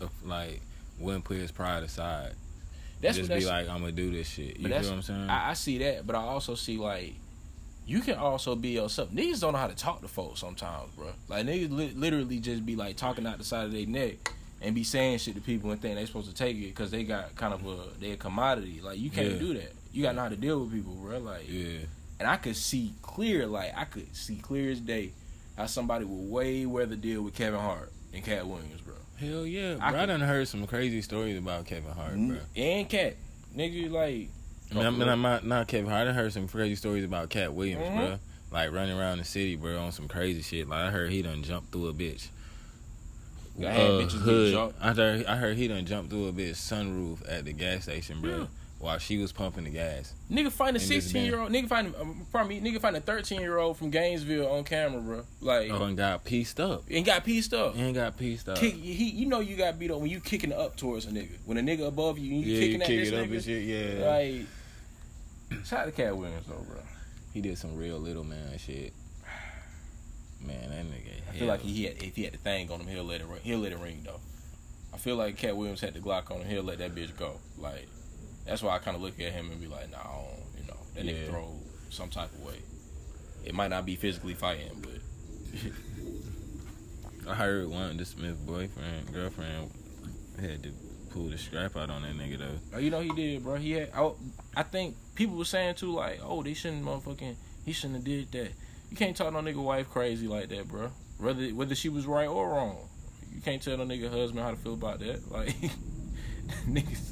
uh, 0.00 0.08
like 0.24 0.60
wouldn't 0.98 1.24
put 1.24 1.36
his 1.38 1.52
pride 1.52 1.82
aside. 1.82 2.32
That's 3.00 3.16
just 3.16 3.30
be 3.30 3.46
like, 3.46 3.68
I'm 3.68 3.80
gonna 3.80 3.92
do 3.92 4.10
this 4.10 4.28
shit. 4.28 4.58
You 4.58 4.68
feel 4.68 4.76
what 4.76 4.92
I'm 4.92 5.02
saying? 5.02 5.30
I, 5.30 5.50
I 5.50 5.52
see 5.54 5.78
that, 5.78 6.06
but 6.06 6.16
I 6.16 6.20
also 6.20 6.54
see 6.56 6.76
like 6.76 7.14
you 7.88 8.00
can 8.00 8.16
also 8.16 8.54
be 8.54 8.68
yourself. 8.70 9.10
Niggas 9.10 9.40
don't 9.40 9.52
know 9.54 9.58
how 9.58 9.66
to 9.66 9.74
talk 9.74 10.02
to 10.02 10.08
folks 10.08 10.40
sometimes, 10.40 10.90
bro. 10.94 11.08
Like 11.28 11.46
niggas 11.46 11.70
li- 11.70 11.92
literally 11.96 12.38
just 12.38 12.64
be 12.66 12.76
like 12.76 12.96
talking 12.96 13.26
out 13.26 13.38
the 13.38 13.44
side 13.44 13.64
of 13.64 13.72
their 13.72 13.86
neck 13.86 14.30
and 14.60 14.74
be 14.74 14.84
saying 14.84 15.18
shit 15.18 15.34
to 15.36 15.40
people 15.40 15.70
and 15.70 15.80
think 15.80 15.96
they 15.96 16.04
supposed 16.04 16.28
to 16.28 16.34
take 16.34 16.56
it 16.56 16.66
because 16.66 16.90
they 16.90 17.02
got 17.02 17.34
kind 17.34 17.54
of 17.54 17.66
a 17.66 17.98
their 17.98 18.16
commodity. 18.16 18.80
Like 18.82 18.98
you 18.98 19.08
can't 19.10 19.32
Yeah. 19.32 19.38
do 19.38 19.54
that. 19.54 19.72
You 19.92 20.02
got 20.02 20.10
to 20.10 20.16
know 20.16 20.22
how 20.24 20.28
to 20.28 20.36
deal 20.36 20.60
with 20.60 20.72
people, 20.72 20.92
bro. 20.92 21.18
Like, 21.18 21.48
yeah. 21.50 21.78
and 22.20 22.28
I 22.28 22.36
could 22.36 22.56
see 22.56 22.92
clear, 23.00 23.46
like 23.46 23.72
I 23.76 23.84
could 23.84 24.14
see 24.14 24.36
clear 24.36 24.70
as 24.70 24.80
day 24.80 25.12
how 25.56 25.64
somebody 25.66 26.04
would 26.04 26.30
way 26.30 26.66
rather 26.66 26.94
deal 26.94 27.22
with 27.22 27.34
Kevin 27.34 27.58
Hart 27.58 27.90
and 28.12 28.22
Katt 28.22 28.46
Williams, 28.46 28.80
bro. 28.82 28.94
Hell 29.18 29.46
yeah, 29.46 29.74
bro. 29.76 29.86
I 29.86 30.02
I, 30.02 30.06
done 30.06 30.20
heard 30.20 30.46
some 30.46 30.66
crazy 30.66 31.00
stories 31.02 31.38
about 31.38 31.64
Kevin 31.64 31.90
Hart, 31.92 32.14
bro. 32.16 32.36
And 32.54 32.88
Cat, 32.88 33.16
nigga, 33.56 33.90
like. 33.90 34.28
I 34.70 34.74
mean, 34.74 34.86
I 34.86 34.90
mean, 34.90 35.08
I'm 35.08 35.22
not, 35.22 35.46
not 35.46 35.68
Kevin 35.68 35.90
Hart. 35.90 36.08
I 36.08 36.12
heard 36.12 36.32
some 36.32 36.46
crazy 36.48 36.74
stories 36.76 37.04
about 37.04 37.30
Katt 37.30 37.52
Williams, 37.54 37.84
Mhm. 37.84 37.96
bro. 37.96 38.18
Like 38.50 38.72
running 38.72 38.98
around 38.98 39.18
the 39.18 39.24
city, 39.24 39.56
bro, 39.56 39.78
on 39.78 39.92
some 39.92 40.08
crazy 40.08 40.42
shit. 40.42 40.68
Like 40.68 40.80
I 40.80 40.90
heard 40.90 41.10
he 41.10 41.22
done 41.22 41.42
jumped 41.42 41.72
through 41.72 41.88
a 41.88 41.92
bitch. 41.94 42.28
I 43.60 43.70
had 43.70 43.90
bitches 43.90 44.12
hood. 44.22 44.52
jumped. 44.52 44.78
I 44.80 44.92
heard, 44.94 45.26
I 45.26 45.36
heard 45.36 45.56
he 45.56 45.68
done 45.68 45.84
jumped 45.84 46.10
through 46.10 46.28
a 46.28 46.32
bitch 46.32 46.52
sunroof 46.52 47.18
at 47.28 47.44
the 47.44 47.52
gas 47.52 47.82
station, 47.84 48.20
bro, 48.20 48.30
Yeah. 48.38 48.46
while 48.78 48.98
she 48.98 49.18
was 49.18 49.32
pumping 49.32 49.64
the 49.64 49.70
gas. 49.70 50.14
Nigga 50.30 50.52
find 50.52 50.76
a 50.76 50.80
sixteen 50.80 51.24
year 51.24 51.40
old. 51.40 51.50
Nigga 51.50 51.66
find 51.68 51.92
um, 52.00 52.24
pardon 52.32 52.48
me. 52.48 52.60
Nigga 52.60 52.80
find 52.80 52.96
a 52.96 53.00
thirteen 53.00 53.40
year 53.40 53.58
old 53.58 53.76
from 53.76 53.90
Gainesville 53.90 54.48
on 54.50 54.62
camera, 54.62 55.00
bro. 55.00 55.24
Like 55.40 55.70
Oh, 55.72 55.82
and 55.82 55.96
got 55.96 56.24
pieced 56.24 56.60
up. 56.60 56.84
and 56.88 57.04
got 57.04 57.24
pieced 57.24 57.52
up. 57.52 57.74
And 57.76 57.94
got 57.94 58.16
pieced 58.16 58.48
up. 58.48 58.58
Kick, 58.58 58.74
he, 58.74 59.10
you 59.10 59.26
know 59.26 59.40
you 59.40 59.56
got 59.56 59.76
beat 59.78 59.90
up 59.90 59.98
when 60.00 60.08
you 60.10 60.20
kicking 60.20 60.52
up 60.52 60.76
towards 60.76 61.06
a 61.06 61.10
nigga. 61.10 61.30
When 61.44 61.58
a 61.58 61.62
nigga 61.62 61.88
above 61.88 62.18
you, 62.18 62.32
you 62.36 62.54
yeah, 62.54 62.60
kicking 62.60 62.74
you 62.76 62.80
at 62.82 62.86
kick 62.86 63.00
this 63.00 63.08
it 63.08 63.14
up 63.18 63.26
nigga. 63.26 63.32
and 63.34 63.44
shit. 63.44 63.62
Yeah, 64.00 64.08
Like, 64.08 64.46
shout 65.64 65.80
out 65.80 65.86
to 65.86 65.92
Katt 65.92 66.16
Williams 66.16 66.46
though, 66.46 66.64
bro. 66.68 66.80
he 67.32 67.40
did 67.40 67.58
some 67.58 67.76
real 67.76 67.98
little 67.98 68.24
man 68.24 68.58
shit. 68.58 68.92
Man, 70.40 70.70
that 70.70 70.84
nigga. 70.84 71.28
I 71.28 71.32
feel 71.32 71.48
like 71.48 71.60
he 71.60 71.84
had, 71.84 72.02
if 72.02 72.14
he 72.14 72.22
had 72.24 72.32
the 72.32 72.38
thing 72.38 72.70
on 72.70 72.80
him, 72.80 72.86
he'll 72.86 73.04
let 73.04 73.20
it 73.20 73.26
ring. 73.26 73.40
He'll 73.42 73.58
let 73.58 73.72
it 73.72 73.78
ring 73.78 74.02
though. 74.04 74.20
I 74.94 74.96
feel 74.96 75.16
like 75.16 75.36
Katt 75.36 75.56
Williams 75.56 75.80
had 75.80 75.94
the 75.94 76.00
Glock 76.00 76.30
on 76.30 76.40
him. 76.40 76.48
He'll 76.48 76.62
let 76.62 76.78
that 76.78 76.94
bitch 76.94 77.16
go. 77.16 77.38
Like 77.58 77.88
that's 78.46 78.62
why 78.62 78.74
I 78.74 78.78
kind 78.78 78.96
of 78.96 79.02
look 79.02 79.20
at 79.20 79.32
him 79.32 79.50
and 79.50 79.60
be 79.60 79.66
like, 79.66 79.90
nah, 79.90 79.98
I 79.98 80.02
don't, 80.04 80.60
you 80.60 80.66
know, 80.68 80.76
that 80.94 81.04
nigga 81.04 81.28
throw 81.28 81.52
some 81.90 82.08
type 82.08 82.32
of 82.32 82.44
way. 82.44 82.60
It 83.44 83.54
might 83.54 83.68
not 83.68 83.84
be 83.84 83.96
physically 83.96 84.34
fighting, 84.34 84.70
but 84.80 84.90
I 87.30 87.34
heard 87.34 87.68
one 87.68 87.96
the 87.96 88.04
Smith 88.04 88.38
boyfriend, 88.46 89.12
girlfriend 89.12 89.70
had 90.40 90.62
to 90.62 90.70
pull 91.10 91.28
the 91.28 91.38
strap 91.38 91.76
out 91.76 91.90
on 91.90 92.02
that 92.02 92.16
nigga 92.16 92.38
though. 92.38 92.58
Oh, 92.74 92.78
you 92.78 92.90
know 92.90 93.00
he 93.00 93.10
did, 93.10 93.42
bro. 93.42 93.56
He 93.56 93.72
had. 93.72 93.90
I, 93.94 94.10
I 94.56 94.62
think 94.62 94.96
people 95.18 95.36
were 95.36 95.44
saying 95.44 95.74
too, 95.74 95.90
like, 95.90 96.20
oh, 96.22 96.42
they 96.44 96.54
shouldn't 96.54 96.84
motherfucking. 96.84 97.34
He 97.66 97.72
shouldn't 97.72 97.96
have 97.96 98.04
did 98.04 98.30
that. 98.32 98.52
You 98.88 98.96
can't 98.96 99.14
talk 99.14 99.32
no 99.32 99.40
nigga 99.40 99.56
wife 99.56 99.90
crazy 99.90 100.28
like 100.28 100.48
that, 100.48 100.68
bro. 100.68 100.90
Whether 101.18 101.48
whether 101.48 101.74
she 101.74 101.88
was 101.90 102.06
right 102.06 102.28
or 102.28 102.48
wrong, 102.48 102.88
you 103.34 103.42
can't 103.42 103.60
tell 103.60 103.76
no 103.76 103.84
nigga 103.84 104.08
husband 104.10 104.40
how 104.40 104.52
to 104.52 104.56
feel 104.56 104.74
about 104.74 105.00
that. 105.00 105.20
Like, 105.30 105.54
niggas, 106.66 107.10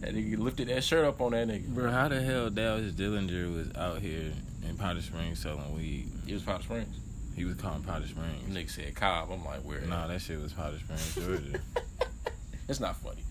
that 0.00 0.14
nigga 0.14 0.38
lifted 0.38 0.68
that 0.68 0.84
shirt 0.84 1.06
up 1.06 1.22
on 1.22 1.32
that 1.32 1.48
nigga. 1.48 1.68
Bro, 1.68 1.90
how 1.90 2.08
the 2.08 2.20
hell 2.20 2.50
Dallas 2.50 2.92
Dillinger 2.92 3.54
was 3.54 3.74
out 3.74 4.02
here 4.02 4.32
in 4.68 4.76
Powder 4.76 5.00
Springs 5.00 5.40
selling 5.40 5.74
weed? 5.74 6.10
It 6.26 6.34
was 6.34 6.42
Powder 6.42 6.64
Springs. 6.64 6.94
He 7.34 7.46
was 7.46 7.54
calling 7.54 7.82
Powder 7.84 8.06
Springs. 8.06 8.42
Nigga 8.50 8.68
said 8.68 8.94
Cobb. 8.96 9.30
I'm 9.30 9.44
like, 9.46 9.60
where? 9.60 9.80
Nah, 9.82 10.08
that 10.08 10.20
shit 10.20 10.38
was 10.38 10.52
Powder 10.52 10.78
Springs, 10.78 11.14
Georgia. 11.14 11.60
it's 12.68 12.80
not 12.80 12.96
funny. 12.96 13.22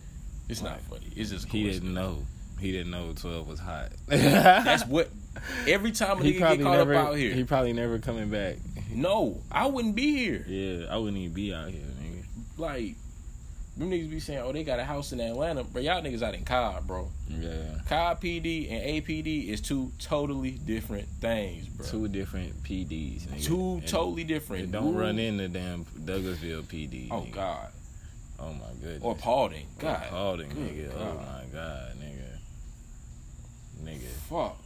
It's 0.49 0.61
not 0.61 0.79
funny. 0.81 1.11
It's 1.15 1.29
just 1.29 1.47
he 1.49 1.69
didn't 1.69 1.93
know. 1.93 2.25
He 2.59 2.71
didn't 2.71 2.91
know 2.91 3.13
12 3.15 3.47
was 3.47 3.59
hot. 3.59 3.89
That's 4.07 4.85
what 4.85 5.09
Every 5.67 5.91
time 5.91 6.19
a 6.21 6.23
he 6.23 6.33
nigga 6.35 6.39
get 6.57 6.61
caught 6.61 6.77
never. 6.77 6.95
up 6.95 7.07
out 7.09 7.17
here, 7.17 7.33
He 7.33 7.43
probably 7.43 7.73
never 7.73 7.99
coming 7.99 8.29
back. 8.29 8.55
no, 8.93 9.41
I 9.51 9.67
wouldn't 9.67 9.95
be 9.95 10.15
here. 10.17 10.45
Yeah, 10.47 10.87
I 10.89 10.97
wouldn't 10.97 11.17
even 11.17 11.33
be 11.33 11.53
out 11.53 11.69
here, 11.69 11.81
nigga. 11.81 12.23
Like, 12.57 12.95
them 13.77 13.91
niggas 13.91 14.09
be 14.09 14.21
saying, 14.21 14.39
oh, 14.39 14.53
they 14.53 14.63
got 14.63 14.79
a 14.79 14.85
house 14.85 15.11
in 15.11 15.19
Atlanta, 15.19 15.65
but 15.65 15.83
y'all 15.83 16.01
niggas 16.01 16.21
out 16.21 16.33
in 16.33 16.45
Cobb, 16.45 16.87
bro. 16.87 17.09
Yeah, 17.27 17.51
Cobb 17.89 18.21
PD 18.21 18.71
and 18.71 19.03
APD 19.03 19.49
is 19.49 19.59
two 19.59 19.91
totally 19.99 20.51
different 20.51 21.09
things, 21.19 21.67
bro. 21.67 21.85
two 21.85 22.07
different 22.07 22.63
PDs. 22.63 23.23
Nigga. 23.23 23.43
Two 23.43 23.73
And 23.73 23.87
totally 23.87 24.23
different. 24.23 24.71
don't 24.71 24.85
rules. 24.85 24.95
run 24.95 25.19
into 25.19 25.49
damn 25.49 25.83
Douglasville 25.83 26.63
PD. 26.63 27.09
Oh 27.11 27.15
nigga. 27.23 27.33
God. 27.33 27.67
Oh 28.39 28.53
my 28.53 28.67
goodness. 28.81 29.01
Or 29.03 29.15
Paulding. 29.15 29.65
Or 29.79 29.81
God. 29.81 30.03
Paulding, 30.09 30.49
Good 30.49 30.57
nigga. 30.57 30.91
Oh 30.97 31.15
my 31.15 31.43
god, 31.53 31.94
nigga. 33.85 33.99
Nigga. 33.99 34.07
Fuck. 34.29 34.57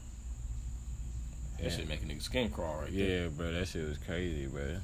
That 1.58 1.64
Yeah. 1.66 1.70
shit 1.78 1.88
make 1.90 2.02
a 2.02 2.06
nigga 2.06 2.22
skin 2.22 2.50
crawl 2.50 2.82
right 2.82 2.94
there. 2.96 3.24
Yeah, 3.24 3.28
bro, 3.28 3.52
that 3.52 3.68
shit 3.68 3.88
was 3.88 3.98
crazy, 3.98 4.48
bro. 4.48 4.78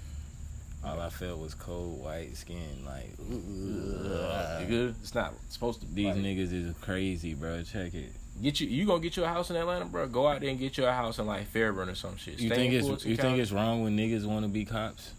All 0.84 1.00
I 1.00 1.10
felt 1.10 1.39
was 1.39 1.54
cold 1.56 2.04
white 2.04 2.36
skin, 2.38 2.86
like 2.86 3.10
Ugh, 3.19 4.62
nigga, 4.62 4.89
it's 5.02 5.15
not 5.15 5.34
supposed 5.50 5.80
to 5.82 5.88
be. 5.88 6.04
these 6.04 6.15
like, 6.15 6.24
niggas 6.24 6.54
is 6.54 6.76
crazy, 6.82 7.34
bro. 7.34 7.63
Check 7.63 7.93
it. 7.93 8.12
Get 8.41 8.60
you, 8.60 8.67
you 8.67 8.86
gonna 8.86 9.02
get 9.02 9.15
you 9.15 9.24
a 9.24 9.28
house 9.28 9.50
in 9.50 9.56
Atlanta, 9.56 9.86
bro? 9.86 10.08
Go 10.08 10.28
out 10.28 10.41
there 10.41 10.50
and 10.50 10.60
get 10.60 10.78
you 10.78 10.86
a 10.86 10.91
house 10.91 11.17
in 11.17 11.26
like 11.26 11.48
Fairburn 11.48 11.89
or 11.89 11.95
some 11.95 12.17
shit. 12.17 12.39
You 12.39 12.50
Stay 12.50 12.56
think 12.56 12.74
it's 12.74 12.86
Fulton 12.86 13.10
you 13.10 13.15
think 13.17 13.39
it's 13.39 13.52
wrong 13.52 13.82
when 13.82 13.98
niggas 13.98 14.26
want 14.26 14.43
to 14.45 14.50
be 14.50 14.65
cops? 14.65 15.13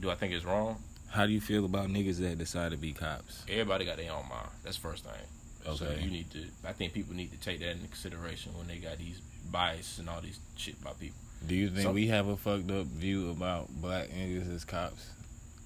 Do 0.00 0.10
I 0.10 0.14
think 0.14 0.32
it's 0.32 0.44
wrong? 0.46 0.82
How 1.10 1.26
do 1.26 1.32
you 1.32 1.40
feel 1.40 1.64
about 1.66 1.88
niggas 1.88 2.16
that 2.18 2.38
decide 2.38 2.70
to 2.72 2.78
be 2.78 2.92
cops? 2.92 3.44
Everybody 3.48 3.84
got 3.84 3.98
their 3.98 4.10
own 4.12 4.28
mind. 4.28 4.48
That's 4.64 4.76
the 4.76 4.82
first 4.82 5.04
thing. 5.04 5.12
So 5.64 5.84
Okay. 5.86 6.02
you 6.02 6.10
need 6.10 6.30
to. 6.32 6.44
I 6.64 6.72
think 6.72 6.92
people 6.92 7.14
need 7.14 7.30
to 7.32 7.38
take 7.38 7.60
that 7.60 7.70
into 7.70 7.86
consideration 7.88 8.56
when 8.56 8.66
they 8.66 8.78
got 8.78 8.98
these 8.98 9.20
bias 9.50 9.98
and 9.98 10.08
all 10.08 10.20
these 10.20 10.38
shit 10.56 10.74
about 10.80 10.98
people. 10.98 11.18
Do 11.46 11.54
you 11.54 11.68
think 11.70 11.82
Some- 11.82 11.94
we 11.94 12.06
have 12.08 12.28
a 12.28 12.36
fucked 12.36 12.70
up 12.70 12.86
view 12.86 13.30
about 13.30 13.68
black 13.80 14.08
niggas 14.10 14.54
as 14.54 14.64
cops? 14.64 15.06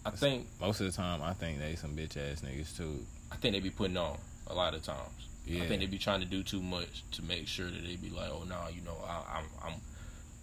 I 0.07 0.11
think 0.11 0.47
Most 0.61 0.81
of 0.81 0.87
the 0.87 0.93
time, 0.93 1.23
I 1.23 1.33
think 1.33 1.59
they 1.59 1.77
some 1.77 1.97
bitch 1.97 2.17
ass 2.17 2.41
niggas 2.43 2.77
too. 2.77 3.07
I 3.33 3.37
think 3.37 3.55
they 3.55 3.61
be 3.61 3.71
putting 3.71 3.97
on 3.97 4.19
a 4.47 4.55
lot 4.55 4.75
of 4.75 4.83
times. 4.83 5.29
Yeah. 5.47 5.63
I 5.63 5.67
think 5.69 5.81
they 5.81 5.87
be 5.87 5.99
trying 5.99 6.21
to 6.21 6.27
do 6.27 6.43
too 6.43 6.61
much 6.63 7.03
to 7.13 7.23
make 7.23 7.47
sure 7.49 7.67
that 7.71 7.83
they 7.85 7.97
be 7.97 8.11
like, 8.11 8.31
oh 8.31 8.45
no, 8.45 8.59
you 8.75 8.83
know, 8.83 8.97
I, 9.07 9.39
I'm 9.39 9.45
I'm 9.63 9.81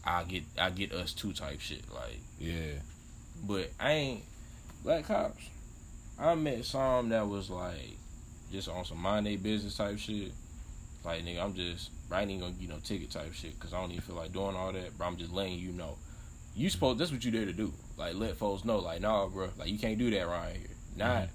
I 0.04 0.24
get 0.24 0.44
I 0.58 0.70
get 0.72 0.92
us 0.92 1.14
too 1.14 1.34
type 1.34 1.60
shit. 1.60 1.84
Like, 1.94 2.20
yeah. 2.40 2.80
but 3.44 3.72
I 3.80 3.92
ain't 3.92 4.24
black 4.84 5.06
cops. 5.06 5.44
I 6.20 6.36
met 6.36 6.66
some 6.66 7.10
that 7.10 7.28
was 7.28 7.50
like 7.50 7.98
just 8.52 8.70
on 8.70 8.86
some 8.86 8.98
mind 9.00 9.26
they 9.26 9.36
business 9.38 9.76
type 9.78 9.98
shit. 9.98 10.32
Like 11.04 11.24
nigga, 11.26 11.44
I'm 11.44 11.54
just 11.54 11.90
I 12.12 12.22
ain't 12.22 12.30
even 12.32 12.42
gonna 12.42 12.54
get 12.54 12.70
no 12.70 12.78
ticket 12.84 13.10
type 13.12 13.34
shit 13.34 13.58
because 13.58 13.74
I 13.74 13.80
don't 13.82 13.92
even 13.92 14.02
feel 14.02 14.16
like 14.16 14.34
doing 14.34 14.56
all 14.56 14.72
that. 14.72 14.98
But 14.98 15.06
I'm 15.06 15.18
just 15.18 15.32
letting 15.32 15.58
you 15.58 15.72
know, 15.72 15.98
you 16.56 16.70
supposed 16.70 17.00
that's 17.00 17.12
what 17.12 17.24
you 17.26 17.32
there 17.32 17.46
to 17.46 17.54
do. 17.54 17.74
Like 17.98 18.16
let 18.16 18.36
folks 18.38 18.66
know, 18.66 18.80
like 18.80 19.02
nah, 19.02 19.28
bro, 19.28 19.50
like 19.58 19.70
you 19.70 19.80
can't 19.80 19.98
do 19.98 20.12
that 20.12 20.22
around 20.24 20.56
here. 20.56 20.68
Not, 20.96 21.30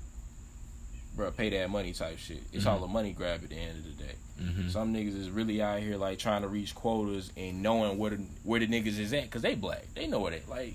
bro, 1.16 1.31
pay 1.31 1.48
that 1.50 1.70
money 1.70 1.92
type 1.92 2.18
shit. 2.18 2.42
It's 2.52 2.64
Mhm. 2.64 2.70
all 2.72 2.85
a 2.85 2.88
money 2.88 3.12
grab 3.12 3.42
at 3.42 3.48
the 3.50 3.57
end 3.57 3.79
of 3.79 3.85
the 3.85 4.05
day. 4.05 4.14
Mm-hmm. 4.40 4.68
Some 4.68 4.92
niggas 4.94 5.18
is 5.18 5.31
really 5.31 5.62
out 5.62 5.81
here 5.81 5.96
like 5.96 6.18
trying 6.18 6.42
to 6.42 6.48
reach 6.48 6.74
quotas 6.74 7.33
and 7.38 7.62
knowing 7.62 7.96
where 7.98 8.11
the 8.11 8.16
where 8.44 8.61
the 8.61 8.66
niggas 8.68 8.98
is 8.98 9.12
at 9.14 9.22
because 9.24 9.42
they 9.42 9.55
black. 9.55 9.87
They 9.94 10.07
know 10.07 10.20
where 10.20 10.33
they 10.33 10.42
like. 10.48 10.74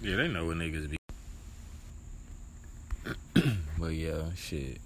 Yeah, 0.00 0.16
they 0.16 0.28
know 0.28 0.46
what 0.46 0.56
niggas 0.56 0.88
be. 0.90 0.96
but 3.78 3.88
yeah, 3.88 4.22
shit. 4.36 4.78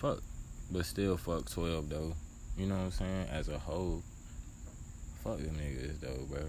Fuck. 0.00 0.22
But 0.70 0.86
still 0.86 1.16
fuck 1.16 1.50
12 1.50 1.88
though. 1.88 2.14
You 2.56 2.66
know 2.66 2.76
what 2.76 2.84
I'm 2.84 2.90
saying? 2.90 3.26
As 3.30 3.48
a 3.48 3.58
whole. 3.58 4.02
Fuck 5.22 5.38
them 5.38 5.56
niggas 5.60 6.00
though, 6.00 6.24
bro. 6.30 6.42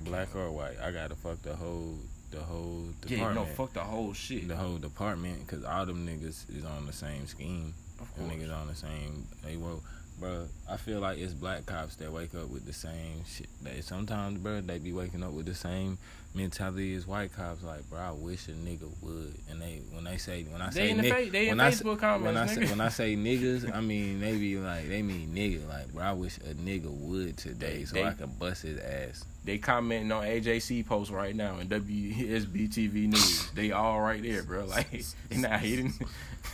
Black 0.00 0.34
or 0.36 0.50
white. 0.50 0.78
I 0.82 0.90
gotta 0.90 1.14
fuck 1.14 1.40
the 1.42 1.54
whole 1.56 1.94
the 2.30 2.40
whole 2.40 2.88
department. 3.00 3.10
Yeah, 3.10 3.32
no, 3.34 3.44
fuck 3.46 3.72
the 3.72 3.80
whole 3.80 4.12
shit. 4.12 4.48
the 4.48 4.56
whole 4.56 4.76
department 4.78 5.46
because 5.46 5.64
all 5.64 5.86
them 5.86 6.06
niggas 6.06 6.56
is 6.56 6.64
on 6.64 6.86
the 6.86 6.92
same 6.92 7.26
scheme. 7.26 7.74
Of 8.00 8.12
Them 8.16 8.28
course. 8.28 8.38
niggas 8.40 8.54
on 8.60 8.66
the 8.68 8.74
same. 8.74 9.26
They 9.44 9.56
will, 9.56 9.82
bro. 10.18 10.46
I 10.68 10.76
feel 10.76 10.98
like 11.00 11.18
it's 11.18 11.32
black 11.32 11.64
cops 11.66 11.96
that 11.96 12.12
wake 12.12 12.34
up 12.34 12.48
with 12.48 12.66
the 12.66 12.72
same 12.72 13.24
shit. 13.24 13.46
They 13.62 13.80
sometimes, 13.80 14.38
bro, 14.38 14.60
they 14.60 14.78
be 14.78 14.92
waking 14.92 15.22
up 15.22 15.30
with 15.32 15.46
the 15.46 15.54
same 15.54 15.98
mentality 16.34 16.92
is 16.94 17.06
white 17.06 17.32
cops. 17.32 17.62
Like, 17.62 17.88
bro, 17.88 18.00
I 18.00 18.10
wish 18.12 18.48
a 18.48 18.52
nigga 18.52 18.88
would. 19.02 19.34
And 19.50 19.60
they 19.62 19.80
when 19.92 20.04
they 20.04 20.16
say 20.16 20.42
when 20.50 20.60
I 20.60 20.70
say 20.70 20.90
in 20.90 20.96
the 20.96 21.02
nig- 21.04 21.12
fa- 21.26 21.30
they 21.30 21.48
in 21.48 21.56
when 21.56 21.60
I 21.66 21.70
Facebook 21.70 21.98
comments, 22.00 22.24
when 22.26 22.36
I 22.36 22.46
say 22.46 22.66
when 22.66 22.80
I 22.80 22.88
say 22.88 23.16
niggas, 23.16 23.72
I 23.74 23.80
mean 23.80 24.20
they 24.20 24.32
be 24.36 24.56
like 24.58 24.88
they 24.88 25.02
mean 25.02 25.34
nigga. 25.34 25.66
Like, 25.68 25.92
bro, 25.92 26.02
I 26.02 26.12
wish 26.12 26.36
a 26.38 26.54
nigga 26.54 26.90
would 26.90 27.36
today 27.38 27.78
They- 27.78 27.84
so 27.84 27.94
they- 27.94 28.04
I 28.04 28.12
can 28.12 28.30
bust 28.38 28.62
his 28.62 28.78
ass. 28.80 29.24
They 29.44 29.58
commenting 29.58 30.10
on 30.10 30.24
AJC 30.24 30.86
posts 30.86 31.12
right 31.12 31.36
now 31.36 31.56
and 31.58 31.68
WSBTV 31.68 33.08
News. 33.08 33.50
they 33.54 33.72
all 33.72 34.00
right 34.00 34.22
there, 34.22 34.42
bro. 34.42 34.64
Like 34.68 34.90
they 35.28 35.36
not 35.36 35.60
hidden. 35.60 35.92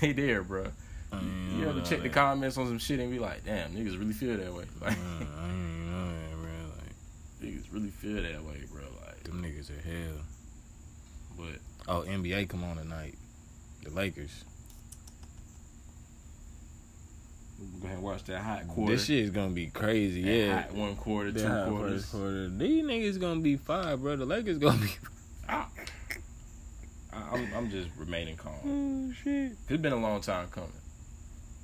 they 0.00 0.12
there, 0.12 0.42
bro. 0.42 0.66
Mm, 1.12 1.58
You 1.58 1.68
ever 1.68 1.80
check 1.80 2.02
the 2.02 2.08
comments 2.08 2.56
on 2.58 2.66
some 2.68 2.78
shit 2.78 3.00
and 3.00 3.10
be 3.10 3.18
like, 3.18 3.44
damn, 3.44 3.70
niggas 3.72 3.98
really 3.98 4.12
feel 4.12 4.36
that 4.36 4.52
way. 4.54 4.64
Like 4.80 4.96
Mm, 4.96 5.26
I 5.38 5.48
know 5.90 6.08
that, 6.08 6.36
bro. 6.36 6.50
Like, 6.78 6.94
niggas 7.54 7.64
really 7.72 7.90
feel 7.90 8.22
that 8.22 8.44
way, 8.44 8.60
bro. 8.72 8.82
Like, 9.32 9.42
them 9.42 9.50
niggas 9.52 9.70
are 9.70 9.82
hell. 9.88 10.24
but 11.36 11.58
Oh, 11.88 12.02
NBA 12.02 12.48
come 12.48 12.62
on 12.64 12.76
tonight. 12.76 13.14
The 13.82 13.90
Lakers. 13.90 14.44
go 17.80 17.86
ahead 17.86 17.96
and 17.96 18.04
watch 18.04 18.24
that 18.24 18.40
hot 18.40 18.66
quarter. 18.68 18.92
This 18.94 19.06
shit 19.06 19.18
is 19.18 19.30
gonna 19.30 19.52
be 19.52 19.66
crazy. 19.68 20.22
That 20.22 20.30
Yeah. 20.36 20.62
hot 20.62 20.74
one 20.74 20.96
quarter, 20.96 21.30
That 21.32 21.40
two 21.40 21.46
hot 21.48 21.68
quarters. 21.68 22.00
first 22.02 22.12
quarter. 22.12 22.48
These 22.48 22.84
niggas 22.84 23.20
gonna 23.20 23.40
be 23.40 23.56
five, 23.56 24.00
bro. 24.00 24.16
The 24.16 24.24
Lakers 24.26 24.58
gonna 24.58 24.78
be. 24.78 24.90
I, 25.48 25.66
I'm, 27.12 27.52
I'm 27.54 27.70
just 27.70 27.88
remaining 27.98 28.36
calm. 28.36 28.54
Oh 28.64 29.12
shit. 29.12 29.52
It's 29.68 29.82
been 29.82 29.92
a 29.92 29.96
long 30.00 30.20
time 30.20 30.48
coming, 30.48 30.70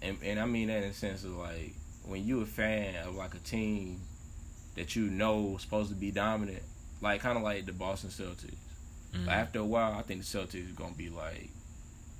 and 0.02 0.18
and 0.22 0.40
I 0.40 0.44
mean 0.46 0.68
that 0.68 0.82
in 0.82 0.88
the 0.88 0.94
sense 0.94 1.24
of 1.24 1.36
like 1.36 1.74
when 2.04 2.26
you 2.26 2.40
a 2.40 2.46
fan 2.46 2.96
of 3.06 3.14
like 3.14 3.34
a 3.34 3.38
team 3.38 4.00
that 4.74 4.96
you 4.96 5.04
know 5.04 5.56
supposed 5.58 5.88
to 5.90 5.94
be 5.94 6.10
dominant, 6.10 6.62
like 7.00 7.20
kind 7.20 7.36
of 7.36 7.42
like 7.44 7.66
the 7.66 7.72
Boston 7.72 8.10
Celtics. 8.10 8.54
Mm. 9.14 9.26
But 9.26 9.32
after 9.34 9.58
a 9.60 9.64
while, 9.64 9.92
I 9.92 10.02
think 10.02 10.20
the 10.24 10.26
Celtics 10.26 10.54
is 10.66 10.72
gonna 10.72 10.94
be 10.94 11.08
like, 11.08 11.48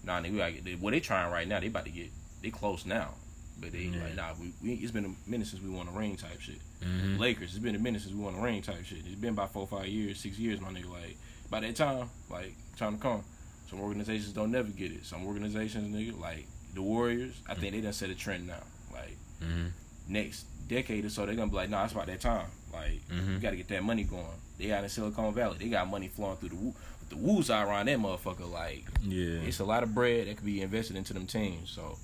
nah, 0.04 0.20
nigga, 0.20 0.32
we 0.32 0.38
gotta 0.38 0.52
get. 0.52 0.64
They, 0.64 0.74
well, 0.76 0.90
they 0.92 1.00
trying 1.00 1.30
right 1.32 1.46
now. 1.48 1.60
They 1.60 1.66
about 1.68 1.84
to 1.84 1.90
get. 1.90 2.10
They 2.42 2.50
close 2.50 2.86
now, 2.86 3.14
but 3.60 3.72
they 3.72 3.78
Yeah. 3.84 4.02
like, 4.04 4.14
nah, 4.16 4.32
we, 4.40 4.52
we. 4.62 4.74
It's 4.74 4.92
been 4.92 5.04
a 5.06 5.30
minute 5.30 5.46
since 5.48 5.62
we 5.62 5.70
won 5.70 5.88
a 5.88 5.92
ring 5.92 6.16
type 6.16 6.40
shit. 6.40 6.60
Mhm. 6.82 7.18
Lakers, 7.18 7.50
it's 7.50 7.58
been 7.58 7.74
a 7.74 7.78
minute 7.78 8.02
since 8.02 8.14
we 8.14 8.20
won 8.22 8.34
a 8.34 8.40
ring 8.40 8.62
type 8.62 8.84
shit. 8.84 8.98
It's 9.06 9.14
been 9.14 9.30
about 9.34 9.52
four, 9.52 9.66
five 9.66 9.86
years, 9.86 10.20
six 10.20 10.38
years, 10.38 10.60
my 10.60 10.68
nigga. 10.68 10.90
Like 10.90 11.16
by 11.50 11.60
that 11.60 11.74
time, 11.76 12.10
like 12.30 12.54
time 12.76 12.96
to 12.96 13.02
come. 13.02 13.24
Some 13.70 13.80
organizations 13.80 14.32
don't 14.32 14.52
never 14.52 14.68
get 14.68 14.92
it. 14.92 15.04
Some 15.04 15.26
organizations, 15.26 15.92
nigga, 15.94 16.18
like 16.20 16.46
the 16.74 16.82
Warriors, 16.82 17.34
I 17.48 17.54
think 17.54 17.72
they 17.74 17.80
done 17.80 17.92
set 17.92 18.10
a 18.10 18.14
trend 18.14 18.46
now. 18.46 18.62
Like 18.92 19.16
Mhm. 19.42 19.72
next 20.08 20.44
decade 20.68 21.04
or 21.04 21.08
so, 21.10 21.26
they're 21.26 21.34
gonna 21.34 21.50
be 21.50 21.56
like, 21.56 21.70
nah, 21.70 21.84
it's 21.84 21.92
about 21.92 22.06
that 22.06 22.20
time. 22.20 22.46
Like 22.72 23.00
Mhm. 23.08 23.34
we 23.34 23.40
gotta 23.40 23.56
get 23.56 23.68
that 23.68 23.82
money 23.82 24.04
going. 24.04 24.26
They 24.58 24.72
out 24.72 24.82
in 24.84 24.88
Silicon 24.90 25.34
Valley, 25.34 25.56
they 25.58 25.68
got 25.68 25.88
money 25.88 26.08
flowing 26.08 26.36
through 26.36 26.50
the 26.50 26.56
woo. 26.56 26.74
The 27.08 27.16
woos 27.16 27.50
around 27.50 27.86
that 27.86 27.98
motherfucker. 27.98 28.50
Like 28.50 28.84
Yeah. 29.02 29.40
it's 29.46 29.60
a 29.60 29.64
lot 29.64 29.82
of 29.84 29.94
bread 29.94 30.26
that 30.26 30.36
could 30.36 30.46
be 30.46 30.60
invested 30.62 30.96
into 30.96 31.12
them 31.12 31.26
teams. 31.26 31.70
So 31.70 31.98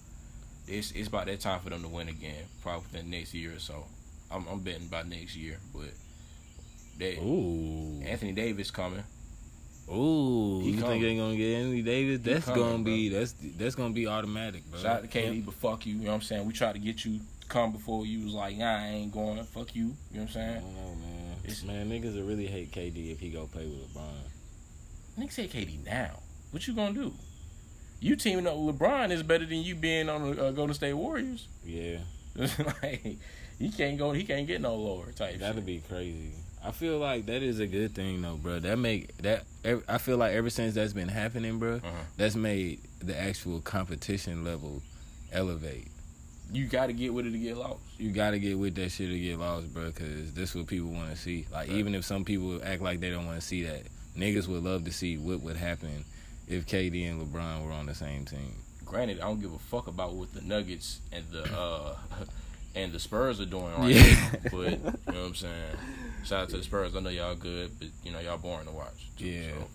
it's 0.69 0.93
it's 0.93 1.09
about 1.09 1.27
that 1.27 1.41
time 1.41 1.61
for 1.61 1.71
them 1.71 1.83
to 1.83 1.89
win 1.89 2.09
again, 2.09 2.45
probably 2.63 2.83
within 2.93 3.11
the 3.11 3.17
next 3.19 3.35
year 3.35 3.55
or 3.55 3.59
so. 3.59 3.85
I'm, 4.31 4.47
I'm 4.49 4.61
betting 4.61 4.87
by 4.89 5.03
next 5.03 5.37
year, 5.37 5.59
but 5.75 5.91
they 6.99 7.17
Ooh. 7.17 8.01
Anthony 8.05 8.33
Davis 8.33 8.71
coming. 8.71 9.03
Ooh. 9.93 10.61
He 10.63 10.71
you 10.71 10.81
coming. 10.81 11.01
think 11.01 11.03
they 11.03 11.17
gonna 11.17 11.37
get 11.37 11.57
Anthony 11.57 11.83
Davis? 11.83 12.25
He 12.25 12.33
That's 12.33 12.45
coming, 12.47 12.61
gonna 12.63 12.83
be 12.85 13.09
that's 13.09 13.35
that's 13.59 13.75
gonna 13.75 13.93
be 13.93 14.07
automatic, 14.07 14.63
bro. 14.71 14.79
Shout 14.81 14.97
out 15.05 15.11
to 15.11 15.19
KD, 15.19 15.45
but 15.45 15.55
fuck 15.55 15.85
you. 15.85 15.95
You 15.97 16.01
know 16.05 16.09
what 16.11 16.15
I'm 16.17 16.23
saying? 16.23 16.47
We 16.47 16.53
tried 16.53 16.75
to 16.75 16.79
get 16.79 17.05
you 17.05 17.21
come 17.49 17.73
before 17.73 18.07
you 18.07 18.25
was 18.25 18.33
like, 18.35 18.57
nah, 18.57 18.77
I 18.77 18.87
ain't 18.87 19.13
going. 19.13 19.43
Fuck 19.45 19.75
you. 19.75 19.83
You 19.83 19.89
know 19.89 19.95
what 20.13 20.21
I'm 20.23 20.29
saying? 20.29 20.63
man. 20.63 21.12
It's- 21.45 21.63
man, 21.65 21.91
niggas 21.91 22.15
will 22.17 22.25
really 22.25 22.47
hate 22.47 22.71
KD 22.73 23.13
if 23.13 23.21
he 23.21 23.31
go 23.31 23.47
play 23.47 23.67
with 23.67 23.93
LeBron. 23.95 25.19
Niggas 25.19 25.37
hate 25.37 25.53
KD 25.53 25.85
now. 25.85 26.21
What 26.51 26.67
you 26.67 26.75
gonna 26.75 26.95
do? 26.95 27.13
You 28.01 28.17
teaming 28.17 28.47
up 28.47 28.57
with 28.57 28.79
LeBron 28.79 29.11
is 29.11 29.23
better 29.23 29.45
than 29.47 29.59
you 29.63 29.75
being 29.75 30.09
on 30.09 30.35
the 30.35 30.47
uh, 30.47 30.51
Golden 30.51 30.75
State 30.75 30.95
Warriors. 30.95 31.47
Yeah. 31.65 31.99
like 32.83 33.19
he 33.59 33.71
can't 33.71 33.99
go. 33.99 34.13
He 34.13 34.25
can't 34.25 34.47
get 34.47 34.61
no 34.61 34.75
lower 34.75 35.13
type. 35.13 35.39
That'd 35.39 35.57
shit. 35.57 35.67
be 35.67 35.83
crazy. 35.89 36.33
I 36.65 36.71
feel 36.73 36.99
like 36.99 37.27
that 37.27 37.43
is 37.43 37.59
a 37.61 37.67
good 37.67 37.95
thing 37.95 38.23
though, 38.23 38.37
bro. 38.37 38.59
That 38.61 38.79
make 38.79 39.17
that 39.19 39.45
I 39.89 39.99
feel 39.99 40.17
like 40.17 40.33
ever 40.33 40.49
since 40.51 40.75
that's 40.75 40.93
been 40.93 41.09
happening, 41.09 41.59
bro, 41.59 41.77
Uh-huh. 41.77 41.91
that's 42.17 42.35
made 42.37 42.81
the 43.01 43.19
actual 43.19 43.61
competition 43.61 44.45
level 44.45 44.83
elevate. 45.31 45.89
You 46.53 46.67
got 46.67 46.87
to 46.87 46.93
get 46.93 47.15
with 47.15 47.27
it 47.27 47.31
to 47.33 47.39
get 47.39 47.57
lost. 47.57 47.81
You 47.99 48.11
got 48.11 48.31
to 48.33 48.39
get 48.39 48.59
with 48.59 48.75
that 48.75 48.91
shit 48.91 49.09
to 49.11 49.19
get 49.19 49.39
lost, 49.39 49.73
bro, 49.73 49.87
because 49.87 50.33
this 50.35 50.51
is 50.51 50.57
what 50.57 50.67
people 50.67 50.91
want 50.91 51.11
to 51.11 51.17
see. 51.17 51.47
Like 51.51 51.69
Right. 51.69 51.79
even 51.79 51.95
if 51.95 52.05
some 52.05 52.25
people 52.25 52.61
act 52.63 52.83
like 52.83 53.01
they 53.01 53.11
don't 53.11 53.27
want 53.27 53.41
to 53.41 53.47
see 53.47 53.63
that, 53.65 53.83
niggas 54.17 54.47
would 54.49 54.63
love 54.63 54.85
to 54.85 54.93
see 54.93 55.17
what 55.17 55.41
would 55.41 55.57
happen 55.57 56.05
if 56.49 56.67
KD 56.67 57.11
and 57.11 57.23
LeBron 57.23 57.65
were 57.65 57.73
on 57.73 57.87
the 57.87 57.95
same 57.95 58.25
team. 58.27 58.57
Granted, 58.85 59.21
I 59.21 59.23
don't 59.23 59.41
give 59.41 59.55
a 59.55 59.59
fuck 59.59 59.87
about 59.87 60.13
what 60.15 60.35
the 60.35 60.43
Nuggets 60.43 61.01
and 61.13 61.25
the 61.31 61.45
uh 61.57 61.97
and 62.75 62.93
the 62.93 62.99
Spurs 62.99 63.41
are 63.41 63.47
doing 63.47 63.73
right. 63.79 63.95
Yeah. 63.95 64.31
but 64.45 64.53
you 64.53 64.77
know 64.77 64.93
what 65.07 65.17
I'm 65.17 65.35
saying. 65.35 65.53
Shout 66.25 66.43
out 66.43 66.49
to 66.51 66.59
the 66.59 66.63
Spurs. 66.63 66.95
I 66.95 67.01
know 67.01 67.09
y'all 67.11 67.35
good, 67.35 67.71
but 67.79 67.89
you 68.05 68.13
know 68.13 68.21
y'all 68.21 68.37
boring 68.39 68.67
to 68.67 68.73
watch. 68.73 69.09
Too, 69.17 69.25
Yeah. 69.27 69.51
So. 69.53 69.67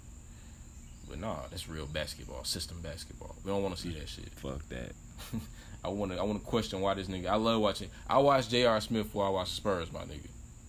But 1.09 1.19
nah, 1.19 1.37
that's 1.49 1.69
real 1.69 1.85
basketball, 1.85 2.43
system 2.43 2.81
basketball. 2.81 3.35
We 3.43 3.51
don't 3.51 3.63
want 3.63 3.75
to 3.75 3.81
see 3.81 3.93
that 3.97 4.09
shit. 4.09 4.29
Fuck 4.35 4.67
that. 4.69 4.91
I 5.83 5.89
want 5.89 6.11
to. 6.11 6.17
I 6.19 6.23
want 6.23 6.39
to 6.39 6.45
question 6.45 6.81
why 6.81 6.93
this 6.95 7.07
nigga. 7.07 7.27
I 7.27 7.35
love 7.35 7.61
watching. 7.61 7.89
I 8.09 8.17
watched 8.17 8.49
J.R. 8.51 8.81
Smith 8.81 9.03
before 9.05 9.25
I 9.25 9.29
watched 9.29 9.53
Spurs, 9.53 9.91
my 9.91 10.01
nigga. 10.01 10.27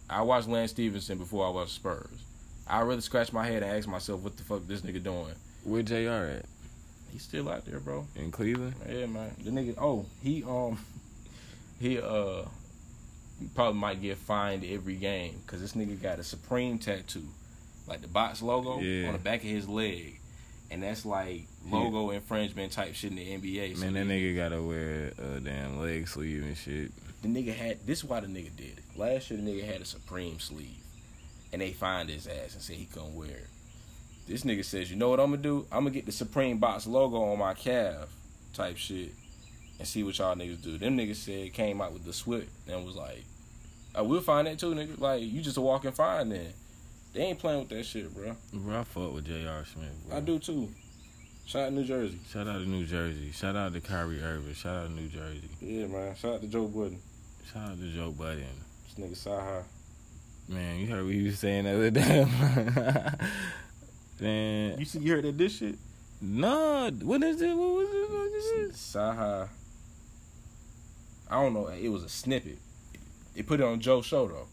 I 0.09 0.23
watched 0.23 0.49
Lance 0.49 0.71
Stephenson 0.71 1.19
before 1.19 1.47
I 1.47 1.51
watched 1.51 1.73
Spurs. 1.73 2.11
I 2.67 2.81
really 2.81 3.01
scratch 3.01 3.33
my 3.33 3.47
head 3.47 3.63
and 3.63 3.73
ask 3.73 3.89
myself, 3.89 4.21
what 4.21 4.37
the 4.37 4.43
fuck 4.43 4.67
this 4.67 4.83
nigga 4.83 5.03
doing? 5.03 5.35
Where 5.65 5.83
Jr. 5.83 6.39
at? 6.39 6.45
He's 7.11 7.23
still 7.23 7.49
out 7.49 7.65
there, 7.65 7.81
bro. 7.81 8.07
In 8.17 8.31
Cleveland? 8.31 8.75
Yeah, 8.89 9.07
man. 9.07 9.35
The 9.43 9.51
nigga. 9.51 9.75
Oh, 9.79 10.05
he 10.23 10.45
um, 10.45 10.79
he 11.81 11.99
uh, 11.99 12.43
probably 13.55 13.81
might 13.81 14.01
get 14.03 14.19
fined 14.19 14.65
every 14.65 14.97
game 14.97 15.41
because 15.45 15.61
this 15.61 15.73
nigga 15.73 16.01
got 16.01 16.19
a 16.19 16.25
Supreme 16.25 16.79
tattoo, 16.79 17.25
like 17.87 18.03
the 18.03 18.09
box 18.09 18.43
logo 18.43 18.79
Yeah. 18.81 19.07
on 19.09 19.15
the 19.15 19.19
back 19.19 19.41
of 19.41 19.49
his 19.49 19.67
leg, 19.69 20.18
and 20.71 20.83
that's 20.83 21.05
like 21.07 21.47
logo 21.71 22.11
infringement 22.11 22.73
type 22.73 22.95
shit 22.95 23.11
in 23.11 23.17
the 23.17 23.25
NBA. 23.25 23.77
So 23.77 23.81
Man, 23.87 23.95
that 23.95 24.07
nigga 24.07 24.37
gotta 24.37 24.63
wear 24.63 25.13
a 25.19 25.41
damn 25.41 25.81
leg 25.81 26.09
sleeve 26.09 26.43
and 26.43 26.57
shit. 26.57 26.91
the 27.23 27.29
nigga 27.29 27.55
had 27.55 27.87
this 27.87 27.99
is 27.99 28.05
why 28.05 28.21
the 28.21 28.27
nigga 28.27 28.55
did 28.57 28.79
it. 28.79 28.85
Last 28.97 29.31
year 29.31 29.41
the 29.41 29.51
nigga 29.51 29.65
had 29.65 29.81
a 29.81 29.85
Supreme 29.85 30.39
sleeve. 30.39 30.77
And 31.51 31.63
they 31.63 31.73
fined 31.73 32.11
his 32.11 32.27
ass 32.27 32.53
and 32.53 32.63
said 32.63 32.77
he 32.77 32.85
couldn't 32.85 33.15
wear 33.15 33.31
it. 33.31 33.47
This 34.27 34.45
nigga 34.45 34.63
says, 34.63 34.91
you 34.91 34.97
know 34.97 35.09
what 35.09 35.19
I'm 35.19 35.31
gonna 35.31 35.43
do? 35.43 35.67
I'm 35.73 35.81
gonna 35.85 35.91
get 35.91 36.05
the 36.05 36.13
Supreme 36.13 36.59
box 36.59 36.87
logo 36.87 37.23
on 37.23 37.39
my 37.39 37.55
calf 37.55 38.09
type 38.53 38.77
shit 38.77 39.13
and 39.79 39.89
see 39.89 40.03
what 40.03 40.19
y'all 40.19 40.35
niggas 40.35 40.63
do. 40.63 40.77
Them 40.77 40.99
niggas 40.99 41.17
said 41.17 41.55
came 41.55 41.81
out 41.81 41.95
with 41.95 42.05
the 42.05 42.13
SWIP 42.13 42.49
and 42.69 42.85
was 42.85 42.97
like, 42.97 43.25
oh, 43.95 44.01
I 44.01 44.03
will 44.03 44.21
find 44.21 44.47
that 44.47 44.59
too, 44.59 44.75
nigga. 44.75 45.01
Like 45.01 45.23
you 45.23 45.41
just 45.41 45.57
a 45.57 45.63
walking 45.63 45.93
fine 45.93 46.29
then. 46.29 46.53
They 47.19 47.25
ain't 47.25 47.41
playing 47.41 47.59
with 47.59 47.69
that 47.71 47.85
shit, 47.85 48.15
bro. 48.15 48.37
Bro, 48.53 48.79
I 48.79 48.85
fuck 48.85 49.13
with 49.13 49.27
J.R. 49.27 49.65
Smith. 49.65 49.91
Bro. 50.07 50.17
I 50.17 50.21
do 50.21 50.39
too. 50.39 50.69
Shout 51.47 51.63
out 51.67 51.73
New 51.73 51.83
Jersey. 51.83 52.21
Shout 52.31 52.47
out 52.47 52.61
to 52.61 52.65
New 52.69 52.87
Jersey. 52.87 53.33
Shout 53.33 53.57
out 53.57 53.73
to 53.73 53.81
Kyrie 53.81 54.23
Irving. 54.23 54.55
Shout 54.55 54.77
out 54.77 54.87
to 54.87 54.93
New 54.93 55.09
Jersey. 55.09 55.49
Yeah, 55.61 55.89
man. 55.89 56.15
Shout 56.15 56.35
out 56.35 56.43
to 56.43 56.47
Joe 56.47 56.69
Budden. 56.69 57.01
Shout 57.53 57.71
out 57.73 57.81
to 57.81 57.89
Joe 57.89 58.13
Budden. 58.13 58.45
This 58.97 59.05
nigga 59.05 59.17
Saha. 59.17 59.65
Man, 60.49 60.79
you 60.79 60.87
heard 60.87 61.07
what 61.07 61.13
he 61.13 61.25
was 61.25 61.41
saying 61.41 61.65
the 61.65 61.75
other 61.75 61.91
day. 61.91 62.25
Man, 64.21 64.79
You 64.79 64.85
see 64.85 65.01
you 65.01 65.13
heard 65.13 65.25
that 65.25 65.37
this 65.39 65.59
shit? 65.59 65.75
no, 66.21 66.89
what 67.03 67.21
is 67.25 67.43
it? 67.43 67.49
What 67.49 67.75
was 67.75 67.89
it? 67.89 68.11
What 68.13 68.33
is 68.33 68.47
it? 68.71 68.73
Saha. 68.75 69.49
I 71.29 71.43
don't 71.43 71.53
know. 71.53 71.67
It 71.67 71.89
was 71.89 72.05
a 72.05 72.09
snippet. 72.09 72.59
They 73.35 73.43
put 73.43 73.59
it 73.59 73.65
on 73.65 73.81
Joe's 73.81 74.07
show 74.07 74.29
though. 74.29 74.47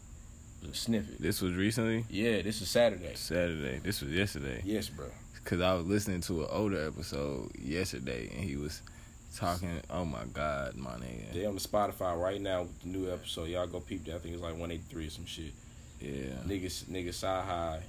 It. 0.74 1.20
This 1.20 1.40
was 1.42 1.54
recently 1.54 2.04
Yeah, 2.10 2.42
this 2.42 2.60
is 2.60 2.68
Saturday. 2.68 3.14
Saturday. 3.14 3.80
This 3.82 4.02
was 4.02 4.10
yesterday. 4.12 4.62
Yes, 4.64 4.88
bro. 4.88 5.06
Cause 5.44 5.60
I 5.60 5.74
was 5.74 5.86
listening 5.86 6.20
to 6.22 6.42
an 6.42 6.48
older 6.50 6.86
episode 6.86 7.52
yesterday, 7.56 8.28
and 8.34 8.44
he 8.44 8.56
was 8.56 8.82
talking. 9.36 9.80
Oh 9.90 10.04
my 10.04 10.24
God, 10.32 10.76
my 10.76 10.94
nigga. 10.94 11.32
They 11.32 11.46
on 11.46 11.54
the 11.54 11.60
Spotify 11.60 12.20
right 12.20 12.40
now 12.40 12.62
with 12.62 12.80
the 12.82 12.88
new 12.88 13.12
episode. 13.12 13.48
Y'all 13.48 13.66
go 13.66 13.80
peep 13.80 14.04
that. 14.06 14.16
I 14.16 14.18
think 14.18 14.34
it's 14.34 14.42
like 14.42 14.52
183 14.52 15.06
or 15.06 15.10
some 15.10 15.26
shit. 15.26 15.52
Yeah. 16.00 16.34
Niggas, 16.46 16.84
nigga 16.84 17.10
Saha. 17.10 17.80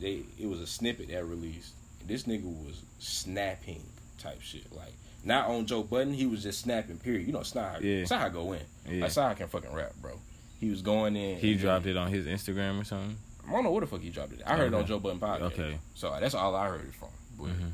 They 0.00 0.22
it 0.38 0.48
was 0.48 0.60
a 0.60 0.66
snippet 0.66 1.08
that 1.08 1.24
released. 1.24 1.74
This 2.06 2.22
nigga 2.24 2.44
was 2.44 2.82
snapping 2.98 3.82
type 4.18 4.40
shit. 4.40 4.72
Like 4.74 4.94
not 5.24 5.48
on 5.48 5.66
Joe 5.66 5.82
Budden, 5.82 6.14
he 6.14 6.26
was 6.26 6.42
just 6.42 6.60
snapping. 6.60 6.96
Period. 6.98 7.26
You 7.26 7.32
know, 7.32 7.40
Saha. 7.40 7.80
Yeah. 7.80 8.04
Saha 8.04 8.32
go 8.32 8.52
in. 8.52 8.60
Yeah. 8.88 9.02
Like 9.02 9.10
Saha 9.10 9.36
can 9.36 9.48
fucking 9.48 9.72
rap, 9.74 9.92
bro. 10.00 10.12
He 10.60 10.70
was 10.70 10.82
going 10.82 11.16
in. 11.16 11.38
He 11.38 11.54
dropped 11.54 11.86
it 11.86 11.96
on 11.96 12.08
his 12.12 12.26
Instagram 12.26 12.80
or 12.80 12.84
something. 12.84 13.16
I 13.48 13.52
don't 13.52 13.64
know 13.64 13.70
where 13.72 13.80
the 13.80 13.86
fuck 13.86 14.00
he 14.02 14.10
dropped 14.10 14.32
it. 14.32 14.42
I 14.46 14.56
heard 14.56 14.72
it 14.72 14.74
on 14.76 14.86
Joe 14.86 14.98
Budden 15.00 15.18
podcast. 15.18 15.42
Okay. 15.52 15.78
So 15.94 16.14
that's 16.20 16.34
all 16.34 16.54
I 16.54 16.68
heard 16.68 16.82
it 16.82 16.94
from. 16.94 17.08
But 17.38 17.48
Mhm. 17.48 17.70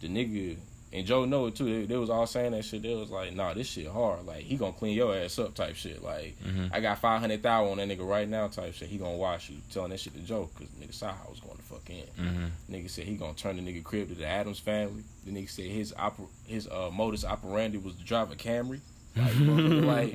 the 0.00 0.08
nigga 0.08 0.56
and 0.92 1.06
Joe 1.06 1.24
know 1.24 1.46
it 1.46 1.54
too. 1.56 1.64
They, 1.64 1.86
they 1.86 1.96
was 1.96 2.10
all 2.10 2.26
saying 2.26 2.52
that 2.52 2.64
shit. 2.64 2.82
They 2.82 2.94
was 2.94 3.10
like, 3.10 3.32
nah, 3.34 3.54
this 3.54 3.66
shit 3.68 3.86
hard. 3.88 4.26
Like 4.26 4.42
he 4.42 4.56
gonna 4.56 4.72
clean 4.72 4.94
your 4.96 5.14
ass 5.16 5.38
up 5.38 5.54
type 5.54 5.76
shit. 5.76 6.02
Like 6.02 6.36
Mhm. 6.44 6.70
I 6.72 6.80
got 6.80 6.98
five 6.98 7.20
hundred 7.20 7.42
thousand 7.42 7.78
on 7.80 7.88
that 7.88 7.96
nigga 7.96 8.06
right 8.06 8.28
now 8.28 8.48
type 8.48 8.74
shit. 8.74 8.88
He 8.88 8.98
gonna 8.98 9.16
wash 9.16 9.48
you. 9.50 9.56
Telling 9.70 9.90
that 9.90 10.00
shit 10.00 10.14
to 10.14 10.20
Joe 10.20 10.50
because 10.54 10.72
nigga 10.74 10.92
Saha 10.96 11.30
was 11.30 11.40
going 11.40 11.56
to 11.56 11.62
fuck 11.62 11.88
in. 11.88 12.04
Mhm. 12.24 12.50
Nigga 12.70 12.90
said 12.90 13.04
he 13.04 13.14
gonna 13.14 13.34
turn 13.34 13.56
the 13.56 13.62
nigga 13.62 13.82
crib 13.84 14.08
to 14.08 14.14
the 14.16 14.26
Addams 14.26 14.58
family. 14.58 15.02
The 15.24 15.30
nigga 15.32 15.48
said 15.48 15.66
his 15.66 15.92
oper- 15.92 16.28
his 16.46 16.66
uh, 16.68 16.90
modus 16.92 17.24
operandi 17.24 17.78
was 17.78 17.94
to 17.94 18.04
drive 18.04 18.30
a 18.32 18.36
Camry. 18.36 18.80
Like, 19.16 19.34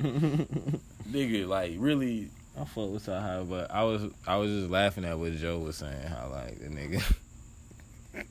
nigga, 1.10 1.46
like 1.48 1.74
really. 1.78 2.28
I 2.54 2.64
fuck 2.66 2.90
with 2.90 3.06
Saha, 3.06 3.48
but 3.48 3.70
I 3.70 3.82
was 3.84 4.02
I 4.26 4.36
was 4.36 4.50
just 4.50 4.70
laughing 4.70 5.06
at 5.06 5.18
what 5.18 5.32
Joe 5.36 5.58
was 5.58 5.76
saying. 5.76 6.06
How 6.06 6.28
like 6.30 6.58
the 6.60 6.66
nigga, 6.68 7.02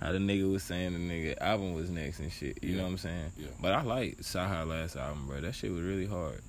how 0.00 0.12
the 0.12 0.18
nigga 0.18 0.50
was 0.50 0.62
saying 0.62 0.92
the 0.92 0.98
nigga 0.98 1.36
album 1.40 1.74
was 1.74 1.90
next 1.90 2.20
and 2.20 2.30
shit. 2.32 2.62
You 2.62 2.70
Yeah. 2.70 2.76
know 2.76 2.82
what 2.84 2.88
I'm 2.90 2.98
saying? 2.98 3.32
Yeah. 3.36 3.48
But 3.60 3.72
I 3.72 3.82
like 3.82 4.18
Saha 4.18 4.66
last 4.66 4.96
album, 4.96 5.26
bro. 5.26 5.40
That 5.40 5.54
shit 5.54 5.72
was 5.72 5.82
really 5.82 6.06
hard. 6.06 6.40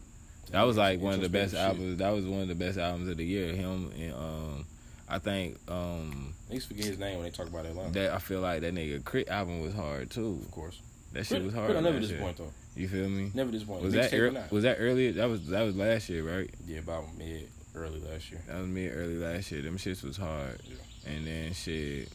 That 0.51 0.61
was 0.63 0.77
like 0.77 0.99
one 1.01 1.15
of 1.15 1.21
the 1.21 1.29
best 1.29 1.51
shit. 1.53 1.59
albums. 1.59 1.97
That 1.97 2.11
was 2.11 2.25
one 2.25 2.41
of 2.41 2.47
the 2.47 2.55
best 2.55 2.77
albums 2.77 3.09
of 3.09 3.17
the 3.17 3.25
year. 3.25 3.53
Him 3.53 3.91
and 3.99 4.13
um, 4.13 4.65
I 5.09 5.17
think 5.19 5.57
um 5.69 6.33
Niggas 6.51 6.67
forget 6.67 6.85
his 6.85 6.99
name 6.99 7.15
when 7.15 7.23
they 7.25 7.31
talk 7.31 7.47
about 7.47 7.65
Atlanta. 7.65 7.91
that 7.93 8.11
I 8.13 8.19
feel 8.19 8.41
like 8.41 8.61
that 8.61 8.75
nigga 8.75 9.03
Crit 9.03 9.27
album 9.27 9.61
was 9.61 9.73
hard 9.73 10.11
too. 10.11 10.39
of 10.45 10.51
course. 10.51 10.79
That 11.13 11.25
shit 11.25 11.37
Crit- 11.37 11.45
was 11.45 11.53
hard. 11.55 11.65
Crit, 11.71 11.77
I 11.77 11.81
never 11.81 11.99
disappoint 11.99 12.37
though. 12.37 12.51
You 12.75 12.87
feel 12.87 13.09
me? 13.09 13.31
Never 13.33 13.51
disappoint. 13.51 13.83
Was 13.83 13.93
that 13.93 14.13
not. 14.33 14.51
was 14.51 14.63
that 14.63 14.77
earlier? 14.79 15.11
That 15.13 15.29
was 15.29 15.47
that 15.47 15.61
was 15.63 15.75
last 15.75 16.09
year, 16.09 16.23
right? 16.23 16.49
Yeah, 16.65 16.79
about 16.79 17.15
mid 17.17 17.49
early 17.75 17.99
last 17.99 18.31
year. 18.31 18.41
That 18.47 18.59
was 18.59 18.67
me 18.67 18.87
early 18.87 19.15
last 19.15 19.51
year. 19.51 19.61
Them 19.61 19.77
shits 19.77 20.03
was 20.03 20.17
hard. 20.17 20.61
Yeah. 20.63 21.11
And 21.13 21.27
then 21.27 21.53
shit. 21.53 22.09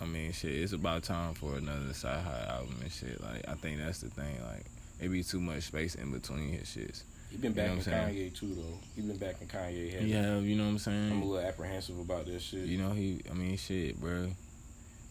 I 0.00 0.04
mean, 0.04 0.32
shit. 0.32 0.52
It's 0.52 0.72
about 0.72 1.02
time 1.02 1.34
for 1.34 1.56
another 1.56 1.86
CyHi 1.86 2.48
album 2.48 2.76
and 2.80 2.90
shit. 2.90 3.20
Like, 3.20 3.48
I 3.48 3.54
think 3.54 3.78
that's 3.78 4.00
the 4.00 4.08
thing. 4.08 4.36
Like, 4.46 4.64
it 5.00 5.08
be 5.08 5.22
too 5.22 5.40
much 5.40 5.64
space 5.64 5.96
in 5.96 6.12
between 6.12 6.50
his 6.50 6.68
shits. 6.68 7.02
He 7.30 7.36
been 7.36 7.50
You 7.50 7.56
back 7.56 7.66
know 7.66 7.72
in 7.74 7.80
Kanye 7.80 8.34
too 8.34 8.54
though. 8.54 8.78
He 8.96 9.02
been 9.02 9.18
back 9.18 9.36
in 9.42 9.48
Kanye 9.48 9.92
heavy. 9.92 10.06
He 10.06 10.12
have, 10.12 10.44
you 10.44 10.56
know 10.56 10.64
what 10.64 10.70
I'm 10.70 10.78
saying. 10.78 11.12
I'm 11.12 11.22
a 11.22 11.24
little 11.26 11.46
apprehensive 11.46 11.98
about 11.98 12.26
this 12.26 12.42
shit. 12.42 12.60
You 12.60 12.78
know, 12.78 12.90
he. 12.90 13.20
I 13.30 13.34
mean, 13.34 13.56
shit, 13.58 14.00
bro. 14.00 14.28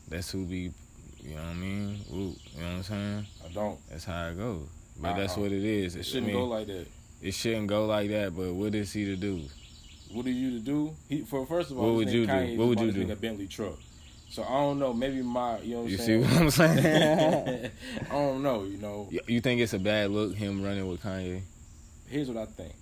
That's 0.07 0.31
who 0.31 0.45
be. 0.45 0.71
You 1.27 1.35
know 1.35 1.41
what 1.41 1.49
I 1.49 1.53
mean? 1.55 1.99
You 2.09 2.17
know 2.17 2.33
what 2.55 2.65
I'm 2.77 2.83
saying? 2.83 3.25
I 3.45 3.53
don't. 3.53 3.79
That's 3.89 4.05
how 4.05 4.27
it 4.29 4.37
goes. 4.37 4.65
But 4.99 5.09
Uh-uh. 5.09 5.17
that's 5.17 5.35
what 5.37 5.51
it 5.51 5.63
is. 5.63 5.95
It 5.95 5.99
I 5.99 6.01
shouldn't 6.03 6.27
mean, 6.27 6.35
go 6.37 6.45
like 6.45 6.67
that. 6.67 6.87
It 7.21 7.33
shouldn't 7.33 7.67
go 7.67 7.85
like 7.85 8.09
that. 8.09 8.35
But 8.35 8.53
what 8.53 8.73
is 8.73 8.93
he 8.93 9.03
to 9.05 9.15
do? 9.17 9.41
What 10.13 10.25
are 10.25 10.29
you 10.31 10.51
to 10.51 10.59
do? 10.59 10.95
He 11.09 11.21
for 11.23 11.45
first 11.45 11.71
of 11.71 11.77
all, 11.77 11.87
What 11.87 11.95
would 11.95 12.09
you 12.09 12.25
do? 12.25 12.57
What 12.57 12.67
would 12.69 12.79
you 12.79 12.91
do? 12.93 13.11
A 13.11 13.15
Bentley 13.15 13.47
truck. 13.47 13.73
So 14.29 14.43
I 14.43 14.49
don't 14.61 14.79
know. 14.79 14.93
Maybe 14.93 15.21
my, 15.21 15.59
you 15.59 15.75
know 15.75 15.81
what 15.81 15.89
You 15.91 15.97
I'm 15.97 16.03
see 16.03 16.05
saying. 16.05 16.21
what 16.21 16.41
I'm 16.41 16.49
saying? 16.77 17.71
I 18.09 18.13
don't 18.13 18.41
know. 18.43 18.63
You 18.63 18.77
know. 18.77 19.09
You- 19.27 19.41
think 19.41 19.59
it's 19.61 19.73
a 19.73 19.79
bad 19.79 20.11
look 20.11 20.33
him 20.35 20.63
running 20.63 20.87
with 20.87 21.01
Kanye? 21.03 21.41
Here's 22.07 22.29
what 22.29 22.37
I 22.37 22.45
think. 22.45 22.73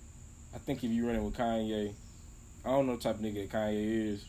I 0.54 0.58
think 0.58 0.84
if 0.84 0.90
you 0.90 1.04
running 1.06 1.24
with 1.24 1.36
Kanye, 1.36 1.92
I 2.64 2.68
don't 2.68 2.86
know 2.86 2.92
what 2.92 3.00
type 3.00 3.16
of 3.16 3.20
nigga 3.22 3.48
Kanye 3.48 4.12
is. 4.14 4.24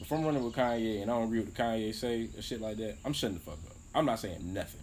If 0.00 0.12
I'm 0.12 0.24
running 0.24 0.44
with 0.44 0.54
Kanye 0.54 1.02
and 1.02 1.10
I 1.10 1.14
don't 1.14 1.24
agree 1.24 1.40
with 1.40 1.48
what 1.48 1.56
Kanye 1.58 1.94
say 1.94 2.28
or 2.36 2.42
shit 2.42 2.60
like 2.60 2.76
that, 2.76 2.96
I'm 3.04 3.12
shutting 3.12 3.36
the 3.36 3.42
fuck 3.42 3.58
up. 3.66 3.76
I'm 3.94 4.06
not 4.06 4.20
saying 4.20 4.52
nothing. 4.52 4.80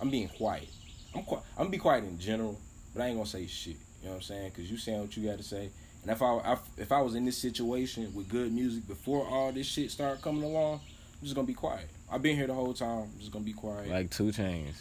I'm 0.00 0.10
being 0.10 0.28
quiet. 0.28 0.68
I'm 1.14 1.22
quiet. 1.22 1.44
I'm 1.56 1.64
gonna 1.64 1.70
be 1.70 1.78
quiet 1.78 2.04
in 2.04 2.18
general, 2.18 2.58
but 2.94 3.02
I 3.02 3.06
ain't 3.06 3.16
gonna 3.16 3.28
say 3.28 3.46
shit. 3.46 3.76
You 4.02 4.08
know 4.08 4.10
what 4.10 4.16
I'm 4.16 4.22
saying? 4.22 4.50
Because 4.50 4.70
you 4.70 4.76
saying 4.76 5.00
what 5.00 5.16
you 5.16 5.26
got 5.28 5.38
to 5.38 5.44
say. 5.44 5.70
And 6.02 6.10
if 6.10 6.22
I, 6.22 6.56
if 6.76 6.92
I 6.92 7.00
was 7.00 7.14
in 7.14 7.24
this 7.24 7.38
situation 7.38 8.12
with 8.14 8.28
good 8.28 8.52
music 8.52 8.86
before 8.86 9.26
all 9.26 9.50
this 9.52 9.66
shit 9.66 9.90
started 9.90 10.22
coming 10.22 10.42
along, 10.42 10.74
I'm 10.74 11.22
just 11.22 11.34
gonna 11.34 11.46
be 11.46 11.54
quiet. 11.54 11.88
I've 12.10 12.22
been 12.22 12.36
here 12.36 12.46
the 12.46 12.54
whole 12.54 12.74
time. 12.74 13.10
I'm 13.12 13.18
just 13.18 13.32
gonna 13.32 13.44
be 13.44 13.52
quiet. 13.52 13.88
Like 13.88 14.10
two 14.10 14.30
Chainz. 14.30 14.76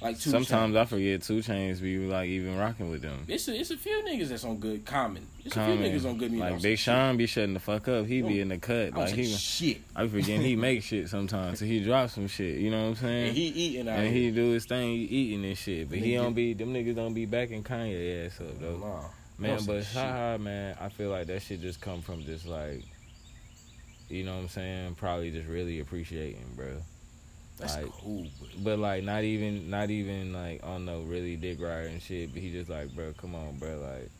Two 0.00 0.14
Sometimes 0.30 0.74
Chainz. 0.74 0.78
I 0.78 0.84
forget 0.86 1.22
two 1.22 1.38
Chainz 1.40 1.80
be 1.82 1.98
like 1.98 2.28
even 2.28 2.56
rocking 2.56 2.90
with 2.90 3.02
them. 3.02 3.24
it's 3.28 3.46
a, 3.48 3.54
it's 3.54 3.70
a 3.70 3.76
few 3.76 4.02
niggas 4.02 4.28
that's 4.28 4.44
on 4.44 4.56
good 4.58 4.84
common. 4.86 5.26
It's 5.44 5.56
a 5.56 5.64
few 5.64 5.74
niggas 5.74 6.08
on 6.08 6.16
good 6.16 6.30
music. 6.32 6.50
Like 6.52 6.62
Big 6.62 6.78
Sean 6.78 7.16
be 7.16 7.26
shutting 7.26 7.54
the 7.54 7.60
fuck 7.60 7.86
up. 7.88 8.06
He 8.06 8.22
oh, 8.22 8.26
be 8.28 8.40
in 8.40 8.48
the 8.48 8.58
cut. 8.58 8.70
shit. 8.74 8.94
I 8.94 8.96
don't 8.96 9.04
Like 9.06 9.14
he 9.14 9.24
shit. 9.26 9.80
I 9.94 10.02
be 10.04 10.08
forgetting 10.08 10.40
he 10.40 10.56
make 10.56 10.82
shit 10.82 11.08
sometimes. 11.08 11.58
So 11.58 11.66
he 11.66 11.84
drops 11.84 12.14
some 12.14 12.28
shit. 12.28 12.58
You 12.58 12.70
know 12.70 12.82
what 12.82 12.88
I'm 12.88 12.96
saying? 12.96 13.28
And 13.28 13.36
he 13.36 13.46
eating 13.48 13.88
out 13.88 13.98
And 13.98 14.08
here. 14.08 14.24
he 14.24 14.30
do 14.30 14.50
his 14.52 14.64
thing, 14.64 14.88
he 14.88 15.04
eating 15.04 15.42
this 15.42 15.58
shit. 15.58 15.88
But 15.90 15.98
he 15.98 16.14
don't 16.14 16.34
be 16.34 16.54
them 16.54 16.72
niggas 16.72 16.94
don't 16.96 17.14
be 17.14 17.26
backing 17.26 17.62
Kanye 17.62 18.26
ass 18.26 18.40
up 18.40 18.58
though. 18.60 18.78
Nah. 18.78 19.02
Man, 19.38 19.56
Don't 19.56 19.66
but 19.66 19.84
haha, 19.86 20.36
man, 20.38 20.76
I 20.80 20.90
feel 20.90 21.08
like 21.10 21.26
that 21.28 21.40
shit 21.40 21.62
just 21.62 21.80
come 21.80 22.02
from 22.02 22.22
just 22.24 22.46
like, 22.46 22.82
you 24.10 24.22
know 24.24 24.34
what 24.34 24.42
I'm 24.42 24.48
saying? 24.48 24.94
Probably 24.96 25.30
just 25.30 25.48
really 25.48 25.80
appreciating, 25.80 26.44
bro. 26.56 26.76
That's 27.60 27.76
like- 27.76 27.92
cool, 27.92 28.26
but 28.40 28.64
But 28.64 28.78
like, 28.78 29.04
not 29.04 29.22
even, 29.24 29.70
not 29.70 29.90
even 29.90 30.32
like, 30.32 30.60
on 30.64 30.84
no 30.84 31.00
really 31.02 31.36
dick 31.36 31.60
rider 31.60 31.88
and 31.88 32.00
shit. 32.02 32.32
But 32.32 32.42
he 32.42 32.50
just 32.52 32.70
like, 32.70 32.94
bro, 32.94 33.12
come 33.16 33.34
on, 33.34 33.58
bro. 33.58 33.78
Like, 33.78 34.10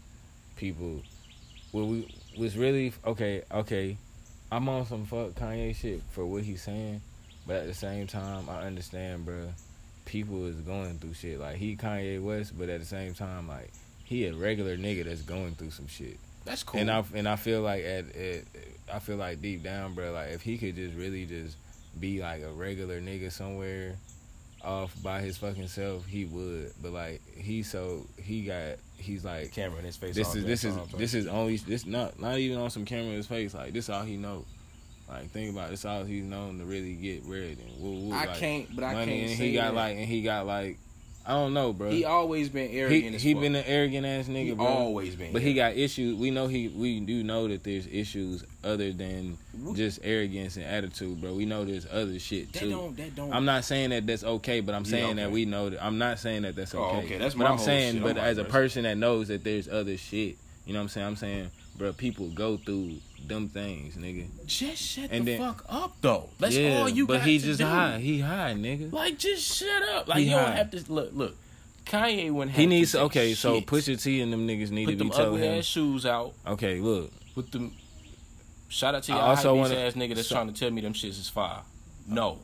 people, 0.56 1.02
well, 1.72 1.86
we 1.86 2.14
was 2.38 2.56
really 2.56 2.92
okay. 3.04 3.42
Okay, 3.52 3.96
I'm 4.52 4.68
on 4.68 4.86
some 4.86 5.06
fuck 5.06 5.30
Kanye 5.32 5.74
shit 5.74 6.02
for 6.10 6.24
what 6.26 6.42
he's 6.42 6.62
saying, 6.62 7.00
but 7.46 7.56
at 7.56 7.66
the 7.66 7.74
same 7.74 8.06
time, 8.06 8.48
I 8.48 8.62
understand, 8.62 9.24
bro. 9.24 9.48
People 10.06 10.46
is 10.46 10.56
going 10.56 10.98
through 10.98 11.14
shit. 11.14 11.38
Like 11.38 11.56
he 11.56 11.76
Kanye 11.76 12.20
West, 12.22 12.58
but 12.58 12.68
at 12.68 12.80
the 12.80 12.86
same 12.86 13.14
time, 13.14 13.46
like 13.46 13.70
he 14.04 14.26
a 14.26 14.34
regular 14.34 14.76
nigga 14.76 15.04
that's 15.04 15.22
going 15.22 15.54
through 15.54 15.70
some 15.70 15.86
shit. 15.86 16.18
That's 16.44 16.62
cool. 16.64 16.80
And 16.80 16.90
I 16.90 17.04
and 17.14 17.28
I 17.28 17.36
feel 17.36 17.60
like 17.62 17.84
at, 17.84 18.16
at 18.16 18.42
I 18.92 18.98
feel 18.98 19.16
like 19.16 19.40
deep 19.40 19.62
down, 19.62 19.94
bro, 19.94 20.10
like 20.12 20.30
if 20.30 20.42
he 20.42 20.58
could 20.58 20.74
just 20.74 20.96
really 20.96 21.26
just 21.26 21.56
be 22.00 22.20
like 22.20 22.42
a 22.42 22.50
regular 22.50 23.00
nigga 23.00 23.30
somewhere 23.30 23.96
off 24.62 24.94
by 25.02 25.20
his 25.20 25.38
fucking 25.38 25.68
self, 25.68 26.06
he 26.06 26.24
would. 26.24 26.72
But 26.82 26.92
like 26.92 27.22
he 27.36 27.62
so 27.62 28.06
he 28.22 28.42
got 28.44 28.76
he's 28.96 29.24
like 29.24 29.52
camera 29.52 29.78
in 29.78 29.84
his 29.84 29.96
face. 29.96 30.14
this 30.14 30.34
is 30.34 30.44
this 30.44 30.64
is 30.64 30.76
all 30.76 30.86
this 30.96 31.14
is 31.14 31.26
only 31.26 31.56
this 31.56 31.86
not 31.86 32.18
not 32.20 32.38
even 32.38 32.58
on 32.58 32.70
some 32.70 32.84
camera 32.84 33.10
in 33.10 33.16
his 33.16 33.26
face. 33.26 33.54
Like 33.54 33.72
this 33.72 33.88
all 33.88 34.02
he 34.02 34.16
know. 34.16 34.44
Like 35.08 35.30
think 35.30 35.52
about 35.52 35.68
it, 35.68 35.70
this 35.72 35.84
all 35.84 36.04
he's 36.04 36.22
known 36.22 36.58
to 36.58 36.64
really 36.64 36.94
get 36.94 37.24
red 37.24 37.58
and 37.58 37.80
woo 37.80 38.08
woo. 38.08 38.14
I 38.14 38.26
like, 38.26 38.36
can't, 38.36 38.76
but 38.76 38.84
I 38.84 38.94
can't 38.94 39.10
and 39.10 39.30
say 39.30 39.48
he 39.48 39.52
got 39.54 39.70
that. 39.70 39.74
like 39.74 39.96
and 39.96 40.06
he 40.06 40.22
got 40.22 40.46
like 40.46 40.78
I 41.26 41.32
don't 41.32 41.52
know, 41.54 41.72
bro. 41.72 41.90
He 41.90 42.04
always 42.04 42.48
been 42.48 42.70
he, 42.70 42.78
arrogant. 42.80 43.14
as 43.16 43.22
he 43.22 43.34
fuck. 43.34 43.42
been 43.42 43.54
an 43.54 43.64
arrogant 43.66 44.06
ass 44.06 44.26
nigga, 44.26 44.44
He 44.44 44.54
bro. 44.54 44.66
always 44.66 45.14
been. 45.14 45.32
But 45.32 45.42
he 45.42 45.52
got 45.54 45.76
issues. 45.76 46.16
We 46.16 46.30
know 46.30 46.46
he. 46.48 46.68
We 46.68 46.98
do 47.00 47.22
know 47.22 47.46
that 47.48 47.62
there's 47.62 47.86
issues 47.86 48.42
other 48.64 48.92
than 48.92 49.36
just 49.74 50.00
arrogance 50.02 50.56
and 50.56 50.64
attitude, 50.64 51.20
bro. 51.20 51.34
We 51.34 51.44
know 51.44 51.64
there's 51.64 51.86
other 51.86 52.18
shit 52.18 52.52
that 52.54 52.60
too. 52.60 52.70
don't 52.70 52.96
that 52.96 53.14
don't. 53.14 53.32
I'm 53.32 53.44
not 53.44 53.64
saying 53.64 53.90
that 53.90 54.06
that's 54.06 54.24
okay, 54.24 54.60
but 54.60 54.74
I'm 54.74 54.84
saying 54.86 55.16
that 55.16 55.30
we 55.30 55.44
know 55.44 55.70
that. 55.70 55.84
I'm 55.84 55.98
not 55.98 56.18
saying 56.18 56.42
that 56.42 56.56
that's 56.56 56.74
okay. 56.74 56.82
Oh, 56.82 56.98
okay. 56.98 57.06
okay, 57.06 57.18
that's 57.18 57.34
but 57.34 57.44
my 57.44 57.50
I'm 57.50 57.56
whole 57.58 57.66
saying, 57.66 57.94
shit. 57.94 58.02
but 58.02 58.16
I'm 58.18 58.24
as 58.24 58.38
a 58.38 58.44
person 58.44 58.84
that 58.84 58.96
knows 58.96 59.28
that 59.28 59.44
there's 59.44 59.68
other 59.68 59.96
shit, 59.98 60.36
you 60.66 60.72
know 60.72 60.78
what 60.78 60.84
I'm 60.84 60.88
saying? 60.88 61.06
I'm 61.06 61.16
saying, 61.16 61.50
bro, 61.76 61.92
people 61.92 62.28
go 62.30 62.56
through 62.56 62.94
dumb 63.26 63.48
things, 63.48 63.96
nigga. 63.96 64.26
just 64.46 64.82
shut 64.82 65.10
And 65.10 65.26
the 65.26 65.32
then- 65.36 65.40
fuck 65.40 65.64
up 65.68 65.96
though. 66.00 66.30
That's 66.38 66.56
yeah, 66.56 66.80
all 66.80 66.88
you 66.88 67.06
but 67.06 67.18
got 67.18 67.26
he 67.26 67.38
to 67.38 67.44
just 67.44 67.58
do. 67.60 67.66
high. 67.66 67.98
He 67.98 68.20
high, 68.20 68.54
nigga. 68.54 68.92
Like 68.92 69.18
just 69.18 69.56
shut 69.56 69.82
up. 69.94 70.08
Like 70.08 70.18
He 70.18 70.24
you 70.24 70.30
don't 70.36 70.52
have 70.52 70.70
to 70.72 70.92
look. 70.92 71.10
Look, 71.12 71.36
Kanye 71.86 72.30
wouldn't. 72.30 72.52
Have 72.52 72.60
He 72.60 72.66
needs 72.66 72.92
to 72.92 73.00
okay. 73.02 73.34
So 73.34 73.56
shit. 73.58 73.66
Pusha 73.66 74.02
T 74.02 74.20
and 74.20 74.32
them 74.32 74.46
niggas 74.46 74.70
need 74.70 74.86
put 74.86 74.98
to 74.98 75.04
be 75.04 75.10
telling 75.10 75.34
ugly 75.34 75.46
him. 75.48 75.58
ass 75.58 75.64
shoes 75.64 76.06
out. 76.06 76.34
Okay, 76.46 76.80
look. 76.80 77.10
Put 77.34 77.50
them. 77.52 77.72
Shout 78.68 78.94
out 78.94 79.02
to 79.04 79.12
I 79.12 79.16
your 79.16 79.24
also 79.24 79.54
wanna- 79.54 79.74
ass 79.76 79.94
nigga 79.94 80.14
that's 80.14 80.28
so- 80.28 80.34
trying 80.36 80.52
to 80.52 80.58
tell 80.58 80.70
me 80.70 80.80
them 80.80 80.92
shits 80.92 81.18
is 81.18 81.28
fire. 81.28 81.62
No, 82.06 82.38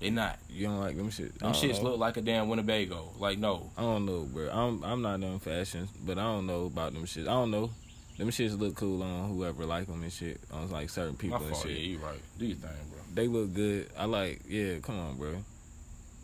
they 0.00 0.10
not. 0.10 0.38
You 0.50 0.66
don't 0.66 0.80
like 0.80 0.96
them 0.96 1.10
shit. 1.10 1.38
Them 1.38 1.52
shits 1.52 1.76
know. 1.82 1.90
look 1.90 1.98
like 1.98 2.16
a 2.16 2.20
damn 2.22 2.48
Winnebago. 2.48 3.12
Like 3.18 3.38
no. 3.38 3.70
I 3.76 3.82
don't 3.82 4.06
know, 4.06 4.20
bro. 4.32 4.48
I'm 4.50 4.82
I'm 4.84 5.02
not 5.02 5.20
done 5.20 5.38
fashion, 5.38 5.88
but 6.04 6.18
I 6.18 6.22
don't 6.22 6.46
know 6.46 6.66
about 6.66 6.92
them 6.94 7.04
shit. 7.06 7.24
I 7.28 7.32
don't 7.32 7.50
know. 7.50 7.70
Them 8.18 8.30
shits 8.30 8.58
look 8.58 8.74
cool 8.74 9.02
on 9.02 9.28
whoever 9.28 9.64
like 9.64 9.86
them 9.86 10.02
and 10.02 10.12
shit. 10.12 10.40
On 10.52 10.68
like 10.70 10.90
certain 10.90 11.16
people 11.16 11.36
and 11.36 11.46
fault. 11.50 11.64
Yeah, 11.66 11.74
shit. 11.74 11.82
you 11.82 11.98
right. 11.98 12.20
Do 12.38 12.46
your 12.46 12.56
thing, 12.56 12.70
bro. 12.90 12.98
They 13.14 13.28
look 13.28 13.54
good. 13.54 13.88
I 13.96 14.06
like. 14.06 14.40
Yeah, 14.48 14.78
come 14.82 14.98
on, 14.98 15.16
bro. 15.16 15.36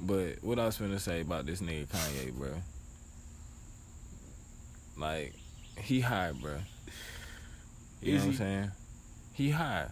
But 0.00 0.42
what 0.42 0.58
I 0.58 0.66
was 0.66 0.76
gonna 0.76 0.98
say 0.98 1.20
about 1.20 1.46
this 1.46 1.60
nigga 1.60 1.86
Kanye, 1.86 2.32
bro? 2.32 2.50
Like, 4.96 5.34
he 5.78 6.00
high, 6.00 6.32
bro. 6.32 6.56
You 8.02 8.14
Is 8.14 8.22
know 8.22 8.26
what 8.26 8.32
I'm 8.32 8.38
saying? 8.38 8.70
He 9.32 9.50
high, 9.50 9.86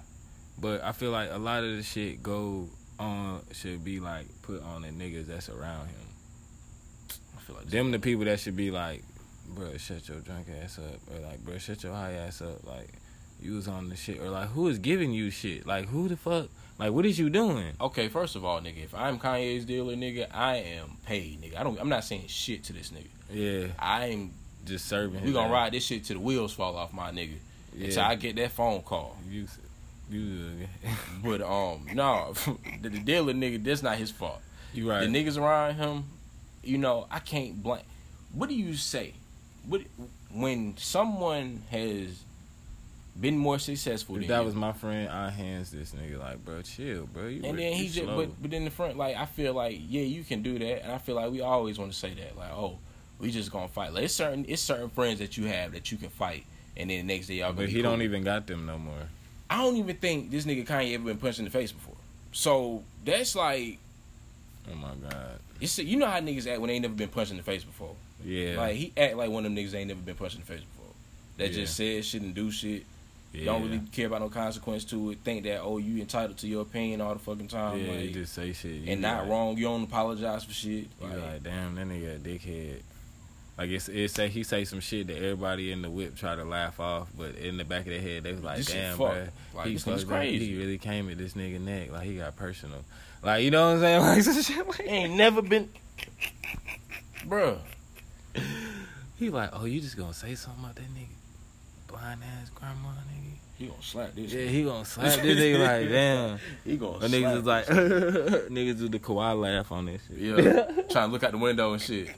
but 0.60 0.82
I 0.82 0.92
feel 0.92 1.10
like 1.10 1.30
a 1.30 1.38
lot 1.38 1.64
of 1.64 1.76
the 1.76 1.82
shit 1.82 2.22
go 2.22 2.68
on 2.98 3.40
should 3.52 3.84
be 3.84 4.00
like 4.00 4.26
put 4.42 4.62
on 4.62 4.82
the 4.82 4.88
niggas 4.88 5.26
that's 5.26 5.48
around 5.48 5.86
him. 5.88 5.96
I 7.36 7.40
feel 7.40 7.56
like 7.56 7.66
Them 7.66 7.90
the 7.90 7.98
people 7.98 8.24
that 8.26 8.38
should 8.38 8.56
be 8.56 8.70
like, 8.70 9.02
bro, 9.54 9.76
shut 9.76 10.08
your 10.08 10.18
drunk 10.20 10.46
ass 10.62 10.78
up, 10.78 11.00
or 11.14 11.20
like, 11.26 11.44
bro, 11.44 11.58
shut 11.58 11.82
your 11.82 11.92
high 11.92 12.12
ass 12.12 12.40
up, 12.42 12.64
like, 12.66 12.88
you 13.40 13.54
was 13.54 13.68
on 13.68 13.88
the 13.88 13.96
shit, 13.96 14.20
or 14.20 14.30
like, 14.30 14.48
who 14.50 14.68
is 14.68 14.78
giving 14.78 15.12
you 15.12 15.30
shit? 15.30 15.66
Like, 15.66 15.86
who 15.88 16.08
the 16.08 16.16
fuck? 16.16 16.48
Like, 16.78 16.92
what 16.92 17.04
is 17.06 17.18
you 17.18 17.28
doing? 17.30 17.72
Okay, 17.80 18.08
first 18.08 18.34
of 18.36 18.44
all, 18.44 18.60
nigga, 18.60 18.84
if 18.84 18.94
I'm 18.94 19.18
Kanye's 19.18 19.64
dealer, 19.64 19.94
nigga, 19.94 20.26
I 20.32 20.56
am 20.56 20.96
paid, 21.06 21.40
nigga. 21.42 21.58
I 21.58 21.62
don't. 21.62 21.78
I'm 21.80 21.88
not 21.88 22.04
saying 22.04 22.24
shit 22.28 22.64
to 22.64 22.72
this 22.72 22.90
nigga. 22.90 23.08
Yeah, 23.30 23.72
I 23.78 24.06
am. 24.06 24.32
just 24.64 24.86
serving. 24.86 25.24
We 25.24 25.32
gonna 25.32 25.52
ride 25.52 25.72
this 25.72 25.84
shit 25.84 26.04
till 26.04 26.16
the 26.16 26.22
wheels 26.22 26.52
fall 26.52 26.76
off, 26.76 26.92
my 26.92 27.10
nigga. 27.10 27.34
Yeah, 27.74 27.86
Until 27.86 28.02
I 28.02 28.14
get 28.16 28.36
that 28.36 28.50
phone 28.52 28.82
call. 28.82 29.16
you, 29.30 29.46
you, 30.10 30.68
But 31.24 31.40
um, 31.42 31.86
no, 31.94 32.34
the, 32.82 32.88
the 32.88 32.98
dealer 32.98 33.32
nigga, 33.32 33.62
that's 33.62 33.82
not 33.82 33.96
his 33.96 34.10
fault. 34.10 34.40
you 34.74 34.88
right. 34.90 35.00
The 35.00 35.06
niggas 35.06 35.38
around 35.40 35.74
him, 35.76 36.04
you 36.62 36.78
know, 36.78 37.06
I 37.10 37.18
can't 37.18 37.62
blame. 37.62 37.82
What 38.34 38.48
do 38.48 38.54
you 38.54 38.74
say? 38.74 39.14
What 39.66 39.82
when 40.32 40.76
someone 40.76 41.62
has 41.70 42.24
been 43.18 43.36
more 43.36 43.58
successful 43.58 44.16
if 44.16 44.22
than 44.22 44.30
that 44.30 44.40
you, 44.40 44.46
was 44.46 44.54
my 44.54 44.72
friend, 44.72 45.08
I 45.08 45.30
hands 45.30 45.70
this 45.70 45.92
nigga 45.92 46.18
like, 46.18 46.44
bro, 46.44 46.62
chill, 46.62 47.06
bro. 47.06 47.26
You 47.26 47.42
and 47.44 47.58
then 47.58 47.74
he 47.74 47.88
just 47.88 48.06
slow. 48.06 48.16
but 48.16 48.42
but 48.42 48.52
in 48.52 48.64
the 48.64 48.70
front, 48.70 48.96
like 48.96 49.16
I 49.16 49.26
feel 49.26 49.54
like 49.54 49.78
yeah, 49.88 50.02
you 50.02 50.24
can 50.24 50.42
do 50.42 50.58
that, 50.58 50.84
and 50.84 50.92
I 50.92 50.98
feel 50.98 51.14
like 51.16 51.30
we 51.30 51.40
always 51.40 51.78
want 51.78 51.92
to 51.92 51.98
say 51.98 52.14
that, 52.14 52.36
like 52.36 52.50
oh, 52.52 52.78
we 53.18 53.30
just 53.30 53.52
gonna 53.52 53.68
fight. 53.68 53.92
Like 53.92 54.04
it's 54.04 54.14
certain 54.14 54.44
it's 54.48 54.62
certain 54.62 54.88
friends 54.88 55.18
that 55.18 55.36
you 55.36 55.44
have 55.46 55.72
that 55.72 55.92
you 55.92 55.98
can 55.98 56.08
fight, 56.08 56.44
and 56.76 56.90
then 56.90 57.06
the 57.06 57.14
next 57.14 57.26
day 57.26 57.34
y'all. 57.34 57.52
But 57.52 57.68
he 57.68 57.82
don't 57.82 58.02
even 58.02 58.24
got 58.24 58.46
them 58.46 58.66
no 58.66 58.78
more. 58.78 59.08
I 59.50 59.58
don't 59.58 59.76
even 59.76 59.96
think 59.96 60.30
this 60.30 60.46
nigga 60.46 60.66
Kanye 60.66 60.94
ever 60.94 61.04
been 61.04 61.18
punched 61.18 61.38
in 61.38 61.44
the 61.44 61.50
face 61.50 61.72
before. 61.72 61.96
So 62.32 62.82
that's 63.04 63.36
like 63.36 63.78
Oh 64.70 64.74
my 64.74 64.94
god. 64.94 65.38
it's 65.60 65.78
you 65.78 65.98
know 65.98 66.06
how 66.06 66.18
niggas 66.20 66.50
act 66.50 66.60
when 66.60 66.68
they 66.68 66.74
ain't 66.74 66.82
never 66.82 66.94
been 66.94 67.08
punched 67.10 67.32
in 67.32 67.36
the 67.36 67.42
face 67.42 67.62
before. 67.62 67.94
Yeah. 68.24 68.56
Like 68.56 68.76
he 68.76 68.92
act 68.96 69.16
like 69.16 69.30
one 69.30 69.44
of 69.46 69.54
them 69.54 69.64
niggas 69.64 69.74
ain't 69.74 69.88
never 69.88 70.00
been 70.00 70.14
punched 70.16 70.34
in 70.36 70.40
the 70.42 70.46
face 70.46 70.60
before. 70.60 70.92
That 71.38 71.48
Yeah. 71.50 71.54
just 71.62 71.76
says 71.76 72.06
shit 72.06 72.22
and 72.22 72.34
do 72.34 72.50
shit. 72.50 72.84
yeah. 73.32 73.44
Don't 73.46 73.62
really 73.62 73.80
care 73.92 74.06
about 74.06 74.20
no 74.20 74.28
consequence 74.28 74.84
to 74.84 75.10
it. 75.12 75.18
Think 75.24 75.44
that 75.44 75.60
oh 75.62 75.78
you 75.78 76.00
entitled 76.00 76.38
to 76.38 76.46
your 76.46 76.62
opinion 76.62 77.00
all 77.00 77.12
the 77.14 77.18
fucking 77.20 77.48
time. 77.48 77.78
Yeah, 77.78 77.92
like, 77.92 78.00
you 78.04 78.10
just 78.10 78.34
say 78.34 78.52
shit. 78.52 78.72
You 78.72 78.92
and 78.92 79.00
not 79.02 79.22
like- 79.22 79.30
wrong. 79.30 79.56
You 79.56 79.64
don't 79.64 79.84
apologize 79.84 80.44
for 80.44 80.52
shit. 80.52 80.70
You 81.00 81.06
Like, 81.08 81.20
like, 81.22 81.42
damn, 81.42 81.74
that 81.76 81.86
nigga 81.86 82.16
a 82.16 82.18
dickhead. 82.18 82.80
Like 83.58 83.68
it's 83.70 83.88
it 83.90 84.10
say 84.10 84.28
he 84.28 84.42
say 84.44 84.64
some 84.64 84.80
shit 84.80 85.06
that 85.08 85.16
everybody 85.16 85.72
in 85.72 85.82
the 85.82 85.90
whip 85.90 86.16
try 86.16 86.34
to 86.34 86.42
laugh 86.44 86.80
off, 86.80 87.08
but 87.16 87.34
in 87.36 87.58
the 87.58 87.64
back 87.64 87.80
of 87.80 87.86
their 87.92 88.00
head 88.00 88.22
they 88.22 88.32
was 88.32 88.42
like, 88.42 88.64
damn, 88.64 88.96
bro, 88.96 89.26
Like, 89.54 89.66
he 89.66 89.74
this 89.74 89.84
nigga's 89.84 90.02
fucked 90.04 90.08
crazy. 90.08 90.46
He 90.46 90.58
really 90.58 90.78
came 90.78 91.10
at 91.10 91.18
this 91.18 91.34
nigga 91.34 91.60
neck, 91.60 91.92
like 91.92 92.04
he 92.04 92.16
got 92.16 92.34
personal. 92.34 92.82
Like 93.22 93.44
you 93.44 93.50
know 93.50 93.66
what 93.68 93.74
I'm 93.76 93.80
saying? 93.80 94.00
Like 94.06 94.22
some 94.22 94.42
shit 94.42 94.66
like 94.66 94.80
ain't 94.88 95.14
never 95.16 95.42
been, 95.42 95.68
bruh. 97.26 97.58
he 99.16 99.30
like, 99.30 99.50
oh, 99.52 99.64
you 99.64 99.80
just 99.80 99.96
gonna 99.96 100.14
say 100.14 100.34
something 100.34 100.64
about 100.64 100.76
that 100.76 100.94
nigga, 100.94 101.14
blind 101.86 102.22
ass 102.22 102.50
grandma 102.50 102.88
nigga? 102.88 103.32
He 103.58 103.66
gonna 103.66 103.82
slap 103.82 104.14
this. 104.14 104.32
Yeah, 104.32 104.40
nigga. 104.40 104.48
he 104.48 104.64
gonna 104.64 104.84
slap 104.84 105.20
this 105.20 105.38
nigga 105.38 105.80
like, 105.80 105.88
damn. 105.90 106.38
He 106.64 106.76
gonna. 106.76 106.98
But 106.98 107.10
niggas 107.10 107.36
is 107.36 107.44
like, 107.44 107.66
niggas 107.66 108.78
do 108.78 108.88
the 108.88 108.98
Kawhi 108.98 109.40
laugh 109.40 109.72
on 109.72 109.86
this 109.86 110.02
shit. 110.08 110.18
Yeah, 110.18 110.62
trying 110.90 111.08
to 111.08 111.12
look 111.12 111.22
out 111.22 111.32
the 111.32 111.38
window 111.38 111.72
and 111.72 111.82
shit. 111.82 112.10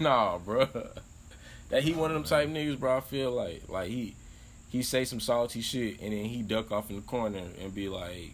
nah, 0.00 0.38
bro. 0.38 0.68
That 1.70 1.82
he 1.82 1.92
one 1.92 2.10
of 2.10 2.14
them 2.14 2.24
type 2.24 2.48
niggas, 2.48 2.78
bro. 2.78 2.98
I 2.98 3.00
feel 3.00 3.30
like 3.32 3.62
like 3.68 3.88
he 3.88 4.14
he 4.68 4.82
say 4.82 5.04
some 5.04 5.20
salty 5.20 5.60
shit 5.60 6.00
and 6.00 6.12
then 6.12 6.26
he 6.26 6.42
duck 6.42 6.70
off 6.70 6.90
in 6.90 6.96
the 6.96 7.02
corner 7.02 7.42
and 7.60 7.74
be 7.74 7.88
like, 7.88 8.32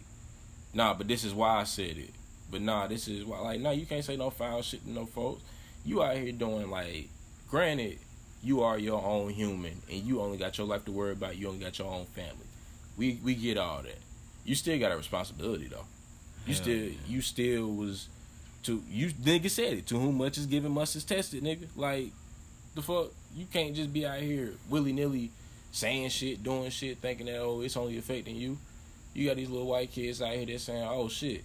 Nah, 0.75 0.93
but 0.93 1.07
this 1.07 1.23
is 1.23 1.33
why 1.33 1.61
I 1.61 1.63
said 1.63 1.97
it. 1.97 2.09
But 2.51 2.61
nah, 2.61 2.85
this 2.87 3.07
is 3.07 3.23
why. 3.23 3.39
Like, 3.39 3.61
nah, 3.61 3.71
you 3.71 3.85
can't 3.85 4.03
say 4.03 4.17
no 4.17 4.29
foul 4.29 4.61
shit 4.61 4.83
to 4.83 4.91
no 4.91 5.05
folks. 5.05 5.41
You 5.85 6.01
out 6.03 6.17
here 6.17 6.31
doing 6.31 6.69
like, 6.69 7.09
granted, 7.49 7.99
you 8.43 8.61
are 8.61 8.77
your 8.77 9.03
own 9.03 9.29
human 9.31 9.81
and 9.89 10.03
you 10.03 10.21
only 10.21 10.37
got 10.37 10.57
your 10.57 10.67
life 10.67 10.85
to 10.85 10.91
worry 10.91 11.11
about. 11.11 11.37
You 11.37 11.47
only 11.47 11.59
got 11.59 11.77
your 11.79 11.91
own 11.91 12.05
family. 12.05 12.45
We 12.97 13.19
we 13.23 13.35
get 13.35 13.57
all 13.57 13.81
that. 13.81 13.97
You 14.45 14.55
still 14.55 14.79
got 14.79 14.91
a 14.91 14.97
responsibility 14.97 15.67
though. 15.67 15.85
You 16.45 16.53
Hell 16.53 16.63
still 16.63 16.77
yeah. 16.77 16.91
you 17.07 17.21
still 17.21 17.67
was 17.73 18.07
to 18.63 18.83
you 18.89 19.09
nigga 19.09 19.49
said 19.49 19.73
it. 19.73 19.87
To 19.87 19.99
whom 19.99 20.17
much 20.17 20.37
is 20.37 20.45
given, 20.45 20.71
much 20.71 20.95
is 20.95 21.03
tested, 21.03 21.43
nigga. 21.43 21.67
Like 21.75 22.11
the 22.75 22.81
fuck, 22.81 23.11
you 23.35 23.45
can't 23.51 23.75
just 23.75 23.91
be 23.91 24.05
out 24.05 24.19
here 24.19 24.53
willy 24.69 24.93
nilly 24.93 25.31
saying 25.71 26.09
shit, 26.09 26.43
doing 26.43 26.69
shit, 26.69 26.99
thinking 26.99 27.25
that 27.25 27.39
oh 27.39 27.61
it's 27.61 27.75
only 27.75 27.97
affecting 27.97 28.35
you. 28.35 28.57
You 29.13 29.27
got 29.27 29.37
these 29.37 29.49
little 29.49 29.67
white 29.67 29.91
kids 29.91 30.21
out 30.21 30.33
here 30.33 30.45
that 30.45 30.59
saying 30.61 30.87
oh 30.87 31.09
shit, 31.09 31.43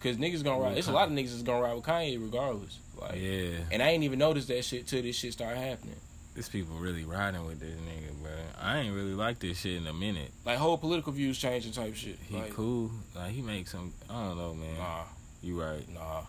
cause 0.00 0.16
niggas 0.16 0.42
gonna 0.42 0.60
ride. 0.60 0.78
It's 0.78 0.88
a 0.88 0.92
lot 0.92 1.08
of 1.08 1.14
niggas 1.14 1.30
that's 1.30 1.42
gonna 1.42 1.62
ride 1.62 1.74
with 1.74 1.84
Kanye 1.84 2.20
regardless. 2.20 2.78
Like, 3.08 3.20
Yeah, 3.20 3.58
and 3.70 3.82
I 3.82 3.88
ain't 3.90 4.04
even 4.04 4.18
noticed 4.18 4.48
that 4.48 4.64
shit 4.64 4.86
till 4.86 5.02
this 5.02 5.16
shit 5.16 5.32
started 5.32 5.58
happening. 5.58 5.96
this 6.34 6.48
people 6.48 6.76
really 6.76 7.04
riding 7.04 7.44
with 7.44 7.60
this 7.60 7.74
nigga, 7.74 8.20
bro. 8.22 8.30
I 8.60 8.78
ain't 8.78 8.94
really 8.94 9.14
like 9.14 9.38
this 9.38 9.60
shit 9.60 9.76
in 9.76 9.86
a 9.86 9.92
minute. 9.92 10.30
Like 10.46 10.58
whole 10.58 10.78
political 10.78 11.12
views 11.12 11.38
changing 11.38 11.72
type 11.72 11.94
shit. 11.94 12.18
He 12.28 12.34
like, 12.36 12.54
cool, 12.54 12.90
like 13.14 13.32
he 13.32 13.42
makes 13.42 13.72
some. 13.72 13.92
I 14.08 14.14
don't 14.28 14.38
know, 14.38 14.54
man. 14.54 14.78
Nah, 14.78 15.02
You 15.42 15.60
right. 15.60 15.86
nah. 15.92 16.22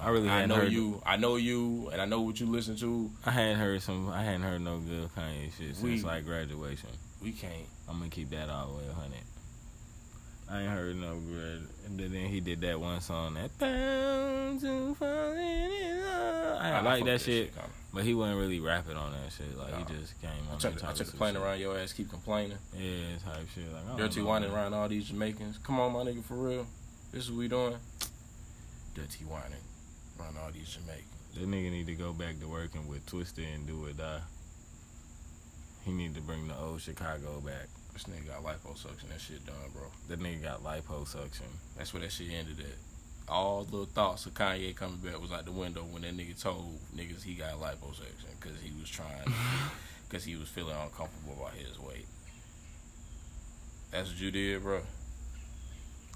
I 0.00 0.08
really 0.10 0.30
I 0.30 0.46
know 0.46 0.62
you. 0.62 1.02
I 1.04 1.16
know 1.16 1.34
you, 1.36 1.88
and 1.92 2.00
I 2.00 2.04
know 2.04 2.20
what 2.20 2.38
you 2.38 2.46
listen 2.46 2.76
to. 2.76 3.10
I 3.26 3.32
hadn't 3.32 3.58
heard 3.58 3.82
some. 3.82 4.08
I 4.08 4.22
hadn't 4.22 4.42
heard 4.42 4.60
no 4.62 4.78
good 4.78 5.08
Kanye 5.16 5.46
shit 5.58 5.76
since 5.76 5.80
We- 5.82 6.00
like 6.02 6.24
graduation. 6.24 6.90
We 7.20 7.32
can't. 7.32 7.66
I'm 7.88 7.98
gonna 7.98 8.08
keep 8.08 8.30
that 8.30 8.48
all 8.48 8.68
the 8.68 8.74
way 8.78 8.84
100. 8.86 9.12
I 10.50 10.62
ain't 10.62 10.70
heard 10.70 10.96
no 10.96 11.16
good. 11.20 11.68
And 11.86 11.98
then 12.00 12.10
he 12.26 12.40
did 12.40 12.60
that 12.62 12.80
one 12.80 13.00
song 13.00 13.34
that 13.34 13.56
bound 13.58 14.60
to 14.60 14.94
fall 14.96 15.32
in 15.32 16.00
love. 16.04 16.58
I, 16.60 16.70
fuck 16.72 16.84
like 16.84 17.04
that 17.04 17.20
shit, 17.20 17.54
kinda. 17.54 17.68
but 17.94 18.04
he 18.04 18.14
wasn't 18.14 18.38
really 18.40 18.58
rapping 18.60 18.96
on 18.96 19.12
that 19.12 19.32
shit. 19.32 19.56
Like 19.56 19.70
Nah. 19.72 19.78
he 19.78 19.84
just 20.00 20.20
came 20.20 20.30
I 20.50 20.54
on. 20.54 20.58
took, 20.58 20.74
that 20.80 20.90
I 20.90 20.92
took 20.92 21.08
a 21.08 21.16
plane 21.16 21.34
shit. 21.34 21.42
around 21.42 21.60
your 21.60 21.78
ass, 21.78 21.92
keep 21.92 22.10
complaining. 22.10 22.58
Yeah, 22.76 23.16
type 23.24 23.46
shit. 23.54 23.72
Like 23.72 23.94
I 23.94 23.96
Dirty 23.96 24.20
know, 24.20 24.26
whining 24.26 24.48
man. 24.50 24.58
around 24.58 24.74
all 24.74 24.88
these 24.88 25.08
Jamaicans. 25.08 25.58
Come 25.58 25.78
on, 25.78 25.92
my 25.92 26.00
nigga, 26.10 26.24
for 26.24 26.34
real. 26.34 26.66
This 27.12 27.24
is 27.24 27.30
what 27.30 27.38
we 27.38 27.48
doing. 27.48 27.76
Dirty 28.94 29.24
whining 29.24 29.62
around 30.18 30.36
all 30.36 30.50
these 30.52 30.68
Jamaicans. 30.76 31.06
That 31.34 31.46
nigga 31.48 31.70
need 31.70 31.86
to 31.86 31.94
go 31.94 32.12
back 32.12 32.40
to 32.40 32.48
working 32.48 32.88
with 32.88 33.06
Twista 33.06 33.44
and 33.54 33.66
do 33.68 33.86
it. 33.86 33.96
Die. 33.98 34.20
He 35.84 35.92
need 35.92 36.14
to 36.16 36.20
bring 36.20 36.48
the 36.48 36.56
old 36.58 36.80
Chicago 36.82 37.40
back. 37.40 37.68
This 38.00 38.14
nigga 38.14 38.28
got 38.28 38.44
liposuction. 38.44 39.08
That 39.10 39.20
shit 39.20 39.44
done, 39.44 39.56
bro. 39.74 39.82
That 40.08 40.20
nigga 40.20 40.42
got 40.42 40.64
liposuction. 40.64 41.48
That's 41.76 41.92
where 41.92 42.00
that 42.02 42.10
shit 42.10 42.30
ended 42.30 42.60
at. 42.60 43.30
All 43.30 43.64
the 43.64 43.84
thoughts 43.86 44.24
of 44.24 44.32
Kanye 44.32 44.74
coming 44.74 44.96
back 44.98 45.20
was 45.20 45.30
out 45.30 45.44
the 45.44 45.52
window 45.52 45.82
when 45.82 46.02
that 46.02 46.16
nigga 46.16 46.40
told 46.40 46.78
niggas 46.96 47.22
he 47.22 47.34
got 47.34 47.60
liposuction 47.60 48.40
because 48.40 48.58
he 48.62 48.72
was 48.80 48.88
trying, 48.88 49.32
because 50.08 50.24
he 50.24 50.36
was 50.36 50.48
feeling 50.48 50.74
uncomfortable 50.82 51.34
about 51.38 51.52
his 51.52 51.78
weight. 51.78 52.06
That's 53.90 54.08
what 54.08 54.18
you 54.18 54.30
did, 54.30 54.62
bro. 54.62 54.80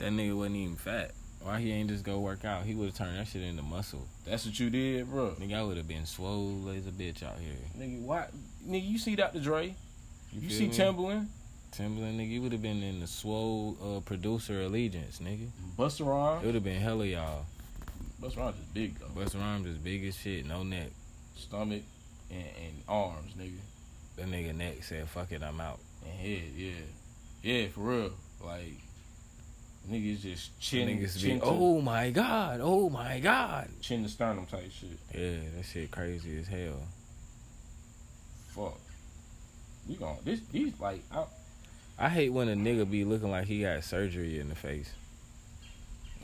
That 0.00 0.12
nigga 0.12 0.36
wasn't 0.36 0.56
even 0.56 0.76
fat. 0.76 1.10
Why 1.42 1.60
he 1.60 1.70
ain't 1.72 1.90
just 1.90 2.04
go 2.04 2.18
work 2.20 2.46
out? 2.46 2.64
He 2.64 2.74
would 2.74 2.86
have 2.86 2.94
turned 2.94 3.18
that 3.18 3.26
shit 3.28 3.42
into 3.42 3.62
muscle. 3.62 4.08
That's 4.24 4.46
what 4.46 4.58
you 4.58 4.70
did, 4.70 5.10
bro. 5.10 5.32
Nigga, 5.38 5.54
I 5.54 5.62
would 5.62 5.76
have 5.76 5.86
been 5.86 6.06
swole 6.06 6.66
as 6.74 6.86
a 6.86 6.90
bitch 6.90 7.22
out 7.22 7.38
here. 7.38 7.58
Nigga, 7.78 8.00
why? 8.00 8.26
Nigga, 8.66 8.88
you 8.88 8.98
see 8.98 9.14
Dr. 9.14 9.40
Dre? 9.40 9.76
You, 10.32 10.48
feel 10.48 10.58
see 10.58 10.68
me? 10.68 10.74
Timbaland? 10.74 11.26
Timbaland, 11.76 12.18
nigga, 12.18 12.30
you 12.30 12.42
would 12.42 12.52
have 12.52 12.62
been 12.62 12.84
in 12.84 13.00
the 13.00 13.06
swole 13.08 13.76
uh, 13.82 14.00
producer 14.00 14.62
allegiance, 14.62 15.18
nigga. 15.18 15.48
Busta 15.76 16.40
It 16.40 16.46
would 16.46 16.54
have 16.54 16.62
been 16.62 16.80
hella 16.80 17.04
y'all. 17.04 17.46
Busta 18.22 18.38
Rhymes 18.38 18.58
is 18.58 18.66
big 18.66 18.98
though. 19.00 19.06
Busta 19.06 19.40
Rhymes 19.40 19.66
is 19.66 19.78
big 19.78 20.04
as 20.04 20.16
shit, 20.16 20.46
no 20.46 20.62
neck. 20.62 20.90
Stomach 21.36 21.82
and, 22.30 22.44
and 22.64 22.82
arms, 22.88 23.32
nigga. 23.34 23.58
That 24.16 24.26
nigga 24.26 24.54
neck 24.54 24.84
said, 24.84 25.08
"Fuck 25.08 25.32
it, 25.32 25.42
I'm 25.42 25.60
out." 25.60 25.80
And 26.04 26.12
head, 26.12 26.52
yeah. 26.56 26.72
Yeah, 27.42 27.66
for 27.68 27.80
real. 27.80 28.12
Like, 28.44 28.74
niggas 29.90 30.20
just 30.20 30.60
chin, 30.60 30.88
Niggas 30.88 31.20
chin, 31.20 31.40
be, 31.40 31.40
to, 31.40 31.46
oh 31.46 31.80
my 31.80 32.10
god, 32.10 32.60
oh 32.62 32.88
my 32.88 33.18
god. 33.18 33.68
chin 33.80 34.04
to 34.04 34.08
sternum 34.08 34.46
type 34.46 34.70
shit. 34.70 34.98
Yeah, 35.12 35.38
that 35.56 35.64
shit 35.64 35.90
crazy 35.90 36.38
as 36.38 36.46
hell. 36.46 36.80
Fuck. 38.48 38.78
We 39.88 39.96
gon' 39.96 40.18
this 40.24 40.40
these 40.52 40.78
like 40.78 41.02
I, 41.12 41.24
I 41.98 42.08
hate 42.08 42.30
when 42.30 42.48
a 42.48 42.54
nigga 42.54 42.90
be 42.90 43.04
looking 43.04 43.30
like 43.30 43.46
he 43.46 43.62
got 43.62 43.84
surgery 43.84 44.40
in 44.40 44.48
the 44.48 44.54
face. 44.54 44.92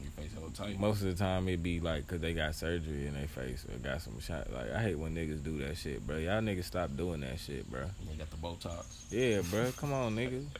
your 0.02 0.10
face 0.12 0.32
hella 0.34 0.50
tight. 0.50 0.80
Most 0.80 1.02
of 1.02 1.06
the 1.06 1.14
time 1.14 1.48
it 1.48 1.62
be 1.62 1.78
like 1.78 2.06
cause 2.08 2.20
they 2.20 2.34
got 2.34 2.54
surgery 2.54 3.06
in 3.06 3.14
their 3.14 3.28
face 3.28 3.64
or 3.64 3.78
got 3.78 4.02
some 4.02 4.18
shot. 4.20 4.52
Like 4.52 4.72
I 4.72 4.82
hate 4.82 4.98
when 4.98 5.14
niggas 5.14 5.44
do 5.44 5.58
that 5.58 5.76
shit, 5.76 6.04
bro. 6.04 6.16
Y'all 6.16 6.40
niggas 6.40 6.64
stop 6.64 6.96
doing 6.96 7.20
that 7.20 7.38
shit, 7.38 7.70
bro. 7.70 7.82
They 8.10 8.16
got 8.16 8.30
the 8.30 8.36
Botox. 8.36 9.04
Yeah, 9.10 9.42
bro. 9.48 9.70
Come 9.76 9.92
on, 9.92 10.16
nigga. 10.16 10.44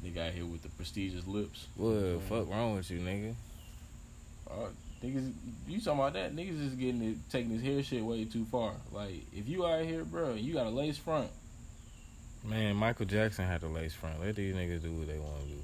They 0.00 0.10
got 0.10 0.30
here 0.30 0.46
with 0.46 0.62
the 0.62 0.68
prestigious 0.68 1.26
lips. 1.26 1.66
What 1.74 1.90
the 1.90 2.20
fuck 2.28 2.48
wrong 2.48 2.76
with 2.76 2.88
you, 2.88 3.00
nigga? 3.00 3.34
Uh, 4.48 4.68
niggas, 5.02 5.32
you 5.66 5.80
talking 5.80 5.98
about 5.98 6.12
that? 6.12 6.36
Niggas 6.36 6.68
is 6.68 6.74
getting 6.74 7.02
it, 7.02 7.16
taking 7.30 7.56
this 7.56 7.66
hair 7.66 7.82
shit 7.82 8.04
way 8.04 8.24
too 8.24 8.44
far. 8.44 8.74
Like, 8.92 9.24
if 9.34 9.48
you 9.48 9.66
out 9.66 9.84
here, 9.84 10.04
bro, 10.04 10.34
you 10.34 10.54
got 10.54 10.66
a 10.66 10.70
lace 10.70 10.98
front. 10.98 11.30
Man, 12.48 12.76
Michael 12.76 13.06
Jackson 13.06 13.46
had 13.46 13.60
the 13.60 13.68
lace 13.68 13.94
front. 13.94 14.20
Let 14.20 14.36
these 14.36 14.54
niggas 14.54 14.82
do 14.82 14.92
what 14.92 15.06
they 15.06 15.18
want 15.18 15.40
to 15.42 15.46
do. 15.46 15.58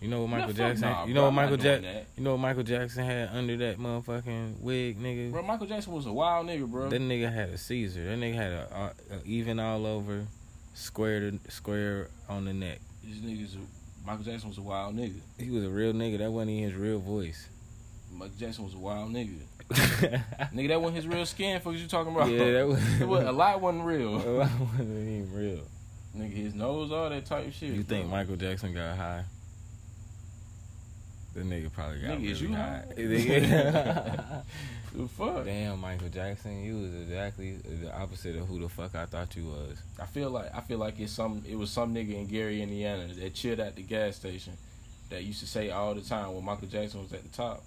You 0.00 0.08
know 0.08 0.22
what 0.22 0.30
Michael 0.30 0.48
fuck 0.48 0.56
Jackson? 0.56 0.88
nah, 0.88 1.04
you 1.04 1.12
bro, 1.12 1.20
know 1.20 1.24
what 1.26 1.34
Michael 1.34 1.56
Jackson? 1.58 1.94
You 2.16 2.24
know 2.24 2.30
what 2.32 2.38
Michael 2.40 2.62
Jackson 2.62 3.04
had 3.04 3.28
under 3.34 3.56
that 3.58 3.78
motherfucking 3.78 4.60
wig, 4.60 4.98
nigga? 4.98 5.30
Bro, 5.30 5.42
Michael 5.42 5.66
Jackson 5.66 5.92
was 5.92 6.06
a 6.06 6.12
wild 6.12 6.46
nigga, 6.46 6.66
bro. 6.66 6.88
That 6.88 7.02
nigga 7.02 7.30
had 7.30 7.50
a 7.50 7.58
Caesar. 7.58 8.04
That 8.06 8.18
nigga 8.18 8.34
had 8.34 8.52
a, 8.52 8.68
a, 9.10 9.16
a 9.16 9.22
even 9.26 9.60
all 9.60 9.84
over, 9.84 10.24
square 10.72 11.30
to, 11.30 11.38
square 11.50 12.08
on 12.30 12.46
the 12.46 12.54
neck. 12.54 12.80
These 13.04 13.20
niggas, 13.20 13.56
Michael 14.06 14.24
Jackson 14.24 14.48
was 14.48 14.56
a 14.56 14.62
wild 14.62 14.96
nigga. 14.96 15.20
He 15.38 15.50
was 15.50 15.64
a 15.64 15.70
real 15.70 15.92
nigga. 15.92 16.18
That 16.18 16.30
wasn't 16.30 16.52
even 16.52 16.70
his 16.70 16.80
real 16.80 16.98
voice. 16.98 17.46
Michael 18.10 18.34
Jackson 18.38 18.64
was 18.64 18.72
a 18.74 18.78
wild 18.78 19.12
nigga. 19.12 19.36
Nigga, 19.70 20.68
that 20.68 20.80
wasn't 20.80 20.96
his 20.96 21.06
real 21.06 21.24
skin. 21.24 21.60
Fuck, 21.60 21.74
you 21.74 21.86
talking 21.86 22.12
about? 22.12 22.28
Yeah, 22.28 22.50
that 22.52 22.66
was. 22.66 23.00
Was- 23.00 23.24
a 23.24 23.30
lot 23.30 23.60
wasn't 23.60 23.84
real. 23.84 24.18
that 24.38 24.50
wasn't 24.58 24.98
even 24.98 25.32
real. 25.32 25.60
Nigga, 26.16 26.32
his 26.32 26.54
nose, 26.54 26.90
all 26.92 27.08
that 27.08 27.24
type 27.26 27.52
shit. 27.52 27.70
You 27.74 27.82
think 27.84 28.08
bro. 28.08 28.16
Michael 28.18 28.36
Jackson 28.36 28.74
got 28.74 28.96
high? 28.96 29.24
The 31.34 31.42
nigga 31.42 31.72
probably 31.72 32.00
got 32.00 32.18
Nigga, 32.18 32.40
really 32.96 33.26
you 33.26 33.32
high. 33.32 33.72
high? 33.72 34.42
The 34.92 35.06
fuck? 35.06 35.44
Damn, 35.44 35.78
Michael 35.80 36.08
Jackson, 36.08 36.64
you 36.64 36.74
was 36.78 36.92
exactly 37.02 37.52
the 37.52 37.96
opposite 37.96 38.34
of 38.34 38.48
who 38.48 38.58
the 38.58 38.68
fuck 38.68 38.96
I 38.96 39.06
thought 39.06 39.36
you 39.36 39.44
was. 39.44 39.78
I 40.00 40.06
feel 40.06 40.30
like 40.30 40.52
I 40.52 40.60
feel 40.62 40.78
like 40.78 40.98
it's 40.98 41.12
some 41.12 41.44
it 41.48 41.54
was 41.56 41.70
some 41.70 41.94
nigga 41.94 42.12
in 42.16 42.26
Gary, 42.26 42.60
Indiana 42.60 43.06
that 43.06 43.34
chilled 43.34 43.60
at 43.60 43.76
the 43.76 43.82
gas 43.82 44.16
station 44.16 44.54
that 45.10 45.22
used 45.22 45.38
to 45.40 45.46
say 45.46 45.70
all 45.70 45.94
the 45.94 46.00
time 46.00 46.34
when 46.34 46.44
Michael 46.44 46.66
Jackson 46.66 47.02
was 47.04 47.12
at 47.12 47.22
the 47.22 47.28
top. 47.28 47.62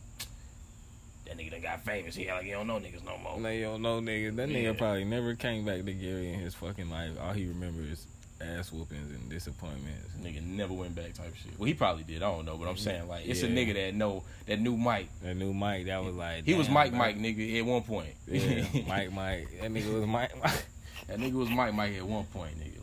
That 1.26 1.38
nigga 1.38 1.52
done 1.52 1.62
got 1.62 1.86
famous. 1.86 2.14
He 2.14 2.28
like 2.30 2.44
he 2.44 2.52
don't 2.52 2.68
know 2.68 2.78
niggas 2.78 3.06
no 3.06 3.18
more. 3.18 3.40
They 3.40 3.62
don't 3.62 3.82
know 3.82 4.02
niggas. 4.02 4.36
That 4.36 4.50
Yeah. 4.50 4.74
nigga 4.74 4.78
probably 4.78 5.06
never 5.06 5.34
came 5.36 5.64
back 5.64 5.86
to 5.86 5.94
Gary 5.94 6.34
in 6.34 6.42
his 6.42 6.54
fucking 6.56 6.90
life. 6.90 7.12
All 7.22 7.32
he 7.32 7.48
remembers 7.48 7.90
is 7.90 8.08
ass 8.42 8.72
whoopings 8.72 9.12
and 9.12 9.30
disappointments. 9.30 10.14
Nigga 10.22 10.44
never 10.46 10.74
went 10.74 10.96
back 10.96 11.14
type 11.14 11.34
shit. 11.36 11.58
Well, 11.58 11.68
he 11.68 11.74
probably 11.74 12.04
did. 12.04 12.18
I 12.24 12.32
don't 12.32 12.46
know, 12.46 12.58
but 12.58 12.68
I'm 12.68 12.78
saying 12.78 13.08
like 13.08 13.26
it's 13.26 13.44
a 13.44 13.48
nigga 13.48 13.74
that 13.76 13.96
know 13.96 14.24
that 14.48 14.60
knew 14.60 14.76
Mike. 14.76 15.10
That 15.22 15.36
new 15.36 15.54
Mike, 15.54 15.86
that 15.86 16.04
was 16.04 16.16
like 16.16 16.46
He 16.46 16.54
was 16.54 16.70
Mike. 16.70 16.94
Mike 16.94 17.18
nigga 17.18 17.60
at 17.60 17.66
one 17.66 17.84
point. 17.84 18.10
Yeah, 18.28 18.66
Mike 18.88 19.12
Mike. 19.14 19.48
That 19.62 19.72
nigga 19.72 19.94
was 19.94 20.06
Mike 20.08 20.32
Mike. 20.44 20.66
that 21.08 21.18
nigga 21.20 21.34
was 21.34 21.50
Mike 21.50 21.74
Mike 21.74 21.94
at 21.98 22.06
one 22.06 22.26
point, 22.26 22.56
nigga. 22.60 22.80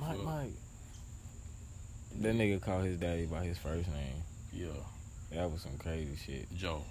Like 0.00 0.18
Mike. 0.18 0.24
Mike. 0.24 0.50
That 2.20 2.34
nigga 2.34 2.60
called 2.62 2.84
his 2.84 2.96
daddy 2.98 3.26
by 3.26 3.44
his 3.44 3.58
first 3.58 3.88
name. 3.88 4.22
yeah, 4.52 4.68
That 5.32 5.50
was 5.50 5.60
some 5.62 5.76
crazy 5.78 6.16
shit. 6.24 6.54
Joe. 6.56 6.82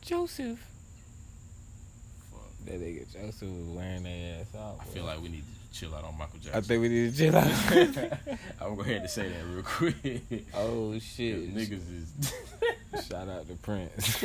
Joseph. 0.00 0.64
Fuck. 2.30 2.42
That 2.66 2.80
nigga 2.80 3.12
Joseph 3.12 3.48
was 3.48 3.66
wearing 3.76 4.04
their 4.04 4.40
ass 4.40 4.54
out. 4.56 4.78
I 4.80 4.84
feel 4.84 5.04
like 5.04 5.20
we 5.20 5.28
need 5.28 5.42
to 5.42 5.61
chill 5.72 5.94
out 5.94 6.04
on 6.04 6.16
Michael 6.18 6.38
Jackson. 6.38 6.54
I 6.54 6.60
think 6.60 6.82
we 6.82 6.88
need 6.88 7.12
to 7.12 7.18
chill 7.18 7.36
out. 7.36 7.46
I'm 8.60 8.74
going 8.74 8.76
to 8.76 8.76
go 8.76 8.80
ahead 8.82 8.96
and 9.02 9.10
say 9.10 9.28
that 9.28 9.44
real 9.46 9.62
quick. 9.62 10.44
oh 10.54 10.98
shit. 10.98 11.54
Niggas 11.54 11.72
is. 11.72 12.32
Shout 13.08 13.28
out 13.28 13.48
to 13.48 13.54
Prince. 13.54 14.24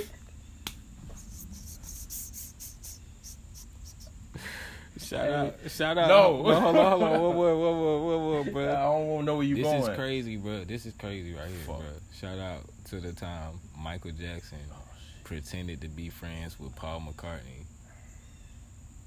shout 4.99 5.29
out, 5.29 5.55
shout 5.69 5.97
out. 5.97 6.07
No. 6.09 6.43
hold 6.43 6.49
on, 6.49 6.61
hold 6.61 6.75
on, 6.75 6.85
hold 6.85 7.03
on. 7.03 7.19
Whoa, 7.19 7.29
whoa, 7.31 7.55
whoa, 7.55 7.99
whoa, 7.99 8.17
whoa, 8.17 8.43
whoa, 8.43 8.69
I 8.69 8.81
don't 8.83 9.07
want 9.07 9.21
to 9.21 9.25
know 9.25 9.35
where 9.35 9.45
you 9.45 9.55
This 9.55 9.63
going. 9.63 9.79
This 9.81 9.89
is 9.89 9.95
crazy, 9.95 10.35
bro. 10.37 10.63
This 10.65 10.85
is 10.85 10.93
crazy 10.95 11.33
right 11.33 11.47
here, 11.47 11.57
Fuck. 11.65 11.79
bro. 11.79 11.87
Shout 12.19 12.39
out 12.39 12.61
to 12.89 12.99
the 12.99 13.13
time 13.13 13.59
Michael 13.79 14.11
Jackson 14.11 14.57
Oh, 14.71 14.75
pretended 15.23 15.81
to 15.81 15.87
be 15.87 16.09
friends 16.09 16.59
with 16.59 16.75
Paul 16.75 17.01
McCartney 17.01 17.66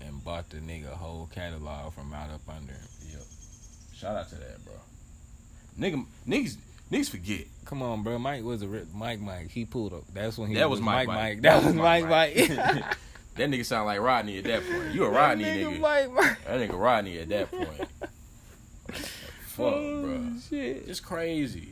and 0.01 0.22
bought 0.24 0.51
the 0.51 0.59
nigga 0.59 0.88
whole 0.88 1.28
catalog 1.34 1.92
from 1.92 2.12
out 2.12 2.30
up 2.30 2.42
under. 2.48 2.74
Yep. 3.11 3.22
Shout 3.94 4.16
out 4.16 4.28
to 4.30 4.34
that, 4.36 4.64
bro. 4.64 4.74
Nigga, 5.78 6.05
niggas, 6.26 6.57
niggas 6.90 7.11
forget. 7.11 7.46
Come 7.64 7.82
on, 7.82 8.03
bro. 8.03 8.18
Mike 8.18 8.42
was 8.42 8.62
a 8.62 8.68
rip. 8.68 8.92
Mike, 8.94 9.20
Mike. 9.20 9.51
He 9.51 9.64
pulled 9.64 9.92
up. 9.92 10.05
That's 10.12 10.36
when 10.38 10.48
he 10.48 10.57
That 10.57 10.70
was 10.70 10.80
Mike 10.80 11.07
Mike. 11.07 11.16
Mike. 11.16 11.42
That 11.42 11.64
was 11.64 11.74
Mike, 11.74 12.09
Mike. 12.09 12.84
That 13.36 13.48
nigga 13.48 13.64
sound 13.64 13.86
like 13.86 14.01
Rodney 14.01 14.38
at 14.38 14.44
that 14.44 14.62
point. 14.68 14.92
You 14.92 15.05
a 15.05 15.09
Rodney 15.11 15.44
that 15.44 15.57
nigga. 15.57 15.76
nigga, 15.76 15.80
Mike, 15.80 16.12
Mike. 16.12 16.44
That 16.44 16.61
nigga 16.61 16.78
Rodney 16.78 17.18
at 17.20 17.28
that 17.28 17.51
point. 17.51 17.68
Fuck, 19.46 19.64
oh, 19.66 20.03
bro. 20.03 20.32
Shit. 20.48 20.84
It's 20.88 21.01
crazy. 21.01 21.70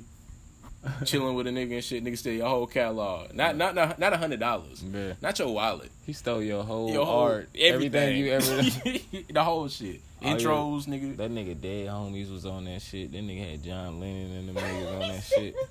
Chilling 1.04 1.34
with 1.34 1.46
a 1.46 1.50
nigga 1.50 1.74
and 1.74 1.84
shit. 1.84 2.04
Nigga 2.04 2.16
steal 2.16 2.34
your 2.34 2.48
whole 2.48 2.66
catalog. 2.66 3.34
Not 3.34 3.56
not 3.56 3.74
not 3.74 3.98
not 3.98 4.12
a 4.12 4.16
hundred 4.16 4.40
dollars. 4.40 4.80
Bruh. 4.80 5.16
Not 5.20 5.38
your 5.38 5.52
wallet. 5.52 5.90
He 6.06 6.12
stole 6.12 6.40
your 6.42 6.62
whole, 6.62 6.92
Your 6.92 7.04
whole 7.04 7.20
art, 7.20 7.48
everything. 7.58 8.16
you 8.16 8.32
ever. 8.32 8.62
the 9.32 9.42
whole 9.44 9.68
shit. 9.68 10.00
Oh, 10.22 10.26
yeah. 10.28 10.34
Intros, 10.36 10.86
nigga. 10.86 11.16
that 11.16 11.30
nigga 11.30 11.60
dead 11.60 11.88
homies 11.88 12.30
was 12.32 12.46
on 12.46 12.64
that 12.66 12.80
shit. 12.82 13.12
That 13.12 13.22
nigga 13.22 13.50
had 13.52 13.62
John 13.62 14.00
Lennon 14.00 14.32
and 14.32 14.48
the 14.48 14.60
niggas 14.60 14.92
on 14.94 15.00
that 15.08 15.22
shit. 15.22 15.54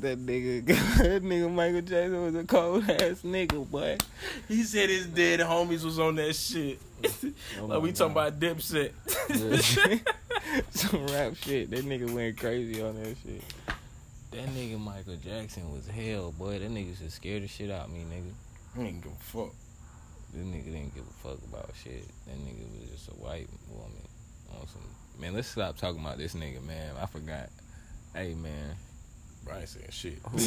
That 0.00 0.16
nigga, 0.24 0.64
that 0.66 1.24
nigga 1.24 1.52
Michael 1.52 1.80
Jackson 1.80 2.22
was 2.24 2.34
a 2.36 2.44
cold 2.44 2.88
ass 2.88 3.22
nigga, 3.24 3.68
boy. 3.68 3.96
He 4.46 4.62
said 4.62 4.90
his 4.90 5.08
dead 5.08 5.40
homies 5.40 5.82
was 5.82 5.98
on 5.98 6.14
that 6.16 6.36
shit. 6.36 6.78
Oh 7.60 7.66
like 7.66 7.82
we 7.82 7.88
my 7.88 7.94
talking 7.94 8.14
God. 8.14 8.28
about 8.28 8.38
Dipset. 8.38 8.92
Some 10.70 11.06
rap 11.08 11.34
shit. 11.34 11.70
That 11.70 11.84
nigga 11.84 12.08
went 12.12 12.38
crazy 12.38 12.80
on 12.80 12.94
that 13.02 13.16
shit. 13.24 13.42
That 14.38 14.50
nigga 14.54 14.78
Michael 14.78 15.16
Jackson 15.16 15.72
was 15.72 15.88
hell, 15.88 16.30
boy. 16.30 16.60
That 16.60 16.70
nigga 16.70 16.96
just 16.96 17.16
scared 17.16 17.42
the 17.42 17.48
shit 17.48 17.70
out 17.72 17.86
of 17.86 17.92
me, 17.92 18.04
nigga. 18.08 18.32
I 18.80 18.86
ain't 18.86 19.02
give 19.02 19.10
a 19.10 19.16
fuck. 19.16 19.52
This 20.32 20.44
nigga 20.46 20.64
didn't 20.66 20.94
give 20.94 21.02
a 21.02 21.28
fuck 21.28 21.38
about 21.50 21.70
shit. 21.82 22.06
That 22.26 22.36
nigga 22.36 22.70
was 22.78 22.88
just 22.90 23.08
a 23.08 23.14
white 23.14 23.48
woman 23.68 23.90
on 24.60 24.66
some. 24.68 24.82
Man, 25.20 25.34
let's 25.34 25.48
stop 25.48 25.76
talking 25.76 26.00
about 26.00 26.18
this 26.18 26.34
nigga, 26.34 26.64
man. 26.64 26.94
I 27.02 27.06
forgot. 27.06 27.48
Hey, 28.14 28.34
man. 28.34 28.76
Ain't 29.52 29.68
saying 29.68 29.86
shit. 29.90 30.18
Who, 30.30 30.38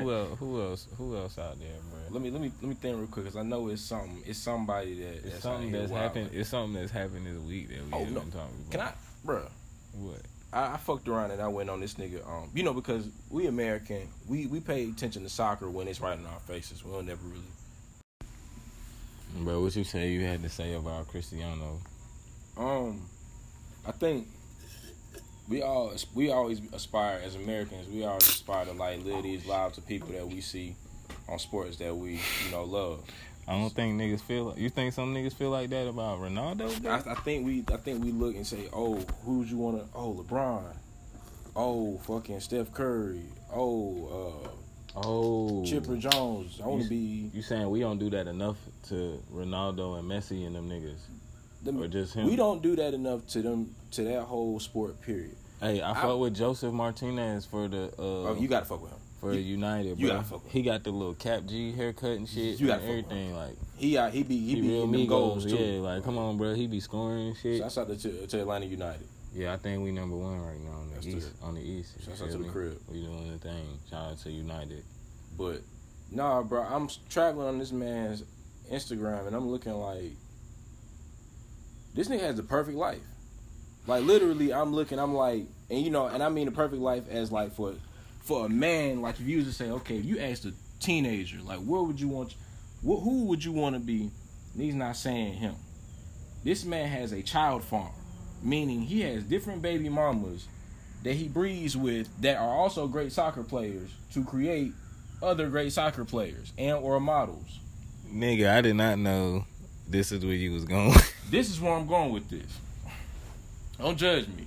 who 0.00 0.12
else? 0.14 0.38
Who 0.40 0.60
else? 0.62 0.86
Who 0.98 1.16
else 1.16 1.38
out 1.38 1.60
there, 1.60 1.68
bro? 1.90 2.00
Let 2.10 2.22
me 2.22 2.30
let 2.30 2.40
me 2.40 2.50
let 2.62 2.68
me 2.70 2.74
think 2.74 2.96
real 2.96 3.06
quick 3.06 3.26
because 3.26 3.36
I 3.36 3.42
know 3.42 3.68
it's 3.68 3.82
something. 3.82 4.22
It's 4.26 4.38
somebody 4.38 4.94
that 5.02 5.14
It's 5.16 5.22
that's 5.24 5.42
something 5.42 5.70
that's 5.70 5.92
happened. 5.92 6.30
It's 6.32 6.48
something 6.48 6.80
that's 6.80 6.90
happened 6.90 7.26
this 7.26 7.36
week 7.42 7.68
that 7.68 7.84
we 7.86 7.92
Oh, 7.92 7.98
haven't 7.98 8.14
no. 8.14 8.20
been 8.22 8.30
talking 8.32 8.56
about. 8.60 8.70
Can 8.70 8.80
I, 8.80 8.92
bro? 9.24 9.46
What? 9.92 10.22
I, 10.52 10.74
I 10.74 10.76
fucked 10.76 11.08
around 11.08 11.30
and 11.30 11.40
I 11.40 11.48
went 11.48 11.70
on 11.70 11.80
this 11.80 11.94
nigga. 11.94 12.26
Um, 12.28 12.50
you 12.54 12.62
know 12.62 12.74
because 12.74 13.08
we 13.30 13.46
American, 13.46 14.08
we 14.28 14.46
we 14.46 14.60
pay 14.60 14.88
attention 14.88 15.22
to 15.22 15.28
soccer 15.28 15.70
when 15.70 15.88
it's 15.88 16.00
right 16.00 16.18
in 16.18 16.26
our 16.26 16.40
faces. 16.40 16.84
We 16.84 16.92
don't 16.92 17.06
never 17.06 17.22
really 17.24 17.42
But 19.44 19.60
what 19.60 19.76
you 19.76 19.84
say 19.84 20.10
you 20.10 20.22
had 20.22 20.42
to 20.42 20.48
say 20.48 20.74
about 20.74 21.08
Cristiano? 21.08 21.78
Um, 22.56 23.00
I 23.86 23.92
think 23.92 24.26
we 25.48 25.62
all 25.62 25.92
we 26.14 26.30
always 26.30 26.60
aspire 26.72 27.20
as 27.24 27.34
Americans. 27.34 27.88
We 27.88 28.04
always 28.04 28.28
aspire 28.28 28.66
to 28.66 28.72
like 28.72 29.04
live 29.04 29.22
these 29.22 29.46
lives 29.46 29.78
of 29.78 29.86
people 29.86 30.08
that 30.08 30.26
we 30.26 30.40
see 30.40 30.74
on 31.28 31.38
sports 31.38 31.76
that 31.76 31.94
we 31.94 32.12
you 32.44 32.50
know 32.50 32.64
love. 32.64 33.04
I 33.50 33.54
don't 33.54 33.70
think 33.70 34.00
niggas 34.00 34.20
feel. 34.20 34.44
Like, 34.44 34.58
you 34.58 34.68
think 34.70 34.94
some 34.94 35.12
niggas 35.12 35.34
feel 35.34 35.50
like 35.50 35.70
that 35.70 35.88
about 35.88 36.20
Ronaldo? 36.20 36.86
I, 36.86 37.10
I 37.10 37.14
think 37.16 37.44
we 37.44 37.64
I 37.72 37.78
think 37.78 38.04
we 38.04 38.12
look 38.12 38.36
and 38.36 38.46
say, 38.46 38.68
oh, 38.72 38.94
who 39.24 39.40
would 39.40 39.50
you 39.50 39.56
want 39.56 39.78
to? 39.78 39.86
Oh, 39.92 40.14
LeBron. 40.14 40.62
Oh, 41.56 41.98
fucking 42.06 42.38
Steph 42.38 42.72
Curry. 42.72 43.24
Oh, 43.52 44.44
uh, 44.94 45.00
oh, 45.04 45.64
Chipper 45.64 45.96
Jones. 45.96 46.60
I 46.62 46.68
want 46.68 46.84
to 46.84 46.88
be. 46.88 47.28
You 47.34 47.42
saying 47.42 47.68
we 47.68 47.80
don't 47.80 47.98
do 47.98 48.08
that 48.10 48.28
enough 48.28 48.56
to 48.88 49.20
Ronaldo 49.34 49.98
and 49.98 50.08
Messi 50.08 50.46
and 50.46 50.54
them 50.54 50.70
niggas, 50.70 51.00
Them, 51.64 51.82
or 51.82 51.88
just 51.88 52.14
him? 52.14 52.26
we 52.28 52.36
don't 52.36 52.62
do 52.62 52.76
that 52.76 52.94
enough 52.94 53.26
to 53.28 53.42
them 53.42 53.74
to 53.90 54.04
that 54.04 54.22
whole 54.22 54.60
sport. 54.60 55.02
Period. 55.02 55.34
Hey, 55.60 55.80
I, 55.80 55.90
I- 55.90 56.02
fuck 56.02 56.20
with 56.20 56.36
Josef 56.36 56.72
Martinez 56.72 57.46
for 57.46 57.66
the 57.66 57.86
uh 57.98 58.28
Oh, 58.30 58.36
you 58.38 58.46
gotta 58.46 58.64
fuck 58.64 58.80
with 58.80 58.92
him. 58.92 59.00
For 59.20 59.34
you- 59.34 59.40
United. 59.40 59.98
you 59.98 60.06
bro. 60.08 60.16
gotta 60.16 60.28
fuck 60.28 60.44
with 60.44 60.52
He 60.52 60.62
got 60.62 60.82
the 60.84 60.90
little 60.90 61.14
Kap 61.14 61.44
G 61.46 61.72
haircut 61.72 62.10
and 62.12 62.28
shit. 62.28 62.58
You 62.58 62.70
and 62.72 62.80
gotta 62.80 62.80
fuck 62.80 62.88
with 62.88 63.04
everything. 63.12 63.34
Like 63.36 63.56
He 63.76 63.96
uh, 63.98 64.10
he 64.10 64.22
be 64.22 64.38
he, 64.38 64.54
he, 64.56 64.60
be 64.62 64.68
real 64.68 64.86
Migos. 64.88 65.08
goals 65.08 65.44
too. 65.46 65.56
Yeah, 65.56 65.80
like 65.80 66.04
come 66.04 66.16
on, 66.18 66.38
bro. 66.38 66.54
He 66.54 66.66
be 66.66 66.80
scoring 66.80 67.28
and 67.28 67.36
shit. 67.36 67.58
Shouts 67.60 67.78
out 67.78 67.88
to, 67.88 67.96
to, 67.96 68.26
to 68.26 68.40
Atlanta 68.40 68.66
United. 68.66 69.06
Yeah, 69.34 69.52
I 69.52 69.58
think 69.58 69.82
we 69.84 69.92
number 69.92 70.16
one 70.16 70.40
right 70.40 70.58
now 70.60 70.72
on 70.78 70.88
the 70.88 70.94
That's 70.94 71.06
east. 71.06 71.38
the- 71.40 71.46
On 71.46 71.54
the 71.54 71.60
east. 71.60 71.92
you 71.98 72.04
Shouts 72.06 72.22
out 72.22 72.30
to 72.30 72.38
the 72.38 72.48
crib. 72.48 72.80
We 72.88 73.02
doing 73.02 73.30
the 73.30 73.38
thing. 73.38 73.66
Shout 73.90 74.12
out 74.12 74.18
to 74.20 74.30
United. 74.30 74.82
But 75.38 75.60
nah, 76.10 76.42
bro, 76.42 76.62
I'm 76.62 76.88
traveling 77.08 77.46
on 77.48 77.58
this 77.58 77.72
man's 77.72 78.24
Instagram 78.72 79.26
and 79.26 79.36
I'm 79.36 79.48
looking 79.48 79.72
like 79.74 80.12
this 81.94 82.08
nigga 82.08 82.20
has 82.20 82.36
the 82.36 82.42
perfect 82.42 82.76
life. 82.78 83.00
Like 83.86 84.04
literally, 84.04 84.52
I'm 84.52 84.72
looking, 84.74 84.98
I'm 84.98 85.14
like, 85.14 85.44
and 85.68 85.80
you 85.80 85.90
know, 85.90 86.06
and 86.06 86.22
I 86.22 86.28
mean 86.28 86.46
the 86.46 86.52
perfect 86.52 86.80
life 86.82 87.04
as 87.08 87.32
like 87.32 87.54
for 87.54 87.74
for 88.30 88.46
a 88.46 88.48
man, 88.48 89.02
like 89.02 89.18
if 89.18 89.26
you 89.26 89.38
was 89.38 89.46
to 89.46 89.52
say, 89.52 89.68
okay, 89.72 89.96
if 89.96 90.04
you 90.04 90.20
asked 90.20 90.44
a 90.44 90.52
teenager, 90.78 91.38
like 91.42 91.58
where 91.58 91.82
would 91.82 92.00
you 92.00 92.06
want, 92.06 92.32
wh- 92.80 93.02
who 93.02 93.24
would 93.24 93.44
you 93.44 93.50
want 93.50 93.74
to 93.74 93.80
be? 93.80 94.08
And 94.54 94.62
he's 94.62 94.76
not 94.76 94.94
saying 94.94 95.32
him. 95.32 95.56
This 96.44 96.64
man 96.64 96.86
has 96.86 97.10
a 97.10 97.22
child 97.22 97.64
farm, 97.64 97.90
meaning 98.40 98.82
he 98.82 99.00
has 99.00 99.24
different 99.24 99.62
baby 99.62 99.88
mamas 99.88 100.46
that 101.02 101.14
he 101.14 101.26
breeds 101.26 101.76
with 101.76 102.08
that 102.22 102.36
are 102.36 102.54
also 102.54 102.86
great 102.86 103.10
soccer 103.10 103.42
players 103.42 103.90
to 104.12 104.24
create 104.24 104.74
other 105.20 105.48
great 105.48 105.72
soccer 105.72 106.04
players 106.04 106.52
and 106.56 106.76
or 106.76 107.00
models. 107.00 107.58
Nigga, 108.08 108.48
I 108.48 108.60
did 108.60 108.74
not 108.74 109.00
know 109.00 109.44
this 109.88 110.12
is 110.12 110.24
where 110.24 110.34
you 110.34 110.52
was 110.52 110.64
going. 110.64 110.94
This 111.30 111.48
is 111.48 111.60
where 111.60 111.72
I'm 111.72 111.86
going 111.86 112.12
with 112.12 112.28
this. 112.28 112.58
Don't 113.78 113.96
judge 113.96 114.26
me, 114.26 114.46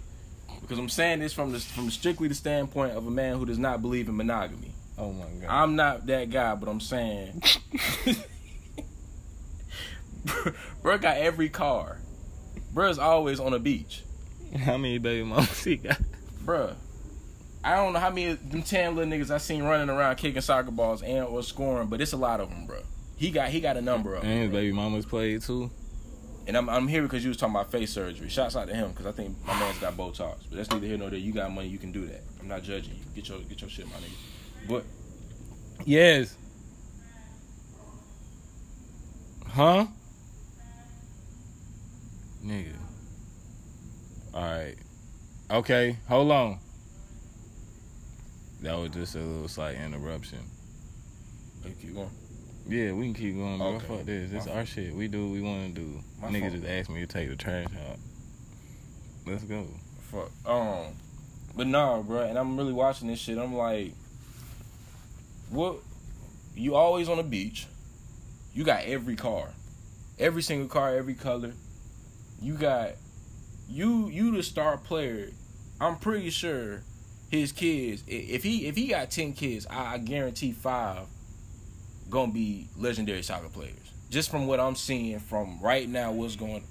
because 0.64 0.80
I'm 0.80 0.90
saying 0.90 1.20
this 1.20 1.34
from 1.34 1.52
the 1.52 1.60
from 1.60 1.92
strictly 1.92 2.28
the 2.28 2.36
standpoint 2.36 2.94
of 2.94 3.06
a 3.06 3.12
man 3.12 3.38
who 3.38 3.46
does 3.46 3.60
not 3.60 3.82
believe 3.82 4.10
in 4.10 4.16
monogamy. 4.18 4.72
oh 4.98 5.12
my 5.14 5.26
god. 5.42 5.50
I'm 5.50 5.76
not 5.76 6.08
that 6.08 6.30
guy, 6.32 6.56
but 6.56 6.68
I'm 6.68 6.80
saying, 6.80 7.44
bro 10.82 10.98
got 10.98 11.18
every 11.18 11.50
car. 11.50 12.00
Bruh's 12.74 12.98
always 12.98 13.40
on 13.40 13.54
a 13.54 13.60
beach. 13.60 14.04
How 14.58 14.78
many 14.78 14.98
baby 14.98 15.24
mamas 15.24 15.64
he 15.64 15.76
got? 15.78 16.00
Bruh. 16.44 16.76
I 17.64 17.76
don't 17.76 17.94
know 17.94 18.00
how 18.00 18.10
many 18.10 18.28
of 18.28 18.52
them 18.52 18.64
ten 18.64 18.96
little 18.96 19.12
niggas 19.12 19.32
I 19.32 19.38
seen 19.38 19.64
running 19.64 19.90
around 19.90 20.16
kicking 20.18 20.42
soccer 20.42 20.72
balls 20.72 21.02
and 21.02 21.26
or 21.26 21.44
scoring, 21.44 21.88
but 21.88 22.02
it's 22.02 22.14
a 22.14 22.18
lot 22.18 22.40
of 22.40 22.50
them, 22.50 22.66
bro. 22.66 22.80
He 23.16 23.32
got 23.32 23.50
he 23.50 23.62
got 23.62 23.78
a 23.78 23.82
number 23.82 24.16
of 24.16 24.22
them. 24.22 24.32
And 24.32 24.42
his 24.44 24.52
baby 24.52 24.72
mamas 24.72 25.06
played 25.06 25.42
too. 25.42 25.72
And 26.46 26.58
I'm 26.58 26.70
I'm 26.70 26.88
here 26.88 27.02
because 27.04 27.24
you 27.24 27.30
was 27.30 27.38
talking 27.38 27.56
about 27.56 27.72
face 27.72 27.92
surgery. 27.92 28.28
Shouts 28.30 28.56
out 28.56 28.68
to 28.68 28.76
him 28.76 28.90
because 28.92 29.06
I 29.06 29.12
think 29.12 29.36
my 29.46 29.58
man's 29.58 29.80
got 29.80 29.96
Botox. 29.96 30.40
But 30.50 30.58
that's 30.58 30.70
neither 30.72 30.88
here 30.88 30.98
nor 30.98 31.10
there. 31.10 31.20
You 31.20 31.32
got 31.32 31.52
money, 31.52 31.68
you 31.70 31.78
can 31.78 31.92
do 31.92 32.06
that. 32.08 32.22
I'm 32.40 32.48
not 32.48 32.64
judging 32.64 32.96
you. 32.96 33.04
Get 33.16 33.30
your 33.30 33.40
get 33.40 33.62
your 33.62 33.70
shit, 33.70 33.86
my 33.88 33.94
nigga. 33.94 34.68
But 34.68 34.84
Yes. 35.86 36.38
Huh? 39.48 39.86
Nigga. 42.44 42.74
Alright. 44.34 44.76
Okay, 45.52 45.98
hold 46.08 46.32
on. 46.32 46.60
That 48.62 48.78
was 48.78 48.90
just 48.90 49.16
a 49.16 49.20
little 49.20 49.48
slight 49.48 49.76
interruption. 49.76 50.40
keep 51.80 51.94
going. 51.94 52.10
Yeah, 52.68 52.94
we 52.94 53.06
can 53.06 53.14
keep 53.14 53.36
going, 53.36 53.58
bro. 53.58 53.68
Okay. 53.68 53.86
Fuck 53.88 54.06
this. 54.06 54.32
This 54.32 54.46
My 54.46 54.54
our 54.54 54.66
shit. 54.66 54.96
We 54.96 55.08
do 55.08 55.26
what 55.26 55.34
we 55.34 55.42
want 55.42 55.76
to 55.76 55.82
do. 55.82 56.00
My 56.22 56.30
Nigga 56.30 56.42
fault. 56.42 56.54
just 56.54 56.66
asked 56.66 56.90
me 56.90 57.02
to 57.02 57.08
take 57.08 57.30
the 57.30 57.36
trash 57.36 57.66
out. 57.90 57.98
Let's 59.26 59.44
go. 59.44 59.68
Fuck. 60.12 60.32
Um, 60.46 60.94
but 61.56 61.68
nah, 61.68 62.02
bro. 62.02 62.22
And 62.22 62.38
I'm 62.38 62.58
really 62.58 62.74
watching 62.74 63.08
this 63.10 63.20
shit. 63.20 63.38
I'm 63.38 63.56
like, 63.56 63.94
what? 65.50 65.78
You 66.56 66.76
always 66.76 67.10
on 67.10 67.18
the 67.18 67.24
beach. 67.24 67.68
You 68.54 68.64
got 68.64 68.84
every 68.84 69.16
car, 69.16 69.50
every 70.20 70.44
single 70.44 70.68
car, 70.70 70.96
every 70.96 71.16
color. 71.16 71.54
You 72.42 72.54
got 72.54 72.92
you. 73.68 74.08
You 74.10 74.36
the 74.36 74.44
star 74.44 74.78
player. 74.78 75.30
I'm 75.82 75.98
pretty 75.98 76.30
sure 76.30 76.84
his 77.30 77.52
kids. 77.52 78.04
If 78.08 78.44
he 78.44 78.68
if 78.68 78.76
he 78.76 78.88
got 78.88 79.10
ten 79.10 79.34
kids, 79.34 79.66
I, 79.70 79.96
I 79.96 79.98
guarantee 79.98 80.52
five 80.52 81.08
gonna 82.10 82.32
be 82.32 82.68
legendary 82.78 83.24
soccer 83.24 83.50
players. 83.50 83.78
Just 84.10 84.30
from 84.30 84.46
what 84.48 84.60
I'm 84.60 84.76
seeing 84.76 85.20
from 85.20 85.60
right 85.62 85.88
now, 85.90 86.12
what's 86.12 86.36
going 86.36 86.64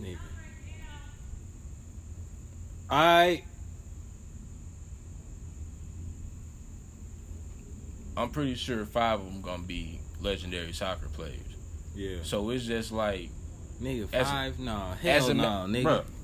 Nigga. 0.00 0.18
I 2.90 3.42
I'm 8.16 8.30
pretty 8.30 8.54
sure 8.54 8.84
five 8.86 9.20
of 9.20 9.26
them 9.26 9.40
gonna 9.42 9.62
be 9.62 10.00
legendary 10.20 10.72
soccer 10.72 11.08
players. 11.08 11.40
yeah. 11.94 12.18
So 12.22 12.50
it's 12.50 12.64
just 12.64 12.92
like 12.92 13.30
Nigga, 13.80 14.08
As 14.12 14.26
five? 14.28 14.58
nah. 14.58 14.92
as 14.92 14.98
Hell 15.00 15.30
a 15.30 15.34
no, 15.34 15.42
ma- 15.42 15.66
nigga. 15.66 15.82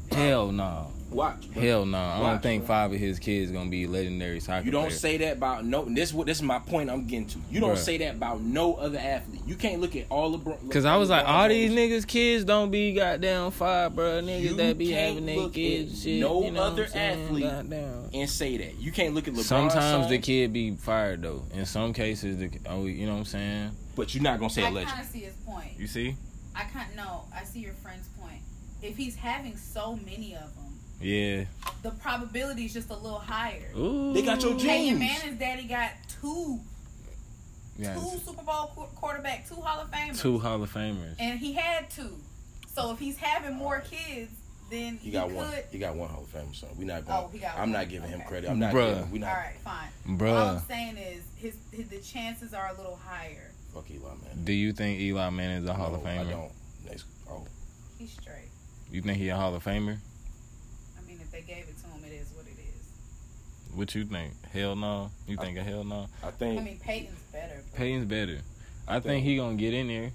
Bruh. 0.08 0.14
Hell 0.14 0.52
no. 0.52 0.90
Watch. 1.12 1.46
Hell 1.54 1.84
no. 1.86 1.98
I 1.98 2.18
don't 2.20 2.42
think 2.42 2.62
bro. 2.62 2.68
five 2.68 2.92
of 2.92 2.98
his 2.98 3.18
kids 3.18 3.50
gonna 3.52 3.70
be 3.70 3.86
legendary 3.86 4.40
soccer 4.40 4.64
You 4.64 4.70
don't 4.72 4.84
players. 4.84 5.00
say 5.00 5.16
that 5.18 5.36
about 5.36 5.64
no. 5.64 5.84
This 5.84 6.12
what 6.12 6.26
this 6.26 6.38
is 6.38 6.42
my 6.42 6.58
point. 6.58 6.90
I'm 6.90 7.06
getting 7.06 7.26
to. 7.28 7.38
You 7.50 7.60
don't 7.60 7.74
Bruh. 7.74 7.78
say 7.78 7.98
that 7.98 8.14
about 8.16 8.40
no 8.40 8.74
other 8.74 8.98
athlete. 8.98 9.40
You 9.46 9.54
can't 9.56 9.80
look 9.80 9.94
at 9.96 10.06
all 10.08 10.36
LeBron. 10.38 10.70
Cause 10.70 10.84
I 10.84 10.96
was 10.96 11.10
like, 11.10 11.26
all 11.26 11.48
these 11.48 11.72
James. 11.74 12.04
niggas 12.04 12.06
kids 12.06 12.44
don't 12.44 12.70
be 12.70 12.92
goddamn 12.94 13.50
five, 13.50 13.94
bro. 13.94 14.22
Niggas 14.22 14.40
You 14.40 14.54
that 14.56 14.78
be 14.78 14.88
can't 14.88 15.08
having 15.16 15.26
their 15.26 15.48
kids 15.50 15.92
at 15.92 15.98
shit. 16.04 16.20
no 16.20 16.42
you 16.44 16.50
know 16.52 16.62
other 16.62 16.82
what 16.82 16.86
I'm 16.88 16.92
saying? 16.92 17.24
athlete 17.26 17.44
Goddamn. 17.44 18.10
and 18.14 18.30
say 18.30 18.56
that. 18.58 18.80
You 18.80 18.92
can't 18.92 19.14
look 19.14 19.28
at 19.28 19.34
LeBron. 19.34 19.42
Sometimes 19.42 20.08
the 20.08 20.18
kid 20.18 20.52
be 20.52 20.74
fired 20.76 21.22
though. 21.22 21.42
In 21.54 21.66
some 21.66 21.92
cases, 21.92 22.38
the 22.38 22.50
oh, 22.66 22.86
you 22.86 23.06
know 23.06 23.12
what 23.12 23.18
I'm 23.18 23.24
saying. 23.26 23.70
but 23.96 24.14
you're 24.14 24.22
not 24.22 24.38
gonna 24.38 24.50
say 24.50 24.62
a 24.62 24.66
I 24.66 24.70
legend. 24.70 24.90
kind 24.92 25.02
of 25.06 25.10
see 25.12 25.20
his 25.20 25.34
point. 25.46 25.78
You 25.78 25.86
see? 25.86 26.16
I 26.54 26.64
can't. 26.64 26.94
No, 26.96 27.24
I 27.34 27.44
see 27.44 27.60
your 27.60 27.72
friend's 27.74 28.08
point. 28.20 28.40
If 28.82 28.96
he's 28.96 29.14
having 29.16 29.56
so 29.56 29.96
many 30.04 30.34
of 30.34 30.54
them, 30.54 30.71
Yeah. 31.02 31.44
the 31.82 31.90
probability 31.90 32.64
is 32.66 32.72
just 32.72 32.90
a 32.90 32.96
little 32.96 33.18
higher. 33.18 33.70
Ooh. 33.76 34.12
They 34.12 34.22
got 34.22 34.40
your 34.42 34.52
Hey, 34.58 34.86
your 34.88 34.98
James. 34.98 34.98
man, 35.00 35.20
his 35.20 35.38
daddy 35.38 35.64
got 35.64 35.90
two, 36.20 36.60
Yeah, 37.78 37.94
two 37.94 38.18
Super 38.24 38.42
Bowl 38.42 38.70
qu- 38.74 38.86
quarterback, 38.94 39.48
two 39.48 39.56
Hall 39.56 39.80
of 39.80 39.90
Famers, 39.90 40.20
two 40.20 40.38
Hall 40.38 40.62
of 40.62 40.72
Famers. 40.72 41.16
and 41.18 41.38
he 41.38 41.52
had 41.54 41.90
two. 41.90 42.16
So 42.74 42.92
if 42.92 42.98
he's 42.98 43.16
having 43.16 43.56
more 43.56 43.80
kids, 43.80 44.30
then 44.70 44.96
He 44.98 45.06
he, 45.06 45.10
got 45.10 45.26
could. 45.28 45.36
one. 45.36 45.52
He 45.70 45.78
got 45.78 45.94
one 45.96 46.08
Hall 46.08 46.22
of 46.22 46.32
Famer, 46.32 46.54
So 46.54 46.68
we 46.78 46.84
not 46.84 47.04
going. 47.06 47.18
Oh, 47.24 47.28
he 47.32 47.38
got 47.38 47.54
I'm 47.54 47.60
one. 47.60 47.72
not 47.72 47.88
giving 47.88 48.08
him 48.08 48.22
credit. 48.22 48.48
I'm 48.50 48.58
not. 48.58 48.72
Bruh. 48.72 48.94
Giving, 48.94 49.10
we 49.10 49.18
not. 49.18 49.30
All 49.30 49.34
right, 49.36 49.56
fine. 49.64 50.28
All 50.28 50.36
I'm 50.36 50.60
saying 50.68 50.96
is 50.96 51.22
his, 51.36 51.56
his 51.72 51.88
the 51.88 51.98
chances 51.98 52.54
are 52.54 52.68
a 52.68 52.74
little 52.76 52.96
higher. 53.04 53.50
Fuck 53.74 53.90
Eli, 53.90 54.08
man. 54.08 54.44
do 54.44 54.52
you 54.52 54.72
think 54.72 55.00
Eli 55.00 55.28
Manning 55.30 55.62
is 55.64 55.68
a 55.68 55.74
Hall 55.74 55.90
No, 55.90 55.96
of 55.96 56.02
Famer? 56.02 56.20
I 56.26 56.30
don't. 56.30 56.52
Next. 56.86 57.04
Oh, 57.28 57.46
He's 57.98 58.12
straight. 58.12 58.48
You 58.90 59.02
think 59.02 59.18
he 59.18 59.28
a 59.30 59.36
Hall 59.36 59.54
of 59.54 59.64
Famer? 59.64 59.96
I 60.98 61.06
mean, 61.06 61.18
if 61.22 61.30
they 61.32 61.40
gave 61.42 61.64
it 61.68 61.76
to 61.78 61.86
him, 61.88 62.04
it 62.06 62.12
is 62.14 62.30
what 62.34 62.44
it 62.46 62.58
is. 62.58 62.82
What 63.74 63.94
you 63.94 64.04
think? 64.04 64.32
Hell 64.52 64.76
no. 64.76 65.10
You 65.26 65.36
I- 65.40 65.44
think 65.44 65.58
a 65.58 65.62
hell 65.62 65.84
no? 65.84 66.08
I 66.22 66.30
think. 66.30 66.60
I 66.60 66.64
mean, 66.64 66.78
Peyton's 66.78 67.18
better. 67.32 67.62
but 67.70 67.78
Peyton's 67.78 68.06
better. 68.06 68.40
I 68.86 68.94
think 68.94 69.04
think- 69.04 69.24
he 69.24 69.36
gonna 69.36 69.56
get 69.56 69.72
in 69.74 69.88
there. 69.88 70.10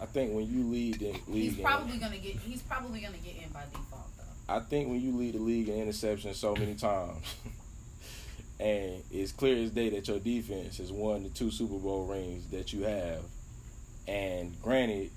I 0.00 0.06
think 0.06 0.34
when 0.34 0.46
you 0.52 0.68
lead 0.68 0.98
the 0.98 1.12
league, 1.12 1.22
He's 1.50 1.58
in- 1.58 1.64
probably 1.64 1.96
gonna 1.98 2.18
get. 2.18 2.36
He's 2.36 2.62
probably 2.62 3.00
gonna 3.00 3.18
get 3.18 3.36
in 3.36 3.48
by 3.52 3.62
default, 3.72 4.06
though. 4.16 4.54
I 4.54 4.60
think 4.60 4.88
when 4.88 5.00
you 5.00 5.16
lead 5.16 5.34
the 5.34 5.38
league 5.38 5.68
in 5.68 5.86
interceptions 5.88 6.34
so 6.36 6.54
many 6.54 6.74
times, 6.74 7.24
and 8.60 9.02
it's 9.10 9.32
clear 9.32 9.62
as 9.62 9.70
day 9.70 9.90
that 9.90 10.06
your 10.08 10.18
defense 10.18 10.78
has 10.78 10.92
won 10.92 11.22
the 11.24 11.28
two 11.30 11.50
Super 11.50 11.78
Bowl 11.78 12.06
rings 12.06 12.48
that 12.50 12.72
you 12.72 12.82
have, 12.84 13.22
and 14.06 14.60
granted, 14.62 15.10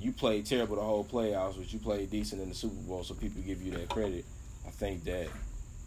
you 0.00 0.12
played 0.12 0.46
terrible 0.46 0.76
the 0.76 0.82
whole 0.82 1.04
playoffs, 1.04 1.56
but 1.56 1.72
you 1.72 1.78
played 1.78 2.10
decent 2.10 2.40
in 2.40 2.48
the 2.48 2.54
Super 2.54 2.74
Bowl, 2.82 3.02
so 3.04 3.14
people 3.14 3.42
give 3.42 3.62
you 3.62 3.72
that 3.72 3.88
credit. 3.88 4.24
I 4.66 4.70
think 4.70 5.04
that 5.04 5.28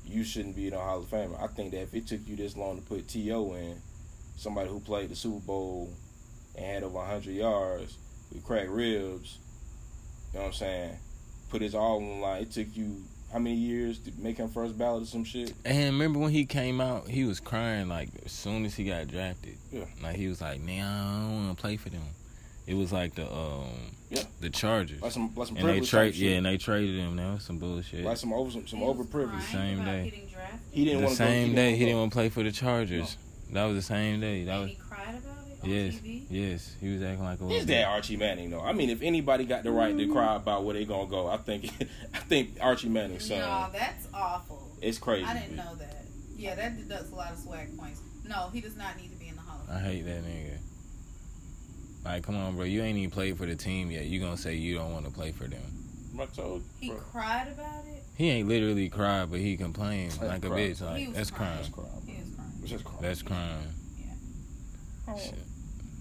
you 0.05 0.23
shouldn't 0.23 0.55
be 0.55 0.67
in 0.67 0.73
a 0.73 0.79
Hall 0.79 0.99
of 0.99 1.05
Famer. 1.05 1.41
I 1.41 1.47
think 1.47 1.71
that 1.71 1.81
if 1.81 1.93
it 1.93 2.07
took 2.07 2.21
you 2.27 2.35
this 2.35 2.57
long 2.57 2.77
to 2.77 2.81
put 2.81 3.07
T.O. 3.07 3.53
in, 3.53 3.77
somebody 4.37 4.69
who 4.69 4.79
played 4.79 5.09
the 5.09 5.15
Super 5.15 5.39
Bowl 5.39 5.93
and 6.55 6.65
had 6.65 6.83
over 6.83 6.97
100 6.97 7.31
yards, 7.31 7.97
with 8.33 8.43
crack 8.43 8.67
ribs. 8.69 9.37
You 10.33 10.39
know 10.39 10.45
what 10.45 10.47
I'm 10.47 10.53
saying? 10.53 10.97
Put 11.49 11.61
his 11.61 11.75
all 11.75 11.97
on 11.97 12.21
line. 12.21 12.43
It 12.43 12.51
took 12.51 12.67
you 12.75 13.03
how 13.31 13.39
many 13.39 13.55
years 13.55 13.99
to 13.99 14.11
make 14.17 14.37
him 14.37 14.49
first 14.49 14.77
ballot 14.77 15.03
or 15.03 15.05
some 15.05 15.23
shit? 15.23 15.53
And 15.63 15.93
remember 15.93 16.19
when 16.19 16.31
he 16.31 16.45
came 16.45 16.81
out, 16.81 17.07
he 17.07 17.23
was 17.23 17.39
crying 17.39 17.87
like 17.87 18.09
as 18.25 18.31
soon 18.31 18.65
as 18.65 18.75
he 18.75 18.85
got 18.85 19.07
drafted. 19.07 19.57
Yeah. 19.71 19.85
Like 20.01 20.15
he 20.15 20.27
was 20.27 20.41
like, 20.41 20.61
"Man, 20.61 20.85
I 20.85 21.19
don't 21.21 21.45
want 21.45 21.57
to 21.57 21.61
play 21.61 21.77
for 21.77 21.89
them." 21.89 22.03
It 22.67 22.73
was 22.75 22.91
like 22.91 23.15
the 23.15 23.31
um 23.31 23.69
Yeah. 24.11 24.23
the 24.41 24.49
Chargers. 24.49 25.01
Like 25.01 25.13
some 25.13 25.33
like 25.35 25.47
some 25.47 25.55
and 25.57 25.65
they 25.65 25.71
privilege 25.71 25.89
trade 25.89 26.13
type 26.13 26.21
yeah, 26.21 26.31
and 26.31 26.45
they 26.45 26.57
traded 26.57 26.95
him. 26.97 27.15
That 27.15 27.33
was 27.33 27.43
some 27.43 27.59
bullshit. 27.59 28.03
like 28.03 28.17
some 28.17 28.33
over 28.33 28.51
some, 28.51 28.67
some 28.67 28.79
He 28.79 28.85
was 28.85 28.95
over 28.95 29.05
privilege. 29.05 29.41
Same 29.43 29.85
day. 29.85 30.23
He 30.71 30.85
didn't 30.85 31.03
want 31.03 31.11
to 31.11 31.15
same 31.15 31.55
day 31.55 31.75
he 31.75 31.85
didn't 31.85 31.99
want 31.99 32.11
to 32.11 32.15
play 32.15 32.29
for 32.29 32.43
the 32.43 32.51
Chargers. 32.51 33.15
That 33.53 33.65
was 33.65 33.75
the 33.75 33.81
same 33.81 34.19
day. 34.19 34.43
That 34.43 34.51
and 34.51 34.61
was 34.61 34.69
he 34.71 34.75
cried 34.75 35.15
about 35.15 35.47
it 35.47 35.51
yes, 35.63 35.95
TV. 35.95 36.25
yes. 36.29 36.75
He 36.79 36.93
was 36.93 37.01
acting 37.01 37.23
like 37.23 37.39
a 37.39 37.43
His 37.43 37.51
little 37.51 37.65
dad 37.67 37.85
Archie 37.85 38.17
Manning 38.17 38.49
though. 38.49 38.61
I 38.61 38.73
mean, 38.73 38.89
if 38.89 39.01
anybody 39.01 39.45
got 39.45 39.63
the 39.63 39.71
right 39.71 39.95
to 39.95 40.03
mm-hmm. 40.03 40.11
cry 40.11 40.35
about 40.35 40.63
where 40.63 40.73
they're 40.73 40.85
gonna 40.85 41.09
go, 41.09 41.27
I 41.27 41.37
think 41.37 41.65
I 42.13 42.19
think 42.19 42.57
Archie 42.59 42.89
Manning's 42.89 43.27
son. 43.27 43.39
No, 43.39 43.67
that's 43.71 44.07
awful. 44.13 44.71
It's 44.81 44.97
crazy. 44.97 45.25
I 45.25 45.39
didn't 45.39 45.55
know 45.55 45.75
that. 45.75 46.05
Yeah, 46.35 46.55
that 46.55 46.77
deducts 46.77 47.11
a 47.11 47.15
lot 47.15 47.31
of 47.31 47.37
swag 47.37 47.77
points. 47.77 48.01
No, 48.27 48.49
he 48.51 48.61
does 48.61 48.75
not 48.75 48.97
need 48.97 49.11
to 49.11 49.17
be 49.17 49.27
in 49.27 49.35
the 49.35 49.41
Hall 49.41 49.61
of 49.67 49.75
I 49.75 49.79
hate 49.79 50.05
that 50.05 50.23
nigga. 50.23 50.57
Like, 52.03 52.23
come 52.23 52.35
on, 52.35 52.55
bro. 52.55 52.65
You 52.65 52.81
ain't 52.81 52.97
even 52.97 53.11
played 53.11 53.37
for 53.37 53.45
the 53.45 53.55
team 53.55 53.91
yet. 53.91 54.05
You 54.05 54.19
gonna 54.19 54.37
say 54.37 54.55
you 54.55 54.75
don't 54.75 54.91
want 54.91 55.05
to 55.05 55.11
play 55.11 55.31
for 55.31 55.45
them? 55.45 55.61
I 56.19 56.25
told 56.25 56.63
He 56.79 56.89
bro. 56.89 56.97
cried 56.99 57.47
about 57.47 57.85
it. 57.87 58.03
He 58.15 58.29
ain't 58.29 58.47
literally 58.47 58.89
cried, 58.89 59.31
but 59.31 59.39
he 59.39 59.55
complained 59.57 60.11
That's 60.11 60.21
like 60.23 60.45
a 60.45 60.49
crime. 60.49 60.59
bitch. 60.59 60.77
He 60.77 60.85
Like 60.85 61.07
was 61.07 61.17
that's 61.17 61.31
crying. 61.31 61.71
crime. 61.71 61.85
That's 61.85 62.03
crime. 62.03 62.03
He 62.05 62.13
crying. 62.35 62.51
It's 62.61 62.69
just 62.71 62.83
crime. 62.83 62.97
That's 63.01 63.21
crime. 63.21 63.67
Oh. 65.07 65.17
Shit. 65.17 65.35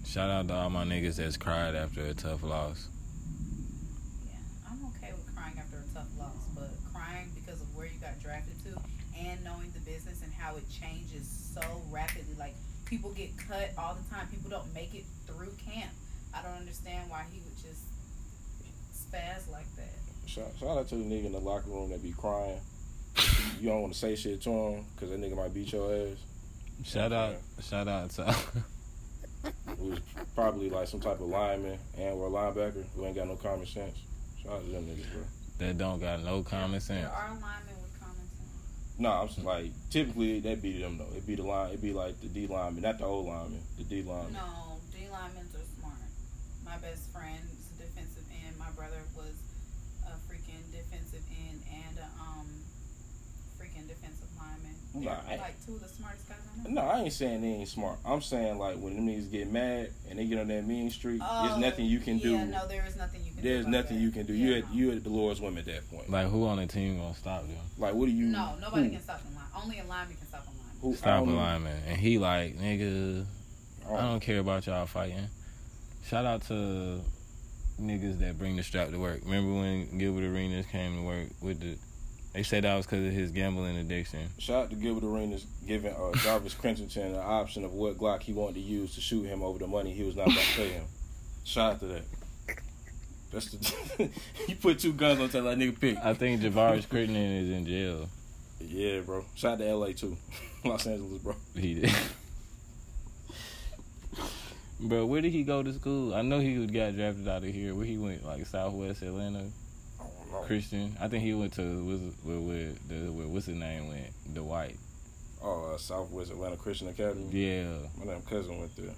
Shout 0.05 0.29
out 0.29 0.47
to 0.49 0.53
all 0.53 0.69
my 0.69 0.83
niggas 0.85 1.15
that's 1.17 1.37
cried 1.37 1.75
after 1.75 2.01
a 2.05 2.13
tough 2.13 2.43
loss. 2.43 2.87
Yeah, 4.27 4.35
I'm 4.69 4.83
okay 4.87 5.13
with 5.13 5.33
crying 5.35 5.55
after 5.57 5.77
a 5.77 5.93
tough 5.93 6.07
loss, 6.19 6.45
but 6.55 6.69
crying 6.93 7.29
because 7.33 7.61
of 7.61 7.75
where 7.75 7.85
you 7.87 7.99
got 8.01 8.19
drafted 8.21 8.55
to 8.65 8.77
and 9.19 9.43
knowing 9.43 9.71
the 9.73 9.79
business 9.81 10.21
and 10.23 10.31
how 10.33 10.55
it 10.57 10.63
changes 10.69 11.27
so 11.55 11.61
rapidly. 11.89 12.35
Like 12.37 12.55
people 12.85 13.11
get 13.11 13.35
cut 13.37 13.71
all 13.77 13.95
the 13.95 14.07
time. 14.13 14.27
People 14.27 14.49
don't 14.49 14.71
make 14.73 14.93
it 14.93 15.05
through 15.27 15.53
camp. 15.65 15.91
I 16.33 16.41
don't 16.43 16.60
understand 16.71 17.09
why 17.09 17.25
he 17.29 17.39
would 17.41 17.57
just 17.57 17.83
spaz 18.95 19.51
like 19.51 19.67
that. 19.75 19.91
Shout, 20.25 20.47
shout 20.57 20.77
out 20.77 20.87
to 20.87 20.95
the 20.95 21.03
nigga 21.03 21.25
in 21.25 21.31
the 21.33 21.39
locker 21.39 21.69
room 21.69 21.89
that 21.89 22.01
be 22.01 22.13
crying. 22.13 22.61
you 23.59 23.67
don't 23.67 23.81
want 23.81 23.93
to 23.93 23.99
say 23.99 24.15
shit 24.15 24.41
to 24.43 24.49
him 24.49 24.85
because 24.95 25.09
that 25.09 25.19
nigga 25.19 25.35
might 25.35 25.53
beat 25.53 25.73
your 25.73 25.93
ass. 25.93 26.17
Shout 26.85 27.11
out, 27.11 27.35
shout 27.61 27.89
out 27.89 28.09
to 28.11 28.23
Who 29.79 29.89
was 29.89 29.99
probably 30.33 30.69
like 30.69 30.87
some 30.87 31.01
type 31.01 31.19
of 31.19 31.27
lineman 31.27 31.77
and 31.97 32.13
or 32.13 32.29
linebacker 32.29 32.85
who 32.95 33.05
ain't 33.05 33.17
got 33.17 33.27
no 33.27 33.35
common 33.35 33.65
sense. 33.65 33.97
Shout 34.41 34.53
out 34.53 34.65
to 34.65 34.71
them 34.71 34.85
niggas, 34.85 35.11
bro. 35.11 35.23
that 35.57 35.77
don't 35.77 35.99
got 35.99 36.23
no 36.23 36.41
common 36.41 36.79
sense. 36.79 37.05
There 37.05 37.13
are 37.13 37.31
linemen 37.31 37.75
with 37.81 37.99
common 37.99 38.15
sense. 38.15 38.97
No, 38.97 39.09
I'm 39.09 39.27
just 39.27 39.43
like 39.43 39.71
typically 39.89 40.39
that 40.39 40.61
be 40.61 40.79
them 40.79 40.97
though. 40.97 41.17
It 41.17 41.27
be 41.27 41.35
the 41.35 41.43
line. 41.43 41.73
It 41.73 41.81
be 41.81 41.91
like 41.91 42.21
the 42.21 42.27
D 42.27 42.47
lineman, 42.47 42.83
not 42.83 42.97
the 42.97 43.05
old 43.05 43.27
lineman. 43.27 43.59
The 43.77 43.83
D 43.83 44.03
lineman. 44.03 44.33
No, 44.33 44.79
D 44.93 45.09
linemen 45.11 45.43
are 45.43 45.49
smart. 45.49 45.60
My 46.71 46.77
best 46.77 47.11
friend 47.11 47.43
is 47.59 47.67
a 47.75 47.83
defensive 47.83 48.23
end. 48.47 48.57
My 48.57 48.71
brother 48.71 49.03
was 49.13 49.35
a 50.07 50.15
freaking 50.31 50.63
defensive 50.71 51.19
end 51.35 51.59
and 51.67 51.97
a 51.99 52.07
um 52.21 52.47
freaking 53.59 53.89
defensive 53.89 54.29
lineman. 54.39 54.71
They're 54.95 55.11
I- 55.11 55.35
like 55.51 55.65
two 55.65 55.75
of 55.75 55.81
the 55.81 55.89
smartest 55.89 56.29
guys 56.29 56.37
I 56.47 56.69
know. 56.69 56.81
No, 56.81 56.87
I 56.87 57.01
ain't 57.01 57.11
saying 57.11 57.41
they 57.41 57.49
ain't 57.49 57.67
smart. 57.67 57.99
I'm 58.05 58.21
saying 58.21 58.57
like 58.57 58.77
when 58.77 58.95
them 58.95 59.05
niggas 59.05 59.29
get 59.29 59.51
mad 59.51 59.91
and 60.09 60.17
they 60.17 60.23
get 60.23 60.39
on 60.39 60.47
that 60.47 60.65
mean 60.65 60.89
streak, 60.89 61.19
Oh, 61.21 61.45
there's 61.45 61.59
nothing 61.59 61.87
you 61.87 61.99
can 61.99 62.19
do. 62.19 62.31
yeah, 62.31 62.45
do. 62.45 62.51
no, 62.51 62.67
there 62.69 62.85
is 62.87 62.95
nothing 62.95 63.19
you 63.25 63.33
can 63.33 63.43
do. 63.43 63.49
There's 63.49 63.65
about 63.65 63.71
nothing 63.71 63.97
that. 63.97 64.03
you 64.03 64.11
can 64.11 64.25
do. 64.25 64.33
Yeah, 64.33 64.47
you 64.47 64.55
at 64.55 64.69
no. 64.69 64.75
you 64.75 64.91
at 64.93 65.03
the 65.03 65.09
Lord's 65.09 65.41
women 65.41 65.59
at 65.59 65.65
that 65.65 65.91
point. 65.91 66.09
Like, 66.09 66.29
who 66.29 66.47
on 66.47 66.55
the 66.55 66.67
team 66.67 66.99
gonna 66.99 67.13
stop 67.15 67.41
them? 67.41 67.57
Like 67.77 67.95
what 67.95 68.05
do 68.05 68.13
you? 68.13 68.27
No, 68.27 68.55
nobody 68.61 68.83
who, 68.85 68.89
can 68.91 69.01
stop 69.01 69.21
them. 69.23 69.33
Only 69.61 69.79
a 69.79 69.83
lineman 69.83 70.15
can 70.15 70.25
stop 70.25 70.45
a 70.45 70.49
lineman. 70.49 70.75
Who, 70.81 70.95
Stop 70.95 71.23
a 71.23 71.25
don't 71.25 71.35
lineman, 71.35 71.83
and 71.85 71.97
he 71.97 72.17
like, 72.17 72.57
nigga, 72.57 73.25
Oh, 73.89 73.95
I 73.95 74.01
don't 74.03 74.21
care 74.21 74.39
about 74.39 74.65
y'all 74.67 74.85
fighting. 74.85 75.27
Shout 76.03 76.25
out 76.25 76.41
to 76.43 77.01
niggas 77.79 78.19
that 78.19 78.37
bring 78.37 78.55
the 78.55 78.63
strap 78.63 78.89
to 78.91 78.99
work. 78.99 79.21
Remember 79.23 79.53
when 79.59 79.97
Gilbert 79.97 80.23
Arenas 80.23 80.65
came 80.67 80.97
to 80.97 81.03
work 81.03 81.27
with 81.41 81.59
the? 81.59 81.77
They 82.33 82.43
said 82.43 82.63
that 82.63 82.75
was 82.75 82.85
because 82.85 83.05
of 83.05 83.11
his 83.11 83.31
gambling 83.31 83.75
addiction. 83.77 84.29
Shout 84.37 84.63
out 84.63 84.69
to 84.69 84.75
Gilbert 84.77 85.05
Arenas 85.05 85.45
giving 85.67 85.91
uh, 85.91 86.11
Javaris 86.13 86.55
Crittenton 86.55 87.13
an 87.13 87.15
option 87.15 87.65
of 87.65 87.73
what 87.73 87.97
Glock 87.97 88.21
he 88.21 88.31
wanted 88.31 88.55
to 88.55 88.61
use 88.61 88.95
to 88.95 89.01
shoot 89.01 89.25
him 89.25 89.43
over 89.43 89.59
the 89.59 89.67
money 89.67 89.91
he 89.91 90.03
was 90.03 90.15
not 90.15 90.27
about 90.27 90.39
to 90.39 90.55
pay 90.55 90.69
him. 90.69 90.85
Shout 91.43 91.73
out 91.73 91.79
to 91.81 91.85
that. 91.87 92.03
That's 93.31 93.51
the 93.51 94.09
you 94.47 94.55
put 94.55 94.79
two 94.79 94.93
guns 94.93 95.19
on 95.19 95.27
top 95.27 95.35
of 95.35 95.43
that 95.45 95.57
nigga 95.57 95.79
pick. 95.79 95.97
I 95.97 96.13
think 96.13 96.41
Javaris 96.41 96.87
Crittenton 96.87 97.43
is 97.43 97.49
in 97.49 97.65
jail. 97.65 98.09
Yeah, 98.59 98.99
bro. 99.01 99.25
Shout 99.35 99.53
out 99.53 99.59
to 99.59 99.75
LA 99.75 99.87
too, 99.87 100.17
Los 100.65 100.85
Angeles, 100.85 101.21
bro. 101.21 101.35
He 101.55 101.75
did. 101.75 101.91
Bro, 104.81 105.05
where 105.05 105.21
did 105.21 105.31
he 105.31 105.43
go 105.43 105.61
to 105.61 105.73
school? 105.73 106.13
I 106.13 106.21
know 106.23 106.39
he 106.39 106.65
got 106.65 106.95
drafted 106.95 107.27
out 107.27 107.43
of 107.43 107.53
here. 107.53 107.75
Where 107.75 107.85
he 107.85 107.97
went, 107.97 108.25
like 108.25 108.45
Southwest 108.47 109.01
Atlanta, 109.03 109.39
I 109.99 110.03
don't 110.03 110.31
know. 110.31 110.39
Christian. 110.47 110.95
I 110.99 111.07
think 111.07 111.23
he 111.23 111.33
went 111.33 111.53
to 111.53 111.85
was 111.85 111.99
where, 112.23 112.39
where 112.39 112.69
the 112.87 113.11
where, 113.11 113.27
what's 113.27 113.45
his 113.45 113.55
name 113.57 113.87
went, 113.89 114.07
Dwight. 114.33 114.77
Oh, 115.43 115.71
uh, 115.73 115.77
Southwest 115.77 116.31
Atlanta 116.31 116.55
Christian 116.57 116.87
Academy. 116.87 117.27
Yeah, 117.31 117.73
My 117.99 118.05
damn 118.11 118.21
cousin 118.23 118.59
went 118.59 118.75
there. 118.75 118.93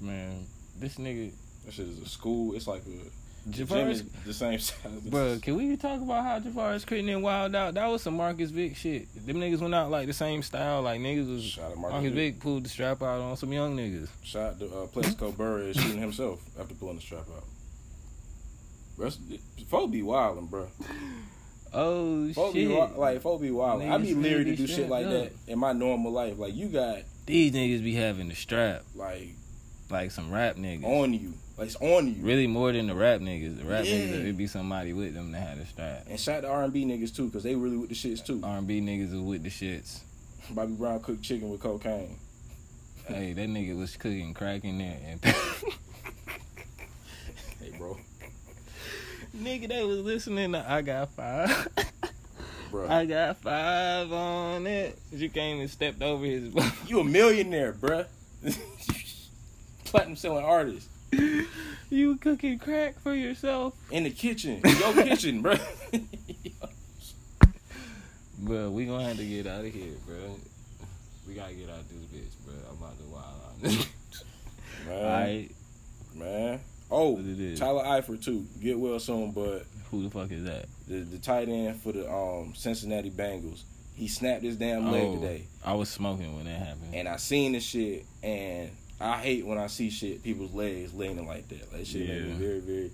man, 0.00 0.46
this 0.78 0.96
nigga 0.98 1.30
That 1.64 1.74
shit 1.74 1.86
is 1.88 2.00
a 2.00 2.08
school. 2.08 2.54
It's 2.54 2.66
like 2.66 2.82
a 2.82 3.08
Javaris. 3.48 4.04
the 4.24 4.32
same 4.32 4.58
size. 4.58 4.90
Bro, 5.04 5.38
can 5.42 5.56
we 5.56 5.76
talk 5.76 6.00
about 6.00 6.24
how 6.24 6.40
Javaris 6.40 6.84
Crittenton 6.86 7.20
wild 7.20 7.54
out? 7.54 7.74
That 7.74 7.86
was 7.88 8.02
some 8.02 8.16
Marcus 8.16 8.50
Vick 8.50 8.76
shit. 8.76 9.06
Them 9.26 9.36
niggas 9.36 9.60
went 9.60 9.74
out 9.74 9.90
like 9.90 10.06
the 10.06 10.12
same 10.14 10.42
style. 10.42 10.80
Like 10.82 11.00
niggas 11.00 11.28
was 11.32 11.44
Shout 11.44 11.64
out 11.66 11.72
to 11.74 11.78
Marcus 11.78 11.92
Marcus 11.94 12.12
Vick. 12.12 12.34
Vick 12.34 12.40
pulled 12.42 12.64
the 12.64 12.68
strap 12.70 13.02
out 13.02 13.20
on 13.20 13.36
some 13.36 13.52
young 13.52 13.76
niggas. 13.76 14.08
Shot 14.22 14.58
to 14.60 14.66
uh, 14.66 14.86
Plaxico 14.86 15.30
Burress 15.32 15.76
shooting 15.80 16.00
himself 16.00 16.40
after 16.58 16.74
pulling 16.74 16.96
the 16.96 17.02
strap 17.02 17.26
out. 17.36 17.44
That's- 18.98 19.18
Folk 19.68 19.90
be 19.90 20.02
wildin', 20.02 20.48
bro. 20.50 20.68
Oh 21.72 22.32
Folk 22.32 22.54
be 22.54 22.66
shit! 22.66 22.68
wi- 22.70 22.96
like 22.96 23.20
folk 23.22 23.40
be 23.42 23.48
wildin'. 23.50 23.90
I 23.90 23.98
be 23.98 24.12
Niggas 24.14 24.22
leery 24.22 24.44
to 24.44 24.56
do 24.56 24.66
shit 24.66 24.88
like 24.88 25.06
up. 25.06 25.12
that 25.12 25.32
in 25.48 25.58
my 25.58 25.72
normal 25.72 26.12
life. 26.12 26.38
Like 26.38 26.54
you 26.54 26.68
got 26.68 26.98
These 27.26 27.52
niggas 27.52 27.82
be 27.82 27.94
having 27.94 28.28
the 28.28 28.34
strap 28.36 28.82
like 28.94 29.30
like 29.90 30.10
some 30.12 30.30
rap 30.30 30.56
niggas. 30.56 30.84
on 30.84 31.12
you, 31.14 31.34
like 31.56 31.66
it's 31.68 31.76
on 31.76 32.08
you. 32.08 32.14
Really 32.22 32.46
more 32.46 32.72
than 32.72 32.86
the 32.88 32.94
rap 32.94 33.20
niggas. 33.20 33.58
The 33.58 33.64
rap 33.64 33.84
Yeah. 33.84 33.92
niggas, 33.98 34.20
it'd 34.20 34.36
be 34.36 34.46
somebody 34.46 34.92
with 34.92 35.14
them 35.14 35.32
that 35.32 35.40
had 35.48 35.58
a 35.58 35.66
strap. 35.66 36.06
And 36.08 36.18
shout 36.18 36.36
out 36.38 36.40
to 36.42 36.48
R 36.48 36.64
and 36.64 36.72
B 36.72 36.84
niggas 36.84 37.14
too, 37.14 37.30
cause 37.30 37.42
they 37.44 37.54
really 37.54 37.76
with 37.76 37.90
the 37.90 37.94
shits 37.94 38.24
too. 38.24 38.40
R&B 38.42 38.80
niggas 38.80 39.12
is 39.14 39.20
with 39.20 39.42
the 39.44 39.50
shits. 39.50 40.00
Bobby 40.50 40.72
Brown 40.72 41.00
cooked 41.00 41.22
chicken 41.22 41.48
with 41.50 41.60
cocaine. 41.60 42.16
Hey, 43.06 43.32
that 43.34 43.48
nigga 43.48 43.76
was 43.78 43.96
cooking 43.96 44.34
crack 44.34 44.64
in 44.64 44.78
there. 44.78 44.98
And 45.06 45.20
Hey, 45.24 45.34
bro, 47.78 47.98
nigga, 49.36 49.68
they 49.68 49.84
was 49.84 50.00
listening 50.00 50.52
to 50.52 50.70
I 50.70 50.82
Got 50.82 51.10
Five. 51.12 51.68
bro, 52.70 52.88
I 52.88 53.04
got 53.06 53.36
five 53.38 54.12
on 54.12 54.66
it. 54.66 54.98
You 55.12 55.28
came 55.28 55.60
and 55.60 55.70
stepped 55.70 56.02
over 56.02 56.24
his. 56.24 56.52
you 56.88 57.00
a 57.00 57.04
millionaire, 57.04 57.72
bruh. 57.72 58.06
Platinum 59.84 60.16
selling 60.16 60.44
artist 60.44 60.88
you 61.90 62.16
cooking 62.16 62.58
crack 62.58 62.98
for 63.00 63.14
yourself, 63.14 63.74
in 63.90 64.04
the 64.04 64.10
kitchen, 64.10 64.60
in 64.64 64.76
your 64.78 64.92
kitchen, 65.04 65.42
bro. 65.42 65.56
bro. 68.38 68.70
We 68.70 68.86
gonna 68.86 69.04
have 69.04 69.16
to 69.16 69.24
get 69.24 69.46
out 69.46 69.64
of 69.64 69.72
here, 69.72 69.92
bro. 70.06 70.36
We 71.26 71.34
gotta 71.34 71.54
get 71.54 71.70
out 71.70 71.78
of 71.80 71.88
this 71.88 72.04
bitch, 72.20 72.44
bro. 72.44 72.54
I'm 72.70 72.76
about 72.76 72.98
to 72.98 73.04
wild 73.04 73.40
out. 73.80 73.86
man, 74.86 75.04
Alright, 75.04 75.50
man. 76.14 76.60
Oh, 76.90 77.18
it 77.18 77.26
is? 77.40 77.58
Tyler 77.58 77.82
Eifert 77.84 78.22
too. 78.24 78.46
Get 78.62 78.78
well 78.78 78.98
soon, 79.00 79.30
but 79.32 79.64
Who 79.90 80.02
the 80.02 80.10
fuck 80.10 80.30
is 80.30 80.44
that? 80.44 80.66
the 80.86 80.96
the 80.98 81.18
tight 81.18 81.48
end 81.48 81.80
for 81.80 81.92
the 81.92 82.10
um 82.12 82.52
Cincinnati 82.54 83.10
Bengals. 83.10 83.62
He 83.96 84.08
snapped 84.08 84.42
his 84.42 84.56
damn 84.56 84.90
leg 84.90 85.04
Oh. 85.04 85.14
today, 85.16 85.44
I 85.64 85.74
was 85.74 85.88
smoking 85.88 86.34
when 86.36 86.46
that 86.46 86.58
happened. 86.58 86.94
and 86.94 87.08
I 87.08 87.16
seen 87.16 87.52
the 87.52 87.60
shit, 87.60 88.04
and 88.22 88.70
I 89.04 89.18
hate 89.18 89.44
when 89.46 89.58
I 89.58 89.66
see 89.66 89.90
shit 89.90 90.22
people's 90.22 90.54
legs 90.54 90.94
leaning 90.94 91.26
like 91.26 91.48
that. 91.48 91.72
Like 91.72 91.84
shit 91.86 92.08
make 92.08 92.22
me 92.24 92.32
very 92.32 92.60
very 92.60 92.90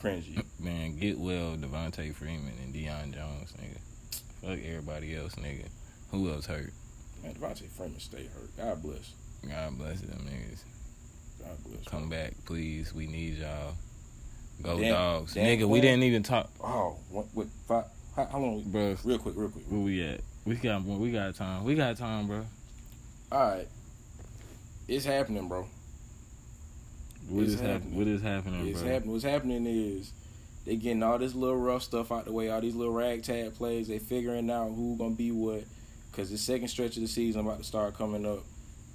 cringy. 0.00 0.42
Man, 0.60 0.96
get 0.96 1.18
well, 1.18 1.56
Devonta 1.56 2.14
Freeman 2.14 2.52
and 2.62 2.72
Deion 2.72 3.12
Jones, 3.14 3.52
nigga. 3.60 3.78
Fuck 4.40 4.58
everybody 4.64 5.16
else, 5.16 5.34
nigga. 5.34 5.66
Who 6.10 6.30
else 6.30 6.46
hurt? 6.46 6.72
Man, 7.22 7.34
Devonta 7.34 7.68
Freeman 7.68 7.98
stay 7.98 8.28
hurt. 8.32 8.56
God 8.56 8.82
bless. 8.82 9.14
God 9.48 9.78
bless 9.78 10.00
them 10.00 10.20
niggas. 10.20 10.62
God 11.40 11.56
bless. 11.64 11.84
Come 11.86 12.08
back, 12.08 12.34
please. 12.44 12.94
We 12.94 13.06
need 13.08 13.38
y'all. 13.38 13.74
Go 14.62 14.80
dogs, 14.80 15.34
nigga. 15.34 15.66
We 15.68 15.80
didn't 15.80 16.04
even 16.04 16.22
talk, 16.22 16.48
Oh, 16.62 16.96
what? 17.10 17.26
what 17.34 17.48
five, 17.66 17.86
how, 18.14 18.26
how 18.26 18.38
long? 18.38 18.62
bro. 18.66 18.96
Real 19.02 19.18
quick, 19.18 19.34
real 19.36 19.48
quick. 19.48 19.64
Where 19.68 19.80
we 19.80 20.02
at? 20.04 20.20
We 20.44 20.54
got 20.54 20.84
we 20.84 21.10
got 21.10 21.34
time. 21.34 21.64
We 21.64 21.74
got 21.74 21.96
time, 21.96 22.28
bro. 22.28 22.44
All 23.32 23.40
right, 23.40 23.66
it's 24.92 25.04
happening, 25.04 25.48
bro. 25.48 25.66
What 27.28 27.44
is 27.44 27.54
happening? 27.54 27.72
happening. 27.72 27.96
What 27.98 28.06
is 28.08 28.22
happening, 28.22 28.66
It's 28.68 28.80
bro? 28.80 28.90
happening. 28.90 29.12
What's 29.12 29.24
happening 29.24 29.66
is 29.66 30.12
they 30.66 30.76
getting 30.76 31.02
all 31.02 31.18
this 31.18 31.34
little 31.34 31.56
rough 31.56 31.82
stuff 31.82 32.12
out 32.12 32.24
the 32.26 32.32
way, 32.32 32.50
all 32.50 32.60
these 32.60 32.74
little 32.74 32.92
ragtag 32.92 33.54
plays. 33.54 33.88
They 33.88 33.98
figuring 33.98 34.50
out 34.50 34.68
who 34.74 34.96
gonna 34.98 35.14
be 35.14 35.30
what. 35.30 35.64
Cause 36.12 36.30
the 36.30 36.36
second 36.36 36.68
stretch 36.68 36.96
of 36.96 37.02
the 37.02 37.08
season 37.08 37.40
about 37.40 37.58
to 37.58 37.64
start 37.64 37.96
coming 37.96 38.26
up, 38.26 38.40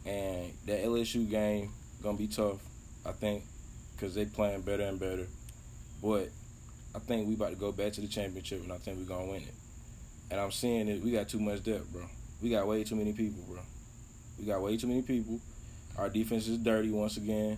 and 0.06 0.54
that 0.68 0.84
LSU 0.84 1.28
game 1.28 1.72
gonna 2.04 2.18
be 2.18 2.28
tough. 2.28 2.60
I 3.06 3.12
think, 3.12 3.44
cause 4.00 4.14
they 4.14 4.26
playing 4.26 4.62
better 4.62 4.84
and 4.84 5.00
better. 5.00 5.26
But 6.04 6.30
I 6.94 7.00
think 7.00 7.28
we 7.28 7.34
about 7.34 7.50
to 7.50 7.56
go 7.56 7.72
back 7.72 7.94
to 7.94 8.02
the 8.02 8.08
championship, 8.08 8.62
and 8.62 8.72
I 8.72 8.78
think 8.78 9.00
we 9.00 9.06
gonna 9.06 9.32
win 9.32 9.42
it. 9.42 9.54
And 10.30 10.40
I'm 10.40 10.52
seeing 10.52 10.88
it. 10.90 11.02
We 11.04 11.12
got 11.12 11.28
too 11.30 11.40
much 11.40 11.64
depth, 11.64 11.92
bro. 11.92 12.04
We 12.42 12.50
got 12.52 12.68
way 12.68 12.84
too 12.84 12.96
many 12.96 13.14
people, 13.14 13.42
bro. 13.48 13.62
We 14.38 14.46
got 14.46 14.62
way 14.62 14.78
too 14.78 14.88
many 14.88 15.02
people. 15.02 15.40
Our 15.98 16.10
defense 16.10 16.48
is 16.48 16.58
dirty 16.58 16.92
once 16.92 17.18
again. 17.18 17.58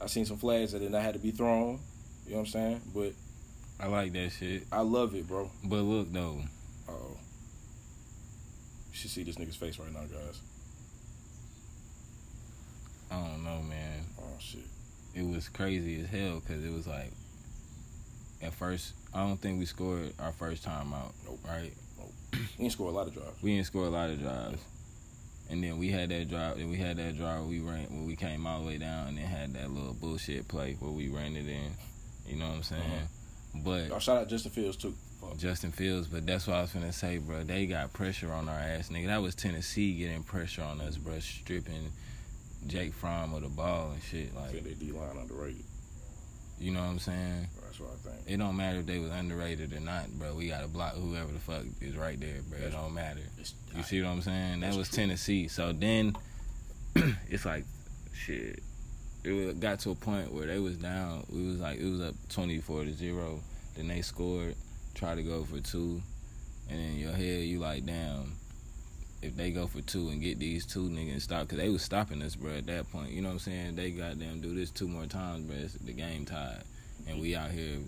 I 0.00 0.06
seen 0.06 0.24
some 0.24 0.38
flags 0.38 0.72
that 0.72 0.80
did 0.80 0.90
not 0.90 1.02
have 1.02 1.12
to 1.14 1.18
be 1.18 1.30
thrown. 1.30 1.80
You 2.26 2.32
know 2.32 2.38
what 2.38 2.40
I'm 2.40 2.46
saying? 2.46 2.80
But 2.94 3.12
I 3.78 3.86
like 3.88 4.12
that 4.14 4.30
shit. 4.30 4.64
I 4.72 4.80
love 4.80 5.14
it, 5.14 5.28
bro. 5.28 5.50
But 5.64 5.82
look 5.82 6.12
though, 6.12 6.40
Oh, 6.88 7.16
you 8.90 8.96
should 8.96 9.10
see 9.10 9.22
this 9.22 9.36
nigga's 9.36 9.56
face 9.56 9.78
right 9.78 9.92
now, 9.92 10.00
guys. 10.00 10.40
I 13.10 13.16
don't 13.16 13.44
know, 13.44 13.62
man. 13.62 14.04
Oh 14.18 14.36
shit. 14.38 14.64
It 15.14 15.26
was 15.26 15.48
crazy 15.48 16.00
as 16.00 16.08
hell 16.08 16.40
because 16.40 16.64
it 16.64 16.72
was 16.72 16.86
like, 16.86 17.12
at 18.42 18.52
first, 18.52 18.94
I 19.14 19.20
don't 19.26 19.36
think 19.36 19.58
we 19.58 19.66
scored 19.66 20.12
our 20.18 20.32
first 20.32 20.64
time 20.64 20.92
out. 20.92 21.12
Nope. 21.24 21.38
Right? 21.46 21.72
Nope. 21.98 22.12
We 22.32 22.64
didn't 22.64 22.72
score 22.72 22.88
a 22.88 22.92
lot 22.92 23.06
of 23.06 23.14
drives. 23.14 23.42
We 23.42 23.54
didn't 23.54 23.66
score 23.66 23.86
a 23.86 23.90
lot 23.90 24.10
of 24.10 24.20
drives. 24.20 24.60
And 25.50 25.62
then 25.62 25.78
we 25.78 25.90
had 25.90 26.08
that 26.08 26.28
drive. 26.28 26.56
We 26.56 26.76
had 26.76 26.96
that 26.96 27.16
drive. 27.18 27.44
We 27.44 27.60
ran 27.60 27.84
when 27.90 28.06
we 28.06 28.16
came 28.16 28.46
all 28.46 28.60
the 28.62 28.66
way 28.66 28.78
down, 28.78 29.08
and 29.08 29.18
then 29.18 29.24
had 29.26 29.54
that 29.54 29.70
little 29.70 29.92
bullshit 29.94 30.48
play 30.48 30.76
where 30.80 30.90
we 30.90 31.08
ran 31.08 31.36
it 31.36 31.46
in. 31.46 31.72
You 32.26 32.36
know 32.36 32.48
what 32.48 32.56
I'm 32.56 32.62
saying? 32.62 32.82
Uh-huh. 32.82 33.62
But 33.64 33.90
Oh, 33.92 33.98
shout 33.98 34.16
out 34.18 34.28
Justin 34.28 34.50
Fields 34.52 34.76
too. 34.76 34.94
Fuck. 35.20 35.36
Justin 35.38 35.70
Fields, 35.70 36.08
but 36.08 36.26
that's 36.26 36.46
what 36.46 36.56
I 36.56 36.62
was 36.62 36.72
gonna 36.72 36.92
say, 36.92 37.18
bro. 37.18 37.44
They 37.44 37.66
got 37.66 37.92
pressure 37.92 38.32
on 38.32 38.48
our 38.48 38.58
ass, 38.58 38.88
nigga. 38.88 39.06
That 39.08 39.22
was 39.22 39.34
Tennessee 39.34 39.96
getting 39.98 40.22
pressure 40.22 40.62
on 40.62 40.80
us, 40.80 40.96
bro. 40.96 41.18
Stripping 41.20 41.92
Jake 42.66 42.94
Fromm 42.94 43.34
of 43.34 43.42
the 43.42 43.48
ball 43.48 43.90
and 43.92 44.02
shit. 44.02 44.30
I 44.36 44.40
Like, 44.40 44.50
think 44.52 44.64
they 44.64 44.72
D 44.74 44.92
line 44.92 45.16
underrated. 45.18 45.62
you 46.58 46.72
know 46.72 46.80
what 46.80 46.86
I'm 46.88 46.98
saying? 46.98 47.46
That's 47.74 48.04
what 48.04 48.12
I 48.12 48.16
think. 48.16 48.30
It 48.30 48.36
don't 48.36 48.56
matter 48.56 48.78
if 48.78 48.86
they 48.86 48.98
was 48.98 49.10
underrated 49.10 49.72
or 49.72 49.80
not, 49.80 50.08
bro. 50.10 50.34
We 50.34 50.48
gotta 50.48 50.68
block 50.68 50.94
whoever 50.94 51.32
the 51.32 51.40
fuck 51.40 51.64
is 51.80 51.96
right 51.96 52.18
there, 52.20 52.40
bro. 52.48 52.58
It 52.58 52.70
don't 52.70 52.94
matter. 52.94 53.20
You 53.74 53.82
see 53.82 54.00
what 54.00 54.10
I'm 54.10 54.22
saying? 54.22 54.60
That 54.60 54.74
was 54.74 54.88
true. 54.88 54.98
Tennessee. 54.98 55.48
So 55.48 55.72
then 55.72 56.16
it's 57.28 57.44
like 57.44 57.64
shit. 58.14 58.60
It 59.24 59.58
got 59.58 59.80
to 59.80 59.90
a 59.90 59.94
point 59.94 60.32
where 60.32 60.46
they 60.46 60.60
was 60.60 60.76
down. 60.76 61.26
We 61.30 61.46
was 61.46 61.58
like 61.58 61.80
it 61.80 61.90
was 61.90 62.00
up 62.00 62.14
twenty 62.28 62.60
four 62.60 62.84
to 62.84 62.92
zero. 62.92 63.40
Then 63.74 63.88
they 63.88 64.02
scored, 64.02 64.54
try 64.94 65.16
to 65.16 65.22
go 65.22 65.42
for 65.42 65.58
two, 65.58 66.00
and 66.70 66.78
in 66.78 66.98
your 66.98 67.12
head 67.12 67.42
you 67.42 67.58
like 67.58 67.84
damn. 67.84 68.36
If 69.20 69.36
they 69.36 69.50
go 69.50 69.66
for 69.66 69.80
two 69.80 70.10
and 70.10 70.20
get 70.20 70.38
these 70.38 70.66
two 70.66 70.90
niggas 70.90 71.22
stop, 71.22 71.48
cause 71.48 71.58
they 71.58 71.70
was 71.70 71.82
stopping 71.82 72.20
us, 72.22 72.36
bro. 72.36 72.52
At 72.52 72.66
that 72.66 72.92
point, 72.92 73.10
you 73.10 73.22
know 73.22 73.28
what 73.28 73.34
I'm 73.34 73.38
saying? 73.40 73.74
They 73.74 73.90
goddamn 73.90 74.42
do 74.42 74.54
this 74.54 74.70
two 74.70 74.86
more 74.86 75.06
times, 75.06 75.46
bro. 75.46 75.56
It's 75.56 75.72
the 75.74 75.94
game 75.94 76.26
tied, 76.26 76.62
and 77.08 77.20
we 77.20 77.34
out 77.36 77.50
here 77.50 77.78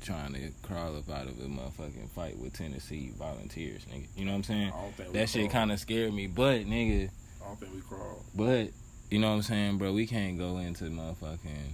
trying 0.00 0.34
to 0.34 0.50
crawl 0.62 0.96
up 0.96 1.10
out 1.10 1.26
of 1.26 1.38
a 1.40 1.44
motherfucking 1.48 2.10
fight 2.10 2.38
with 2.38 2.52
Tennessee 2.52 3.12
volunteers, 3.18 3.84
nigga. 3.86 4.06
You 4.16 4.26
know 4.26 4.32
what 4.32 4.38
I'm 4.38 4.44
saying? 4.44 4.72
I 4.74 4.82
don't 4.82 4.94
think 4.94 5.12
we 5.12 5.18
That 5.18 5.28
shit 5.28 5.50
kind 5.50 5.72
of 5.72 5.80
scared 5.80 6.12
me, 6.12 6.26
but 6.26 6.66
nigga, 6.66 7.08
I 7.42 7.46
don't 7.46 7.58
think 7.58 7.74
we 7.74 7.80
crawled. 7.80 8.24
but 8.34 8.68
you 9.10 9.18
know 9.18 9.30
what 9.30 9.36
I'm 9.36 9.42
saying, 9.42 9.78
bro? 9.78 9.92
We 9.92 10.06
can't 10.06 10.38
go 10.38 10.58
into 10.58 10.84
motherfucking 10.84 11.72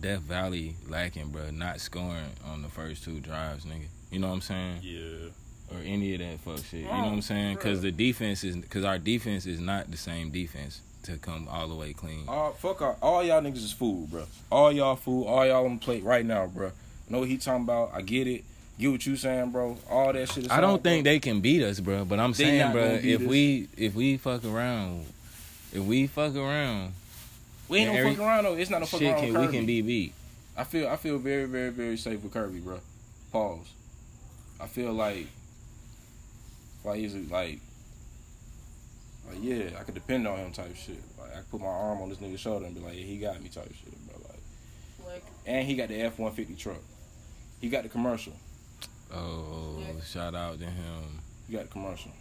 Death 0.00 0.20
Valley 0.20 0.76
lacking, 0.88 1.28
bro. 1.28 1.50
Not 1.50 1.80
scoring 1.80 2.32
on 2.44 2.62
the 2.62 2.68
first 2.68 3.04
two 3.04 3.20
drives, 3.20 3.64
nigga. 3.64 3.86
You 4.10 4.18
know 4.18 4.28
what 4.28 4.34
I'm 4.34 4.40
saying? 4.40 4.80
Yeah. 4.82 5.28
Or 5.70 5.80
any 5.84 6.14
of 6.14 6.20
that 6.20 6.40
fuck 6.40 6.64
shit. 6.64 6.80
You 6.80 6.86
know 6.86 6.92
what 6.92 7.12
I'm 7.12 7.22
saying? 7.22 7.56
Because 7.56 7.82
the 7.82 7.92
defense 7.92 8.42
is, 8.42 8.56
because 8.56 8.84
our 8.84 8.98
defense 8.98 9.44
is 9.46 9.60
not 9.60 9.90
the 9.90 9.96
same 9.98 10.30
defense 10.30 10.80
to 11.08 11.18
come 11.18 11.48
all 11.48 11.68
the 11.68 11.74
way 11.74 11.92
clean. 11.92 12.24
All 12.28 12.52
fuck 12.52 12.80
all, 12.82 12.96
all 13.02 13.24
y'all 13.24 13.40
niggas 13.42 13.56
is 13.56 13.72
food, 13.72 14.10
bro. 14.10 14.24
All 14.50 14.70
y'all 14.72 14.96
food. 14.96 15.24
All 15.26 15.44
y'all 15.46 15.64
on 15.64 15.78
the 15.78 15.84
plate 15.84 16.04
right 16.04 16.24
now, 16.24 16.46
bro. 16.46 16.70
Know 17.08 17.20
what 17.20 17.28
he 17.28 17.38
talking 17.38 17.64
about? 17.64 17.90
I 17.94 18.02
get 18.02 18.26
it. 18.26 18.44
Get 18.78 18.92
what 18.92 19.04
you 19.06 19.16
saying, 19.16 19.50
bro. 19.50 19.76
All 19.90 20.12
that 20.12 20.28
shit. 20.28 20.44
Is 20.44 20.50
I 20.50 20.60
don't 20.60 20.82
think 20.82 21.04
they 21.04 21.18
can 21.18 21.40
beat 21.40 21.62
us, 21.62 21.80
bro. 21.80 22.04
But 22.04 22.20
I'm 22.20 22.32
They 22.32 22.44
saying, 22.44 22.72
bro, 22.72 22.84
if 23.02 23.20
us. 23.22 23.26
we 23.26 23.68
if 23.76 23.94
we 23.94 24.16
fuck 24.18 24.44
around, 24.44 25.06
if 25.72 25.82
we 25.82 26.06
fuck 26.06 26.36
around, 26.36 26.92
we 27.68 27.78
ain't 27.78 27.92
no 27.92 27.98
every- 27.98 28.10
fucking 28.12 28.24
around 28.26 28.44
though. 28.44 28.54
It's 28.54 28.70
not 28.70 28.80
no 28.80 28.86
fucking 28.86 29.06
shit 29.08 29.14
around. 29.16 29.32
can 29.32 29.40
we 29.40 29.56
can 29.58 29.66
be 29.66 29.82
beat. 29.82 30.12
I 30.56 30.64
feel 30.64 30.88
I 30.88 30.96
feel 30.96 31.18
very 31.18 31.46
very 31.46 31.70
very 31.70 31.96
safe 31.96 32.22
with 32.22 32.32
Kirby, 32.32 32.60
bro. 32.60 32.78
Pause. 33.32 33.66
I 34.60 34.66
feel 34.66 34.92
like 34.92 35.26
like 36.84 36.98
he's 36.98 37.14
like 37.30 37.58
like 39.28 39.38
yeah, 39.42 39.78
I 39.78 39.82
could 39.84 39.94
depend 39.94 40.26
on 40.26 40.38
him 40.38 40.52
type 40.52 40.74
shit. 40.76 40.98
Like 41.18 41.32
I 41.32 41.36
could 41.38 41.50
put 41.50 41.60
my 41.60 41.66
arm 41.66 42.00
on 42.02 42.08
this 42.08 42.18
nigga's 42.18 42.40
shoulder 42.40 42.66
and 42.66 42.74
be 42.74 42.80
like, 42.80 42.94
yeah, 42.96 43.04
he 43.04 43.18
got 43.18 43.42
me 43.42 43.48
type 43.48 43.72
shit, 43.74 43.92
bro. 44.06 44.16
Like 45.06 45.12
Like, 45.14 45.24
and 45.46 45.66
he 45.66 45.74
got 45.74 45.88
the 45.88 46.00
F 46.00 46.18
one 46.18 46.32
fifty 46.32 46.54
truck. 46.54 46.78
He 47.60 47.68
got 47.68 47.82
the 47.82 47.88
commercial. 47.88 48.32
Oh, 49.12 49.78
Yeah. 49.80 50.00
shout 50.04 50.34
out 50.34 50.58
to 50.60 50.66
him. 50.66 51.02
He 51.46 51.54
got 51.54 51.62
the 51.64 51.68
commercial. 51.70 52.12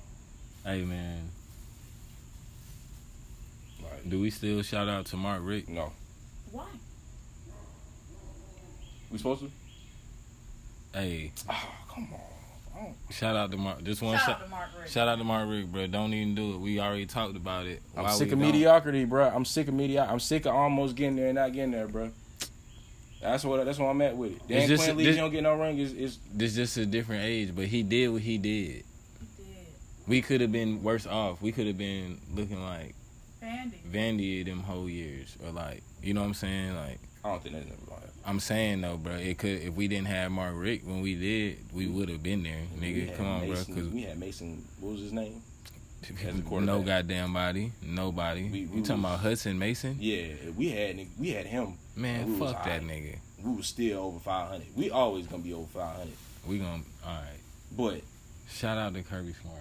Hey 0.66 0.84
man, 0.84 1.30
Like 3.84 4.10
do 4.10 4.20
we 4.20 4.30
still 4.30 4.62
shout 4.64 4.88
out 4.90 5.06
to 5.08 5.18
Mark 5.18 5.42
Richt? 5.44 5.70
no, 5.70 5.92
why? 6.52 6.66
we 9.12 9.18
supposed 9.18 9.42
to? 9.42 9.52
Hey, 10.94 11.32
Oh 11.50 11.70
come 11.90 12.10
on. 12.14 12.20
I 12.78 13.12
shout 13.14 13.36
out 13.36 13.52
to 13.52 13.58
Mark. 13.58 13.84
Just 13.84 14.02
one 14.02 14.16
Shout 14.18 14.26
shout. 14.26 14.36
out 14.38 14.44
to 14.44 14.50
Mark 14.50 14.70
Richt. 14.80 14.92
Shout 14.92 15.08
out 15.08 15.18
to 15.18 15.24
Mark 15.24 15.50
Richt, 15.50 15.72
bro. 15.72 15.88
Don't 15.88 16.14
even 16.14 16.36
do 16.36 16.54
it. 16.54 16.60
We 16.60 16.80
already 16.80 17.06
talked 17.06 17.36
about 17.36 17.66
it. 17.66 17.82
I'm 17.96 18.04
Why 18.04 18.12
sick 18.12 18.32
of 18.32 18.40
don't? 18.40 18.48
mediocrity, 18.48 19.06
bro. 19.06 19.28
I'm 19.30 19.46
sick 19.46 19.68
of 19.68 19.74
mediocrity. 19.74 20.14
I'm 20.14 20.20
sick 20.20 20.46
of 20.46 20.54
almost 20.54 20.96
getting 20.96 21.16
there 21.16 21.28
and 21.28 21.36
not 21.36 21.54
getting 21.54 21.72
there, 21.72 21.88
bro. 21.88 22.12
That's 23.22 23.44
what 23.44 23.66
that's 23.66 23.80
what 23.80 23.88
I'm 23.88 24.02
at 24.02 24.16
with 24.16 24.34
it. 24.34 24.48
Dan 24.48 24.58
It's 24.60 24.68
just- 24.70 24.84
Quinn 24.84 24.98
Lee 24.98 25.06
this- 25.06 25.16
don't 25.16 25.32
get 25.32 25.42
no 25.44 25.56
ring 25.56 25.78
is 25.80 25.92
is 25.94 26.20
This 26.32 26.54
just 26.56 26.78
a 26.78 26.86
different 26.86 27.24
age, 27.24 27.56
but 27.56 27.66
he 27.66 27.82
did 27.84 28.10
what 28.10 28.22
he 28.22 28.38
did. 28.38 28.50
He 28.50 29.44
did. 29.44 29.66
We 30.08 30.22
could 30.22 30.42
have 30.42 30.52
been 30.52 30.84
worse 30.84 31.08
off. 31.08 31.42
We 31.42 31.52
could 31.52 31.66
have 31.68 31.78
been 31.78 32.20
looking 32.36 32.62
like 32.62 32.94
Vandy. 33.42 33.74
Vandy 33.92 34.46
them 34.46 34.62
whole 34.62 34.88
years, 34.90 35.36
or 35.44 35.52
like 35.52 35.82
you 36.04 36.14
know 36.14 36.22
what 36.22 36.28
I'm 36.28 36.34
saying. 36.36 36.76
Like 36.76 37.00
I 37.26 37.30
don't 37.30 37.42
think 37.42 37.56
that's 37.56 37.68
never 37.68 37.82
gonna 37.88 38.02
happen. 38.02 38.07
I'm 38.28 38.42
saying 38.42 38.82
though, 38.82 38.98
bro, 38.98 39.14
it 39.14 39.38
could 39.38 39.62
if 39.62 39.74
we 39.74 39.88
didn't 39.88 40.08
have 40.08 40.32
Mark 40.32 40.54
Richt 40.56 40.86
when 40.86 41.02
we 41.02 41.16
did, 41.16 41.60
we 41.74 41.88
would 41.88 42.10
have 42.10 42.22
been 42.22 42.44
there, 42.44 42.64
nigga. 42.78 43.16
Come 43.16 43.26
on, 43.26 43.50
Mason, 43.50 43.74
bro, 43.74 43.84
we 43.86 44.02
had 44.02 44.20
Mason. 44.20 44.66
What 44.82 44.92
was 44.94 45.02
his 45.02 45.14
name? 45.14 45.42
as 46.04 46.10
a 46.12 46.62
no 46.62 46.82
goddamn 46.84 47.34
body, 47.34 47.72
nobody. 47.82 48.44
We- 48.44 48.50
we 48.66 48.78
you 48.78 48.84
talking 48.84 49.02
was- 49.02 49.20
about 49.20 49.24
Hutson 49.24 49.58
Mason? 49.58 49.98
Yeah, 50.00 50.28
we 50.56 50.70
had 50.70 50.98
nigg- 50.98 51.18
we 51.18 51.30
had 51.32 51.46
him. 51.48 51.74
Man, 51.96 52.26
we 52.34 52.40
was 52.40 52.52
fuck 52.52 52.66
that 52.66 52.82
alright. 52.82 53.04
nigga. 53.04 53.18
We 53.44 53.56
was 53.56 53.68
still 53.68 54.00
over 54.04 54.20
500. 54.20 54.68
We 54.76 54.90
always 54.92 55.26
gonna 55.26 55.44
be 55.44 55.54
over 55.54 55.68
500. 55.68 56.14
We 56.46 56.60
gonna 56.60 56.84
all 57.06 57.14
right. 57.14 57.40
But 57.76 58.02
Shout 58.50 58.78
out 58.78 58.94
to 58.94 59.04
Kirby 59.04 59.34
Smart. 59.42 59.58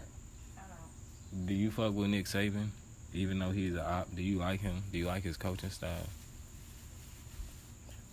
I 0.57 0.61
don't. 0.69 1.47
Do 1.47 1.55
you 1.55 1.71
fuck 1.71 1.95
with 1.95 2.09
Nick 2.09 2.27
Saban? 2.27 2.69
Even 3.14 3.39
though 3.39 3.51
he's 3.51 3.75
a 3.75 3.85
op, 3.89 4.14
do 4.14 4.23
you 4.23 4.39
like 4.39 4.61
him? 4.61 4.83
Do 4.93 4.99
you 4.99 5.07
like 5.07 5.23
his 5.23 5.37
coaching 5.37 5.71
style? 5.71 6.07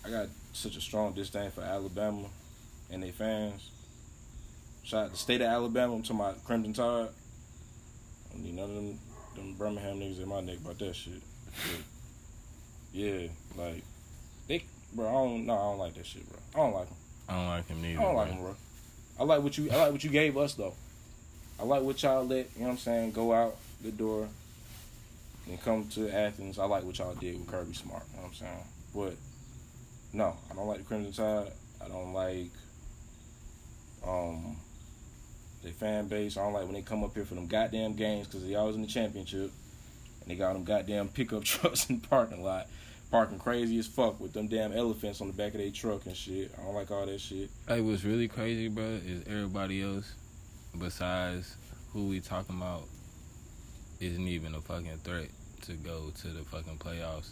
I 0.05 0.09
got 0.09 0.27
such 0.51 0.75
a 0.75 0.81
strong 0.81 1.13
disdain 1.13 1.51
for 1.51 1.61
Alabama 1.61 2.27
and 2.91 3.01
their 3.03 3.11
fans. 3.11 3.69
Shout 4.83 5.05
out 5.05 5.11
the 5.11 5.17
state 5.17 5.41
of 5.41 5.47
Alabama. 5.47 5.93
I'm 5.93 6.03
talking 6.03 6.19
about 6.19 6.43
Crimson 6.43 6.73
Tide. 6.73 7.07
I 7.07 8.33
don't 8.33 8.43
need 8.43 8.55
none 8.55 8.69
of 8.69 8.75
them, 8.75 8.99
them 9.35 9.53
Birmingham 9.57 9.99
niggas 9.99 10.21
in 10.21 10.27
my 10.27 10.41
neck 10.41 10.57
about 10.57 10.77
that 10.79 10.95
shit. 10.95 11.21
But, 11.45 11.81
yeah, 12.91 13.27
like 13.57 13.83
they, 14.47 14.65
bro. 14.93 15.07
I 15.07 15.11
don't, 15.11 15.45
no, 15.45 15.53
I 15.53 15.57
don't 15.57 15.77
like 15.77 15.93
that 15.93 16.05
shit, 16.05 16.27
bro. 16.29 16.39
I 16.53 16.65
don't 16.65 16.75
like 16.75 16.87
them. 16.87 16.97
I 17.29 17.33
don't 17.33 17.47
like 17.47 17.67
him 17.67 17.81
neither. 17.81 17.99
I 17.99 18.03
don't 18.03 18.15
like 18.15 18.27
bro. 18.27 18.35
them, 18.35 18.43
bro. 18.43 18.55
I 19.19 19.23
like 19.23 19.43
what 19.43 19.57
you, 19.57 19.71
I 19.71 19.75
like 19.77 19.91
what 19.93 20.03
you 20.03 20.09
gave 20.09 20.37
us 20.37 20.53
though. 20.55 20.73
I 21.59 21.63
like 21.63 21.83
what 21.83 22.01
y'all 22.03 22.25
let, 22.25 22.49
you 22.55 22.61
know 22.61 22.65
what 22.65 22.71
I'm 22.71 22.77
saying, 22.79 23.11
go 23.11 23.31
out 23.31 23.55
the 23.81 23.91
door 23.91 24.27
and 25.47 25.61
come 25.61 25.87
to 25.89 26.09
Athens. 26.09 26.59
I 26.59 26.65
like 26.65 26.83
what 26.83 26.97
y'all 26.97 27.13
did 27.15 27.37
with 27.39 27.47
Kirby 27.47 27.73
Smart. 27.73 28.03
You 28.11 28.17
know 28.17 28.23
what 28.23 28.29
I'm 28.29 28.33
saying? 28.33 28.63
But 28.93 29.15
no, 30.13 30.37
I 30.49 30.55
don't 30.55 30.67
like 30.67 30.77
the 30.77 30.83
Crimson 30.83 31.11
Tide. 31.11 31.51
I 31.83 31.87
don't 31.87 32.13
like 32.13 32.51
um 34.05 34.57
their 35.63 35.73
fan 35.73 36.07
base. 36.07 36.37
I 36.37 36.43
don't 36.43 36.53
like 36.53 36.65
when 36.65 36.73
they 36.73 36.81
come 36.81 37.03
up 37.03 37.15
here 37.15 37.25
for 37.25 37.35
them 37.35 37.47
goddamn 37.47 37.93
games 37.93 38.27
because 38.27 38.45
they 38.45 38.55
always 38.55 38.75
in 38.75 38.81
the 38.81 38.87
championship 38.87 39.51
and 40.21 40.29
they 40.31 40.35
got 40.35 40.53
them 40.53 40.63
goddamn 40.63 41.09
pickup 41.09 41.43
trucks 41.45 41.89
in 41.89 41.99
the 41.99 42.07
parking 42.07 42.43
lot. 42.43 42.67
Parking 43.11 43.39
crazy 43.39 43.77
as 43.77 43.87
fuck 43.87 44.19
with 44.19 44.33
them 44.33 44.47
damn 44.47 44.73
elephants 44.73 45.21
on 45.21 45.27
the 45.27 45.33
back 45.33 45.53
of 45.53 45.59
their 45.59 45.69
truck 45.69 46.05
and 46.05 46.15
shit. 46.15 46.51
I 46.57 46.63
don't 46.63 46.73
like 46.73 46.89
all 46.89 47.05
that 47.05 47.21
shit. 47.21 47.49
Hey, 47.67 47.79
what's 47.81 48.03
really 48.03 48.27
crazy, 48.27 48.69
bro, 48.69 48.83
is 49.05 49.23
everybody 49.27 49.83
else 49.83 50.13
besides 50.79 51.55
who 51.91 52.07
we 52.07 52.19
talking 52.19 52.57
about 52.57 52.83
isn't 53.99 54.27
even 54.27 54.55
a 54.55 54.61
fucking 54.61 54.97
threat 55.03 55.29
to 55.61 55.73
go 55.73 56.11
to 56.21 56.27
the 56.27 56.43
fucking 56.45 56.77
playoffs. 56.77 57.29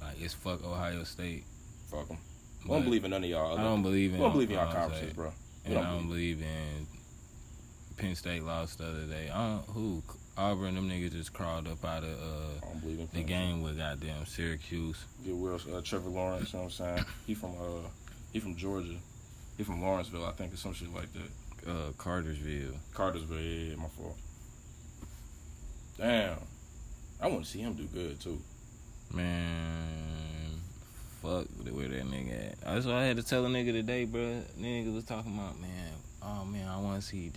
Like 0.00 0.20
it's 0.20 0.34
fuck 0.34 0.64
Ohio 0.64 1.04
State. 1.04 1.44
Fuck 1.90 2.08
them. 2.08 2.18
We 2.64 2.70
don't 2.74 2.84
believe 2.84 3.04
in 3.04 3.10
none 3.10 3.24
of 3.24 3.30
y'all. 3.30 3.58
I 3.58 3.62
don't 3.62 3.82
believe 3.82 4.12
in. 4.12 4.18
we 4.18 4.22
don't 4.24 4.32
believe 4.32 4.50
in 4.50 4.56
y'all 4.56 4.72
conferences, 4.72 5.12
bro. 5.14 5.26
We 5.28 5.32
And 5.66 5.74
don't 5.74 5.84
I 5.86 5.90
don't 5.94 6.08
believe 6.08 6.40
in 6.42 6.86
Penn 7.96 8.14
State 8.14 8.42
lost 8.42 8.78
the 8.78 8.86
other 8.88 9.04
day. 9.06 9.30
I 9.30 9.48
don't, 9.48 9.64
who 9.74 10.02
Auburn 10.36 10.74
them 10.74 10.88
niggas 10.88 11.12
just 11.12 11.32
crawled 11.32 11.66
up 11.66 11.84
out 11.84 12.04
of 12.04 12.10
uh, 12.10 12.66
I 12.66 12.68
don't 12.70 12.80
believe 12.80 13.00
in 13.00 13.08
the 13.12 13.22
game 13.22 13.62
with 13.62 13.78
goddamn 13.78 14.26
Syracuse. 14.26 15.02
Get 15.24 15.34
Will 15.34 15.54
uh, 15.74 15.80
Trevor 15.82 16.10
Lawrence. 16.10 16.52
You 16.52 16.58
know 16.58 16.64
what 16.66 16.80
I'm 16.80 16.96
saying? 16.96 17.04
He 17.26 17.34
from 17.34 17.52
uh 17.60 17.88
he 18.32 18.38
from 18.40 18.54
Georgia. 18.56 18.96
He 19.56 19.64
from 19.64 19.82
Lawrenceville, 19.82 20.24
I 20.26 20.32
think, 20.32 20.52
or 20.52 20.56
some 20.56 20.74
shit 20.74 20.92
like 20.94 21.08
that. 21.14 21.68
Uh, 21.70 21.90
Cartersville. 21.98 22.74
Cartersville, 22.94 23.40
yeah, 23.40 23.70
yeah, 23.70 23.76
my 23.76 23.88
fault. 23.88 24.16
Damn. 25.96 26.38
I 27.20 27.26
want 27.26 27.44
to 27.44 27.50
see 27.50 27.58
him 27.58 27.74
do 27.74 27.84
good 27.86 28.20
too. 28.20 28.38
Man, 29.12 29.88
fuck 31.22 31.46
with 31.58 31.68
where 31.72 31.88
that 31.88 32.04
nigga 32.04 32.48
at. 32.52 32.54
Oh, 32.66 32.74
that's 32.74 32.86
what 32.86 32.94
I 32.96 33.04
had 33.04 33.16
to 33.16 33.22
tell 33.22 33.44
a 33.44 33.48
nigga 33.48 33.72
today, 33.72 34.04
bro. 34.04 34.42
Nigga 34.60 34.94
was 34.94 35.04
talking 35.04 35.34
about, 35.34 35.60
man, 35.60 35.92
oh 36.22 36.44
man, 36.44 36.68
I 36.68 36.78
want 36.80 37.00
to 37.00 37.06
see 37.06 37.32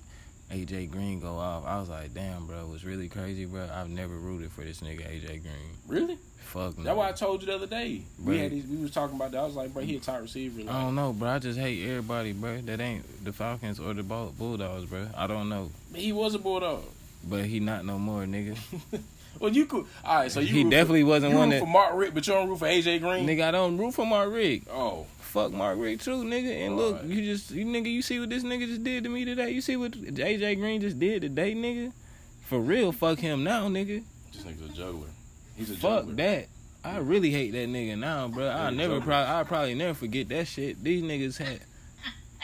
AJ 0.52 0.92
Green 0.92 1.20
go 1.20 1.36
off. 1.38 1.66
I 1.66 1.80
was 1.80 1.90
like, 1.90 2.14
damn, 2.14 2.46
bro, 2.46 2.62
it 2.62 2.70
was 2.70 2.84
really 2.86 3.08
crazy, 3.08 3.46
bro. 3.46 3.68
I've 3.74 3.90
never 3.90 4.14
rooted 4.16 4.52
for 4.52 4.62
this 4.62 4.82
nigga 4.82 5.02
AJ 5.08 5.42
Green. 5.42 5.72
Really? 5.88 6.18
Fuck 6.40 6.78
no. 6.78 6.84
That's 6.84 6.98
why 6.98 7.08
I 7.10 7.12
told 7.14 7.42
you 7.42 7.48
the 7.48 7.56
other 7.56 7.68
day. 7.68 8.02
We 8.22 8.40
had 8.40 8.52
these, 8.52 8.66
we 8.66 8.78
was 8.78 8.92
talking 8.92 9.16
about 9.16 9.32
that. 9.32 9.38
I 9.38 9.46
was 9.46 9.56
like, 9.56 9.74
bro, 9.74 9.84
he 9.84 9.96
a 9.96 10.00
tight 10.00 10.22
receiver. 10.22 10.62
Like, 10.64 10.76
I 10.76 10.82
don't 10.82 10.96
know, 10.96 11.14
bro. 11.14 11.30
I 11.30 11.40
just 11.40 11.58
hate 11.58 11.88
everybody, 11.88 12.34
bro. 12.34 12.60
That 12.62 12.82
ain't 12.82 13.24
the 13.24 13.32
Falcons 13.32 13.80
or 13.80 13.94
the 13.94 14.04
Bulldogs, 14.04 14.86
bro. 14.90 15.08
I 15.16 15.28
don't 15.28 15.48
know, 15.48 15.72
he 15.96 16.12
was 16.12 16.36
a 16.36 16.40
bulldog. 16.40 16.84
but 17.24 17.46
he 17.46 17.60
not 17.62 17.86
no 17.86 17.98
more, 17.98 18.24
nigga. 18.24 18.58
well, 19.40 19.52
you 19.52 19.66
could. 19.66 19.86
All 20.06 20.16
right, 20.16 20.32
so 20.32 20.40
you 20.40 20.48
he 20.54 20.64
definitely 20.64 21.02
for, 21.02 21.08
wasn't 21.08 21.34
you 21.34 21.38
one 21.40 21.50
root 21.50 21.56
that. 21.56 21.60
for 21.62 21.68
Mark 21.68 21.94
Richt, 21.96 22.14
but 22.14 22.28
you 22.28 22.34
don't 22.34 22.50
root 22.50 22.60
for 22.60 22.68
AJ 22.68 23.02
Green. 23.02 23.26
Nigga, 23.28 23.44
I 23.46 23.52
don't 23.52 23.78
root 23.78 23.94
for 23.94 24.06
Mark 24.06 24.32
Richt. 24.34 24.68
Oh, 24.72 25.06
Fuck 25.22 25.54
Mark 25.54 25.78
Richt 25.80 26.04
too, 26.04 26.24
nigga. 26.26 26.66
And 26.66 26.76
look, 26.76 26.96
Alright. 26.98 27.10
you 27.10 27.22
just 27.24 27.52
you 27.52 27.66
nigga, 27.66 27.86
you 27.92 28.02
see 28.02 28.20
what 28.20 28.30
this 28.30 28.44
nigga 28.44 28.68
just 28.68 28.84
did 28.84 29.06
to 29.06 29.10
me 29.10 29.24
today. 29.24 29.52
You 29.52 29.62
see 29.62 29.78
what 29.78 29.94
AJ 29.94 30.60
Green 30.60 30.82
just 30.82 31.00
did 31.00 31.22
today, 31.22 31.56
nigga. 31.56 31.94
For 32.42 32.60
real, 32.60 32.92
fuck 32.92 33.20
him 33.20 33.44
now, 33.44 33.70
nigga. 33.70 34.04
this 34.34 34.44
nigga's 34.44 34.70
a 34.72 34.74
juggler. 34.74 35.08
He's 35.56 35.70
a 35.70 35.76
juggler. 35.76 35.90
Fuck 35.90 36.00
juggler. 36.08 36.16
that. 36.16 36.48
I 36.84 36.98
really 36.98 37.30
hate 37.32 37.52
that 37.52 37.70
nigga 37.70 37.98
now, 37.98 38.28
bro. 38.28 38.50
I 38.50 38.72
never 38.72 39.00
probably 39.00 39.34
I 39.34 39.44
probably 39.44 39.76
never 39.76 39.94
forget 39.94 40.28
that 40.30 40.48
shit. 40.48 40.84
These 40.84 41.02
niggas 41.04 41.38
had, 41.38 41.62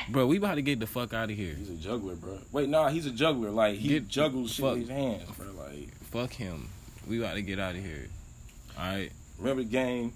bro. 0.10 0.26
We 0.28 0.38
about 0.38 0.56
to 0.56 0.62
get 0.62 0.80
the 0.80 0.88
fuck 0.88 1.14
out 1.14 1.30
of 1.30 1.36
here. 1.36 1.56
He's 1.56 1.72
a 1.72 1.76
juggler, 1.76 2.16
bro. 2.16 2.38
Wait, 2.54 2.70
nah, 2.70 2.88
he's 2.88 3.06
a 3.06 3.12
juggler. 3.12 3.50
Like 3.50 3.76
he 3.80 3.90
Get- 3.90 4.08
juggles 4.08 4.52
shit 4.54 4.64
fuck. 4.64 4.76
in 4.76 4.80
his 4.82 4.90
hands, 4.90 5.24
bro. 5.38 5.48
Like 5.62 5.90
Fuck 6.06 6.32
him. 6.34 6.70
We 7.08 7.20
about 7.20 7.36
to 7.36 7.42
get 7.42 7.60
out 7.60 7.76
of 7.76 7.84
here. 7.84 8.08
All 8.78 8.86
right. 8.86 9.12
remember 9.40 9.64
the 9.64 9.70
game? 9.70 10.14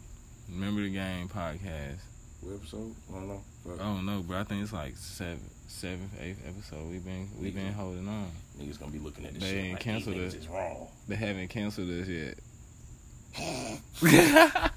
Remember 0.52 0.82
the 0.82 0.90
game 0.90 1.30
podcast. 1.30 1.98
What 2.42 2.56
episode? 2.56 2.94
I 3.10 3.14
don't 3.14 3.28
know. 3.30 3.42
Fuck. 3.66 3.80
I 3.80 3.84
don't 3.84 4.06
know, 4.06 4.22
bro. 4.24 4.40
I 4.40 4.44
think 4.44 4.64
it's 4.64 4.74
like 4.74 4.96
seven, 4.98 5.40
seventh, 5.68 6.12
eighth 6.20 6.42
episode. 6.48 6.90
We've 6.90 7.04
been 7.06 7.28
we've 7.40 7.54
been 7.56 7.72
holding 7.74 8.08
on. 8.08 8.32
Niggas 8.60 8.80
gonna 8.80 8.92
be 8.92 9.00
looking 9.00 9.26
at 9.26 9.34
this 9.36 9.44
They 9.44 9.50
shit 9.50 9.58
ain't 9.64 9.74
like 9.74 9.82
canceled 9.82 10.16
these 10.16 10.34
niggas 10.34 10.38
it. 10.38 10.40
is 10.42 10.48
wrong. 10.50 10.88
They 11.08 11.16
haven't 11.16 11.48
canceled 11.50 11.90
us 11.90 12.08
yet. 12.08 12.38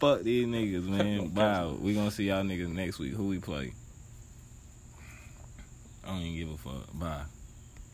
Fuck 0.00 0.22
these 0.22 0.46
niggas, 0.46 0.84
man. 0.84 1.34
Wow. 1.34 1.76
We 1.80 1.94
gonna 1.94 2.10
see 2.10 2.24
y'all 2.28 2.42
niggas 2.44 2.72
next 2.72 2.98
week. 2.98 3.12
Who 3.14 3.28
we 3.28 3.38
play? 3.38 3.72
I 6.04 6.08
don't 6.08 6.20
even 6.22 6.38
give 6.38 6.54
a 6.54 6.56
fuck. 6.58 6.98
Bye. 6.98 7.22